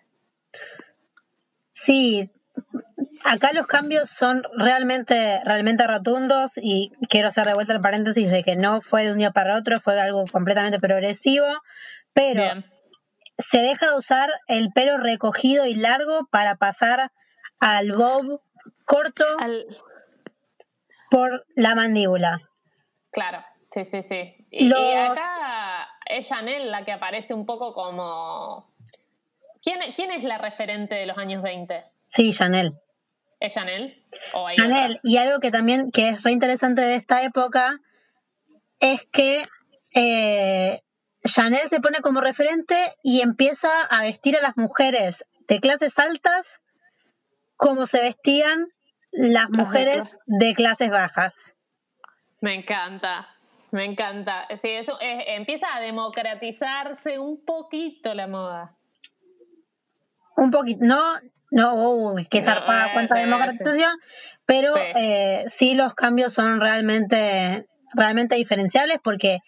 Sí, 1.72 2.30
acá 3.24 3.52
los 3.52 3.66
cambios 3.66 4.10
son 4.10 4.42
realmente, 4.56 5.40
realmente 5.44 5.86
rotundos 5.86 6.52
y 6.56 6.90
quiero 7.08 7.28
hacer 7.28 7.46
de 7.46 7.54
vuelta 7.54 7.72
el 7.72 7.80
paréntesis 7.80 8.30
de 8.30 8.42
que 8.42 8.56
no 8.56 8.80
fue 8.80 9.04
de 9.04 9.12
un 9.12 9.18
día 9.18 9.30
para 9.30 9.56
otro, 9.56 9.78
fue 9.80 10.00
algo 10.00 10.24
completamente 10.26 10.80
progresivo, 10.80 11.46
pero 12.12 12.42
Bien. 12.42 12.64
se 13.38 13.58
deja 13.58 13.90
de 13.90 13.96
usar 13.96 14.28
el 14.48 14.70
pelo 14.72 14.98
recogido 14.98 15.66
y 15.66 15.76
largo 15.76 16.26
para 16.30 16.56
pasar 16.56 17.12
al 17.60 17.92
bob 17.92 18.40
corto 18.84 19.24
Al- 19.38 19.66
por 21.10 21.46
la 21.54 21.74
mandíbula. 21.76 22.40
Claro, 23.12 23.44
sí, 23.70 23.84
sí, 23.84 24.02
sí. 24.02 24.46
Y, 24.50 24.72
acá 24.72 25.88
es 26.06 26.28
Chanel 26.28 26.70
la 26.70 26.84
que 26.84 26.92
aparece 26.92 27.34
un 27.34 27.46
poco 27.46 27.74
como... 27.74 28.72
¿Quién, 29.62 29.80
¿Quién 29.94 30.10
es 30.12 30.24
la 30.24 30.38
referente 30.38 30.94
de 30.94 31.06
los 31.06 31.18
años 31.18 31.42
20? 31.42 31.84
Sí, 32.06 32.32
Chanel. 32.32 32.74
¿Es 33.40 33.54
Chanel? 33.54 34.04
¿O 34.34 34.46
hay 34.46 34.56
Chanel, 34.56 34.92
otra? 34.92 35.00
y 35.04 35.16
algo 35.16 35.40
que 35.40 35.50
también 35.50 35.90
que 35.90 36.08
es 36.08 36.22
re 36.22 36.32
interesante 36.32 36.82
de 36.82 36.94
esta 36.96 37.22
época 37.22 37.80
es 38.80 39.04
que 39.12 39.44
eh, 39.94 40.82
Chanel 41.24 41.68
se 41.68 41.80
pone 41.80 42.00
como 42.00 42.20
referente 42.20 42.76
y 43.02 43.20
empieza 43.20 43.82
a 43.82 44.02
vestir 44.02 44.36
a 44.36 44.42
las 44.42 44.56
mujeres 44.56 45.26
de 45.48 45.60
clases 45.60 45.98
altas 45.98 46.60
como 47.56 47.86
se 47.86 48.00
vestían 48.00 48.68
las 49.10 49.50
mujeres 49.50 50.08
de 50.26 50.54
clases 50.54 50.90
bajas. 50.90 51.56
Me 52.40 52.54
encanta, 52.54 53.28
me 53.72 53.84
encanta. 53.84 54.46
Sí, 54.60 54.68
eso 54.70 54.96
empieza 55.00 55.66
a 55.74 55.80
democratizarse 55.80 57.18
un 57.18 57.44
poquito 57.44 58.14
la 58.14 58.26
moda. 58.26 58.74
Un 60.36 60.50
poquito, 60.50 60.84
no, 60.84 61.02
no, 61.50 61.90
uy, 61.90 62.26
qué 62.30 62.38
No, 62.40 62.44
zarpada 62.44 62.86
eh, 62.86 62.90
cuánta 62.92 63.14
sí, 63.16 63.20
democratización, 63.22 63.98
pero 64.46 64.74
Sí. 64.74 64.80
eh, 64.96 65.44
sí 65.48 65.74
los 65.74 65.94
cambios 65.94 66.32
son 66.32 66.60
realmente, 66.60 67.66
realmente 67.94 68.36
diferenciables 68.36 68.98
porque, 69.02 69.40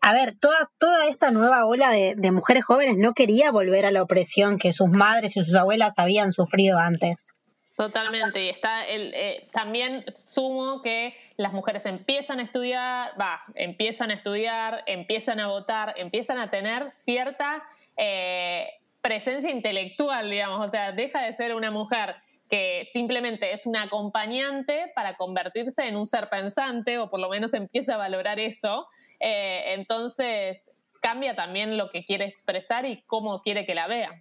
a 0.00 0.12
ver, 0.14 0.34
toda, 0.38 0.70
toda 0.78 1.06
esta 1.08 1.30
nueva 1.30 1.66
ola 1.66 1.90
de, 1.90 2.14
de 2.16 2.32
mujeres 2.32 2.64
jóvenes 2.64 2.96
no 2.96 3.12
quería 3.12 3.50
volver 3.50 3.84
a 3.84 3.90
la 3.90 4.02
opresión 4.02 4.58
que 4.58 4.72
sus 4.72 4.88
madres 4.88 5.36
y 5.36 5.44
sus 5.44 5.54
abuelas 5.54 5.98
habían 5.98 6.32
sufrido 6.32 6.78
antes. 6.78 7.34
Totalmente, 7.78 8.44
y 8.44 8.48
está 8.48 8.84
el, 8.84 9.14
eh, 9.14 9.46
también 9.52 10.04
sumo 10.16 10.82
que 10.82 11.14
las 11.36 11.52
mujeres 11.52 11.86
empiezan 11.86 12.40
a 12.40 12.42
estudiar, 12.42 13.12
va, 13.18 13.40
empiezan 13.54 14.10
a 14.10 14.14
estudiar, 14.14 14.82
empiezan 14.86 15.38
a 15.38 15.46
votar, 15.46 15.94
empiezan 15.96 16.38
a 16.38 16.50
tener 16.50 16.90
cierta 16.90 17.62
eh, 17.96 18.66
presencia 19.00 19.52
intelectual, 19.52 20.28
digamos, 20.28 20.66
o 20.66 20.68
sea, 20.68 20.90
deja 20.90 21.22
de 21.22 21.32
ser 21.34 21.54
una 21.54 21.70
mujer 21.70 22.16
que 22.50 22.88
simplemente 22.92 23.52
es 23.52 23.64
una 23.64 23.84
acompañante 23.84 24.90
para 24.96 25.16
convertirse 25.16 25.86
en 25.86 25.96
un 25.96 26.06
ser 26.06 26.28
pensante, 26.28 26.98
o 26.98 27.08
por 27.08 27.20
lo 27.20 27.28
menos 27.28 27.54
empieza 27.54 27.94
a 27.94 27.96
valorar 27.96 28.40
eso, 28.40 28.88
Eh, 29.20 29.74
entonces 29.74 30.68
cambia 31.00 31.36
también 31.36 31.76
lo 31.76 31.90
que 31.90 32.04
quiere 32.04 32.24
expresar 32.24 32.86
y 32.86 33.02
cómo 33.06 33.40
quiere 33.40 33.64
que 33.66 33.74
la 33.76 33.86
vean. 33.86 34.20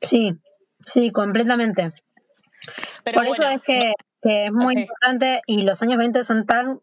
Sí, 0.00 0.34
sí, 0.84 1.10
completamente. 1.10 1.90
Pero 3.04 3.14
Por 3.16 3.28
bueno, 3.28 3.44
eso 3.44 3.54
es 3.56 3.62
que, 3.62 3.92
que 4.22 4.46
es 4.46 4.52
muy 4.52 4.74
sí. 4.74 4.80
importante 4.80 5.40
y 5.46 5.62
los 5.62 5.80
años 5.82 5.98
20 5.98 6.24
son 6.24 6.46
tan 6.46 6.80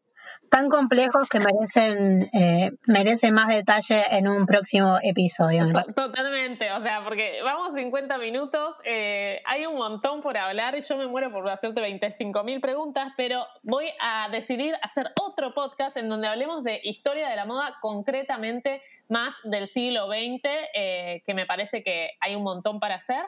tan 0.49 0.69
complejos 0.69 1.27
que 1.27 1.41
merecen 1.41 2.29
eh, 2.31 2.71
merecen 2.85 3.33
más 3.33 3.49
detalle 3.49 4.01
en 4.11 4.29
un 4.29 4.45
próximo 4.45 4.97
episodio. 5.03 5.65
me 5.65 5.73
To- 5.73 5.91
Totalmente, 5.93 6.71
o 6.71 6.81
sea, 6.81 7.03
porque 7.03 7.41
vamos 7.43 7.73
50 7.75 8.17
minutos, 8.17 8.75
eh, 8.85 9.41
hay 9.45 9.65
un 9.65 9.75
montón 9.75 10.21
por 10.21 10.37
hablar 10.37 10.73
y 10.77 10.81
yo 10.81 10.95
me 10.95 11.05
muero 11.07 11.33
por 11.33 11.49
hacerte 11.49 11.81
25 11.81 12.45
mil 12.45 12.61
preguntas, 12.61 13.09
pero 13.17 13.45
voy 13.63 13.87
a 13.99 14.29
decidir 14.29 14.73
hacer 14.83 15.11
otro 15.21 15.53
podcast 15.53 15.97
en 15.97 16.07
donde 16.07 16.27
hablemos 16.29 16.63
de 16.63 16.79
historia 16.81 17.27
de 17.27 17.35
la 17.35 17.43
moda, 17.43 17.75
concretamente 17.81 18.81
más 19.09 19.35
del 19.43 19.67
siglo 19.67 20.07
XX, 20.07 20.39
eh, 20.73 21.21
que 21.25 21.33
me 21.33 21.45
parece 21.45 21.83
que 21.83 22.11
hay 22.21 22.35
un 22.35 22.43
montón 22.43 22.79
para 22.79 22.95
hacer. 22.95 23.25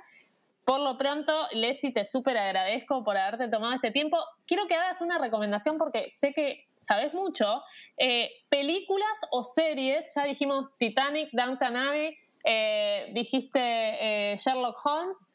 Por 0.69 0.81
lo 0.81 0.99
pronto, 0.99 1.47
Leslie, 1.53 1.91
te 1.91 2.05
súper 2.05 2.37
agradezco 2.37 3.03
por 3.03 3.17
haberte 3.17 3.47
tomado 3.47 3.73
este 3.73 3.89
tiempo. 3.89 4.19
Quiero 4.45 4.67
que 4.67 4.75
hagas 4.75 5.01
una 5.01 5.17
recomendación 5.17 5.79
porque 5.79 6.11
sé 6.11 6.31
que 6.31 6.67
sabes 6.79 7.11
mucho. 7.15 7.63
Eh, 7.97 8.29
películas 8.49 9.19
o 9.31 9.43
series, 9.43 10.13
ya 10.13 10.25
dijimos 10.25 10.77
Titanic, 10.77 11.29
Downton 11.31 11.75
Abbey, 11.75 12.15
eh, 12.43 13.09
dijiste 13.15 13.59
eh, 13.59 14.37
Sherlock 14.37 14.77
Holmes, 14.85 15.33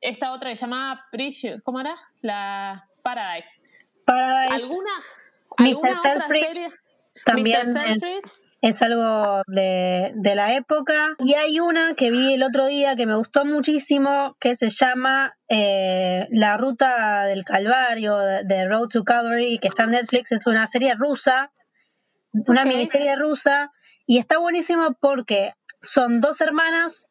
esta 0.00 0.32
otra 0.32 0.50
que 0.50 0.54
llamaba 0.54 1.06
Precious, 1.10 1.60
¿cómo 1.64 1.80
era? 1.80 1.96
La 2.20 2.88
Paradise. 3.02 3.50
Paradise 4.04 4.62
¿Alguna, 4.62 4.92
alguna 5.56 5.90
otra 5.90 6.12
Selfridge 6.12 6.52
serie? 6.52 6.70
también 7.24 7.72
Mr. 7.72 7.82
Selfridge, 7.82 8.47
es 8.60 8.82
algo 8.82 9.42
de, 9.46 10.12
de, 10.16 10.34
la 10.34 10.54
época. 10.54 11.14
Y 11.20 11.34
hay 11.34 11.60
una 11.60 11.94
que 11.94 12.10
vi 12.10 12.34
el 12.34 12.42
otro 12.42 12.66
día 12.66 12.96
que 12.96 13.06
me 13.06 13.14
gustó 13.14 13.44
muchísimo, 13.44 14.36
que 14.40 14.56
se 14.56 14.70
llama 14.70 15.36
eh, 15.48 16.26
La 16.30 16.56
Ruta 16.56 17.24
del 17.24 17.44
Calvario, 17.44 18.16
de, 18.16 18.68
Road 18.68 18.88
to 18.88 19.04
Calvary, 19.04 19.58
que 19.58 19.68
está 19.68 19.84
en 19.84 19.90
Netflix. 19.90 20.32
Es 20.32 20.46
una 20.46 20.66
serie 20.66 20.94
rusa, 20.94 21.52
una 22.32 22.64
miniserie 22.64 23.14
rusa, 23.16 23.72
y 24.06 24.18
está 24.18 24.38
buenísimo 24.38 24.96
porque 25.00 25.54
son 25.80 26.20
dos 26.20 26.40
hermanas 26.40 27.08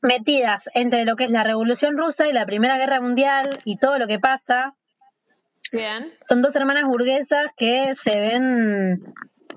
metidas 0.00 0.68
entre 0.74 1.04
lo 1.04 1.16
que 1.16 1.24
es 1.24 1.30
la 1.30 1.44
Revolución 1.44 1.96
Rusa 1.96 2.28
y 2.28 2.32
la 2.32 2.46
Primera 2.46 2.76
Guerra 2.76 3.00
Mundial 3.00 3.58
y 3.64 3.78
todo 3.78 3.98
lo 3.98 4.06
que 4.06 4.18
pasa. 4.18 4.74
Bien. 5.72 6.12
Son 6.20 6.42
dos 6.42 6.54
hermanas 6.54 6.84
burguesas 6.84 7.46
que 7.56 7.94
se 7.94 8.20
ven 8.20 9.14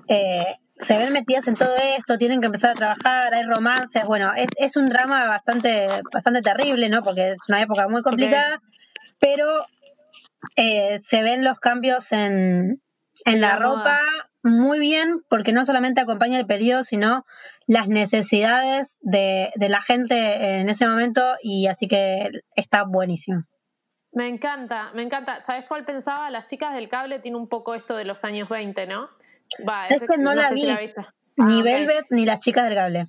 eh, 0.08 0.56
se 0.76 0.98
ven 0.98 1.12
metidas 1.12 1.48
en 1.48 1.54
todo 1.54 1.74
esto, 1.96 2.18
tienen 2.18 2.40
que 2.40 2.46
empezar 2.46 2.72
a 2.72 2.74
trabajar, 2.74 3.34
hay 3.34 3.44
romances, 3.44 4.04
bueno, 4.04 4.32
es, 4.36 4.48
es 4.58 4.76
un 4.76 4.86
drama 4.86 5.26
bastante, 5.26 5.88
bastante 6.12 6.42
terrible, 6.42 6.88
¿no? 6.88 7.02
Porque 7.02 7.30
es 7.30 7.48
una 7.48 7.60
época 7.62 7.88
muy 7.88 8.02
complicada, 8.02 8.60
pero 9.18 9.64
eh, 10.56 10.98
se 11.00 11.22
ven 11.22 11.44
los 11.44 11.58
cambios 11.60 12.12
en, 12.12 12.82
en 13.24 13.40
la, 13.40 13.56
ropa 13.56 14.00
muy 14.42 14.78
bien, 14.78 15.24
porque 15.28 15.52
no 15.52 15.64
solamente 15.64 16.02
acompaña 16.02 16.38
el 16.38 16.46
periodo, 16.46 16.82
sino 16.82 17.24
las 17.66 17.88
necesidades 17.88 18.98
de, 19.00 19.50
de 19.56 19.68
la 19.68 19.80
gente 19.80 20.60
en 20.60 20.68
ese 20.68 20.86
momento, 20.86 21.22
y 21.42 21.68
así 21.68 21.88
que 21.88 22.30
está 22.54 22.84
buenísimo. 22.84 23.44
Me 24.12 24.28
encanta, 24.28 24.92
me 24.94 25.02
encanta. 25.02 25.42
¿Sabes 25.42 25.66
cuál 25.66 25.84
pensaba? 25.84 26.30
Las 26.30 26.46
chicas 26.46 26.74
del 26.74 26.88
cable 26.88 27.18
tienen 27.18 27.40
un 27.40 27.48
poco 27.48 27.74
esto 27.74 27.96
de 27.96 28.04
los 28.04 28.24
años 28.24 28.48
20, 28.48 28.86
¿no? 28.86 29.10
Es 29.88 30.00
que 30.00 30.18
no, 30.18 30.34
la 30.34 30.50
vi. 30.50 30.64
ni 31.36 31.60
ah, 31.60 31.62
Velvet 31.62 32.06
ni 32.10 32.24
las 32.24 32.40
chicas 32.40 32.64
del 32.64 32.74
cable. 32.74 33.06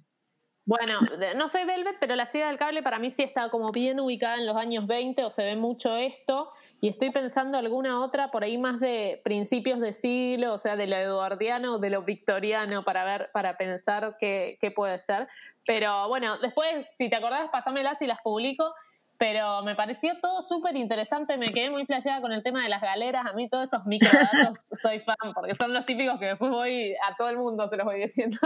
Bueno, 0.68 1.00
no 1.38 1.48
soy 1.48 1.64
Velvet, 1.64 1.96
pero 1.98 2.14
las 2.18 2.28
chicas 2.28 2.50
del 2.50 2.58
cable 2.58 2.84
para 2.84 3.00
mí 3.00 3.10
sí 3.10 3.24
está 3.24 3.48
como 3.50 3.72
bien 3.72 4.02
ubicada 4.02 4.36
en 4.36 4.46
los 4.46 4.58
años 4.58 4.86
20 4.86 5.24
o 5.24 5.32
se 5.32 5.46
ve 5.46 5.56
mucho 5.56 5.96
esto 5.96 6.50
y 6.82 6.90
estoy 6.90 7.10
pensando 7.12 7.58
alguna 7.58 8.02
otra 8.02 8.32
por 8.32 8.44
ahí 8.44 8.58
más 8.58 8.82
de 8.82 9.22
principios 9.24 9.80
de 9.80 9.94
siglo, 9.94 10.54
o 10.54 10.58
sea, 10.58 10.76
de 10.76 10.88
lo 10.88 10.98
eduardiano 10.98 11.76
o 11.76 11.80
de 11.80 11.90
lo 11.90 12.02
victoriano 12.02 12.84
para 12.84 13.06
ver, 13.06 13.30
para 13.32 13.56
pensar 13.56 14.18
qué, 14.20 14.58
qué 14.60 14.70
puede 14.72 15.00
ser. 15.00 15.30
Pero 15.66 16.10
bueno, 16.10 16.38
después, 16.40 16.86
si 16.98 17.10
te 17.10 17.16
acordás, 17.16 17.50
pasámelas 17.50 18.02
y 18.02 18.08
las 18.08 18.22
publico. 18.22 18.74
Pero 19.18 19.64
me 19.64 19.76
pareció 19.76 20.20
todo 20.22 20.42
súper 20.42 20.76
interesante, 20.76 21.38
me 21.38 21.48
quedé 21.48 21.70
muy 21.70 21.86
flasheada 21.86 22.22
con 22.22 22.32
el 22.32 22.44
tema 22.44 22.62
de 22.62 22.70
las 22.70 22.82
galeras, 22.82 23.26
a 23.26 23.34
mí 23.34 23.50
todos 23.50 23.68
esos 23.68 23.86
microdatos 23.86 24.66
soy 24.82 25.00
fan, 25.00 25.34
porque 25.34 25.56
son 25.56 25.74
los 25.74 25.86
típicos 25.86 26.20
que 26.20 26.28
después 26.28 26.52
voy 26.52 26.94
a 27.08 27.16
todo 27.16 27.30
el 27.30 27.38
mundo, 27.38 27.68
se 27.70 27.78
los 27.78 27.86
voy 27.86 28.00
diciendo. 28.02 28.38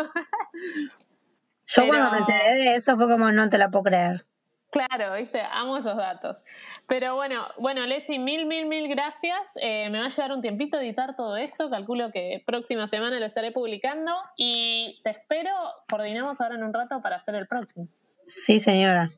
Yo 1.66 1.88
cuando 1.88 2.12
me 2.12 2.18
enteré 2.20 2.56
de 2.56 2.76
eso 2.76 2.96
fue 2.96 3.10
como 3.10 3.32
no 3.32 3.50
te 3.50 3.58
la 3.58 3.70
puedo 3.70 3.84
creer. 3.84 4.26
Claro, 4.72 5.16
viste, 5.16 5.42
amo 5.52 5.78
esos 5.78 5.98
datos. 5.98 6.44
Pero 6.88 7.16
bueno, 7.16 7.46
bueno, 7.60 7.86
Leslie, 7.86 8.20
mil, 8.20 8.46
mil, 8.46 8.68
mil 8.68 8.88
gracias. 8.88 9.50
Eh, 9.62 9.90
me 9.90 10.00
va 10.00 10.06
a 10.06 10.10
llevar 10.10 10.32
un 10.32 10.42
tiempito 10.42 10.80
editar 10.80 11.14
todo 11.18 11.36
esto. 11.36 11.70
Calculo 11.70 12.10
que 12.12 12.42
próxima 12.46 12.88
semana 12.88 13.20
lo 13.20 13.26
estaré 13.26 13.52
publicando. 13.52 14.14
Y 14.38 15.02
te 15.04 15.10
espero, 15.10 15.52
coordinamos 15.90 16.40
ahora 16.40 16.56
en 16.56 16.64
un 16.64 16.74
rato 16.74 17.02
para 17.02 17.18
hacer 17.18 17.36
el 17.36 17.48
próximo. 17.48 17.90
Sí, 18.30 18.62
señora. 18.62 19.12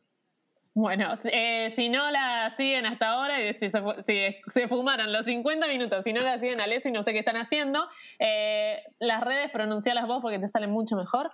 Bueno, 0.75 1.19
eh, 1.25 1.71
si 1.75 1.89
no 1.89 2.09
la 2.09 2.51
siguen 2.57 2.87
hasta 2.87 3.09
ahora, 3.09 3.39
y 3.39 3.53
si 3.53 3.69
se, 3.69 3.83
fumaron 4.67 5.13
los 5.13 5.27
50 5.27 5.67
minutos, 5.67 6.03
si 6.03 6.13
no 6.13 6.21
la 6.21 6.39
siguen 6.39 6.61
a 6.61 6.67
Leslie, 6.67 6.91
no 6.91 7.03
sé 7.03 7.13
qué 7.13 7.19
están 7.19 7.37
haciendo, 7.37 7.87
eh, 8.17 8.81
las 8.99 9.21
redes 9.21 9.51
pronuncialas 9.51 10.07
vos 10.07 10.23
porque 10.23 10.39
te 10.39 10.47
salen 10.47 10.71
mucho 10.71 10.95
mejor. 10.95 11.31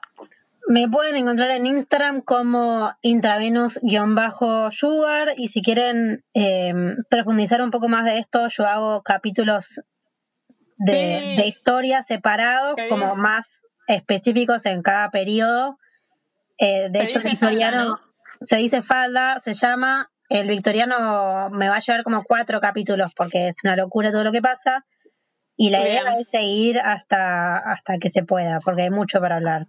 Me 0.68 0.90
pueden 0.90 1.16
encontrar 1.16 1.52
en 1.52 1.68
Instagram 1.68 2.20
como 2.22 2.92
intravenus-sugar 3.02 5.30
y 5.38 5.48
si 5.48 5.62
quieren 5.62 6.26
eh, 6.34 6.74
profundizar 7.10 7.62
un 7.62 7.72
poco 7.72 7.88
más 7.88 8.04
de 8.04 8.18
esto, 8.18 8.50
yo 8.50 8.68
hago 8.68 9.04
capítulos 9.04 9.80
de, 10.78 11.42
historia 11.48 12.04
separados, 12.04 12.76
como 12.90 13.16
más 13.16 13.62
específicos 13.88 14.66
en 14.66 14.82
cada 14.82 15.10
periodo. 15.12 15.78
de 16.60 16.90
hecho, 17.02 17.20
el 17.20 17.28
historiano 17.28 18.02
se 18.42 18.58
dice 18.58 18.82
falda, 18.82 19.40
se 19.40 19.54
llama. 19.54 20.10
El 20.30 20.48
victoriano 20.48 21.50
me 21.50 21.70
va 21.70 21.78
a 21.78 21.80
llevar 21.80 22.04
como 22.04 22.24
cuatro 22.24 22.60
capítulos 22.62 23.14
porque 23.16 23.48
es 23.48 23.58
una 23.64 23.76
locura 23.76 24.12
todo 24.12 24.24
lo 24.24 24.32
que 24.32 24.42
pasa. 24.42 24.86
Y 25.58 25.72
la 25.72 25.82
idea 25.82 26.04
es 26.18 26.30
seguir 26.30 26.80
hasta, 26.80 27.58
hasta 27.58 27.98
que 27.98 28.10
se 28.10 28.24
pueda, 28.24 28.60
porque 28.64 28.84
hay 28.84 28.90
mucho 28.92 29.20
para 29.20 29.36
hablar. 29.36 29.68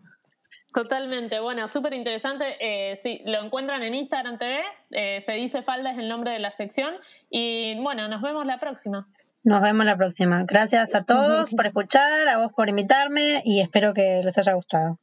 Totalmente, 0.73 1.41
bueno, 1.41 1.67
súper 1.67 1.95
interesante. 1.95 2.57
Eh, 2.61 2.97
sí, 3.03 3.23
lo 3.27 3.43
encuentran 3.43 3.83
en 3.83 3.95
Instagram 3.95 4.39
TV, 4.39 4.61
eh, 4.93 5.21
se 5.21 5.33
dice 5.33 5.63
Falda 5.63 5.91
es 5.91 5.99
el 5.99 6.09
nombre 6.09 6.31
de 6.31 6.39
la 6.39 6.53
sección. 6.53 6.95
Y 7.29 7.75
bueno, 7.81 8.07
nos 8.07 8.23
vemos 8.23 8.47
la 8.47 8.61
próxima. 8.61 9.09
Nos 9.43 9.63
vemos 9.63 9.85
la 9.85 9.97
próxima. 9.97 10.45
Gracias 10.47 10.95
a 10.95 11.03
todos 11.03 11.55
por 11.55 11.67
escuchar, 11.67 12.29
a 12.29 12.39
vos 12.39 12.53
por 12.53 12.69
invitarme 12.69 13.43
y 13.45 13.61
espero 13.61 13.95
que 13.95 14.21
les 14.23 14.39
haya 14.39 14.53
gustado. 14.53 15.01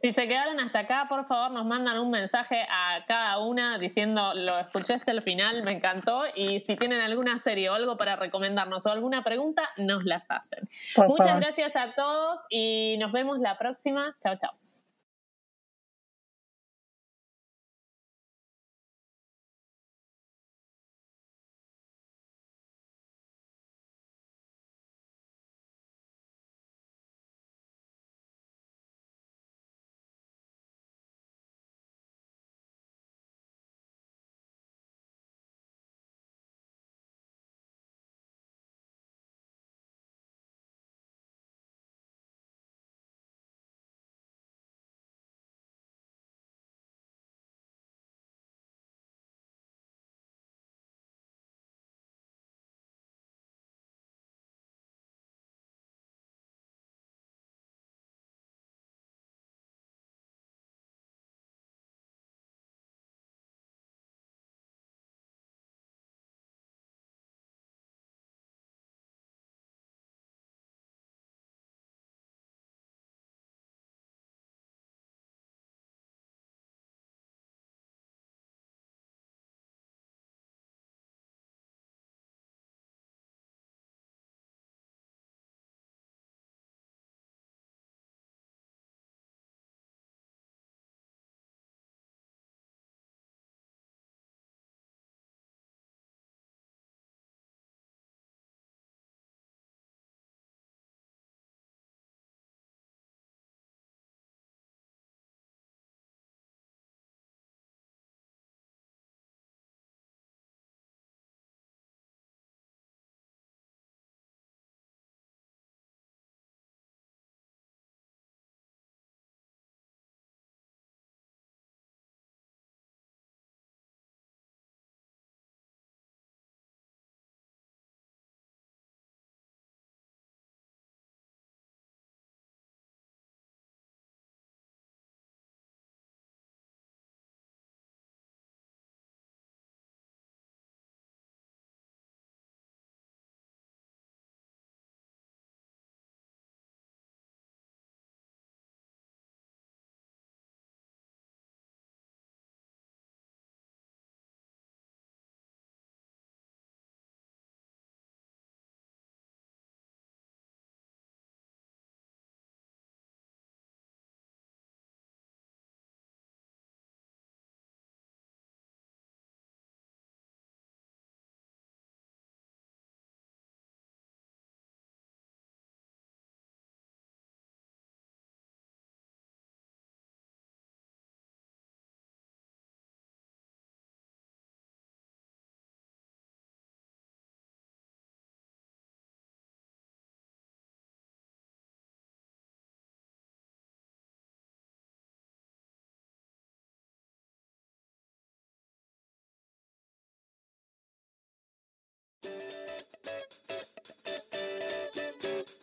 Si 0.00 0.14
se 0.14 0.26
quedaron 0.26 0.58
hasta 0.60 0.80
acá, 0.80 1.06
por 1.08 1.26
favor 1.26 1.50
nos 1.50 1.66
mandan 1.66 1.98
un 1.98 2.10
mensaje 2.10 2.66
a 2.70 3.04
cada 3.06 3.38
una 3.38 3.76
diciendo 3.76 4.32
lo 4.34 4.58
escuché 4.58 4.94
hasta 4.94 5.12
el 5.12 5.20
final, 5.20 5.62
me 5.62 5.72
encantó 5.72 6.22
y 6.34 6.60
si 6.60 6.76
tienen 6.76 7.00
alguna 7.00 7.38
serie 7.38 7.68
o 7.68 7.74
algo 7.74 7.98
para 7.98 8.16
recomendarnos 8.16 8.86
o 8.86 8.90
alguna 8.90 9.22
pregunta, 9.22 9.68
nos 9.76 10.04
las 10.04 10.30
hacen. 10.30 10.66
Muchas 11.06 11.38
gracias 11.38 11.76
a 11.76 11.92
todos 11.94 12.40
y 12.48 12.96
nos 12.98 13.12
vemos 13.12 13.38
la 13.40 13.58
próxima. 13.58 14.16
Chao, 14.22 14.36
chao. 14.36 14.69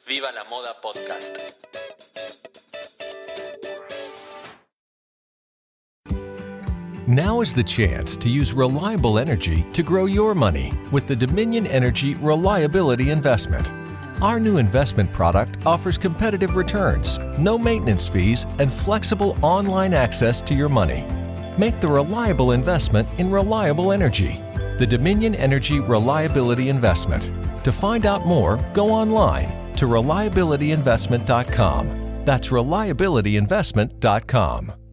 Viva 0.07 0.31
la 0.33 0.43
Moda 0.45 0.73
Podcast. 0.81 1.53
Now 7.07 7.41
is 7.41 7.53
the 7.53 7.63
chance 7.63 8.15
to 8.17 8.29
use 8.29 8.53
reliable 8.53 9.19
energy 9.19 9.65
to 9.73 9.83
grow 9.83 10.05
your 10.05 10.33
money 10.33 10.73
with 10.91 11.07
the 11.07 11.15
Dominion 11.15 11.67
Energy 11.67 12.15
Reliability 12.15 13.11
Investment. 13.11 13.69
Our 14.21 14.39
new 14.39 14.57
investment 14.57 15.13
product 15.13 15.65
offers 15.65 15.97
competitive 15.97 16.55
returns, 16.55 17.19
no 17.37 17.57
maintenance 17.57 18.07
fees, 18.07 18.45
and 18.59 18.73
flexible 18.73 19.37
online 19.41 19.93
access 19.93 20.41
to 20.41 20.55
your 20.55 20.69
money. 20.69 21.05
Make 21.57 21.79
the 21.79 21.87
reliable 21.87 22.53
investment 22.53 23.07
in 23.19 23.29
reliable 23.29 23.91
energy. 23.91 24.41
The 24.77 24.87
Dominion 24.87 25.35
Energy 25.35 25.79
Reliability 25.79 26.69
Investment. 26.69 27.31
To 27.63 27.71
find 27.71 28.05
out 28.05 28.25
more, 28.25 28.59
go 28.73 28.91
online 28.91 29.73
to 29.75 29.85
reliabilityinvestment.com. 29.85 32.25
That's 32.25 32.49
reliabilityinvestment.com. 32.49 34.86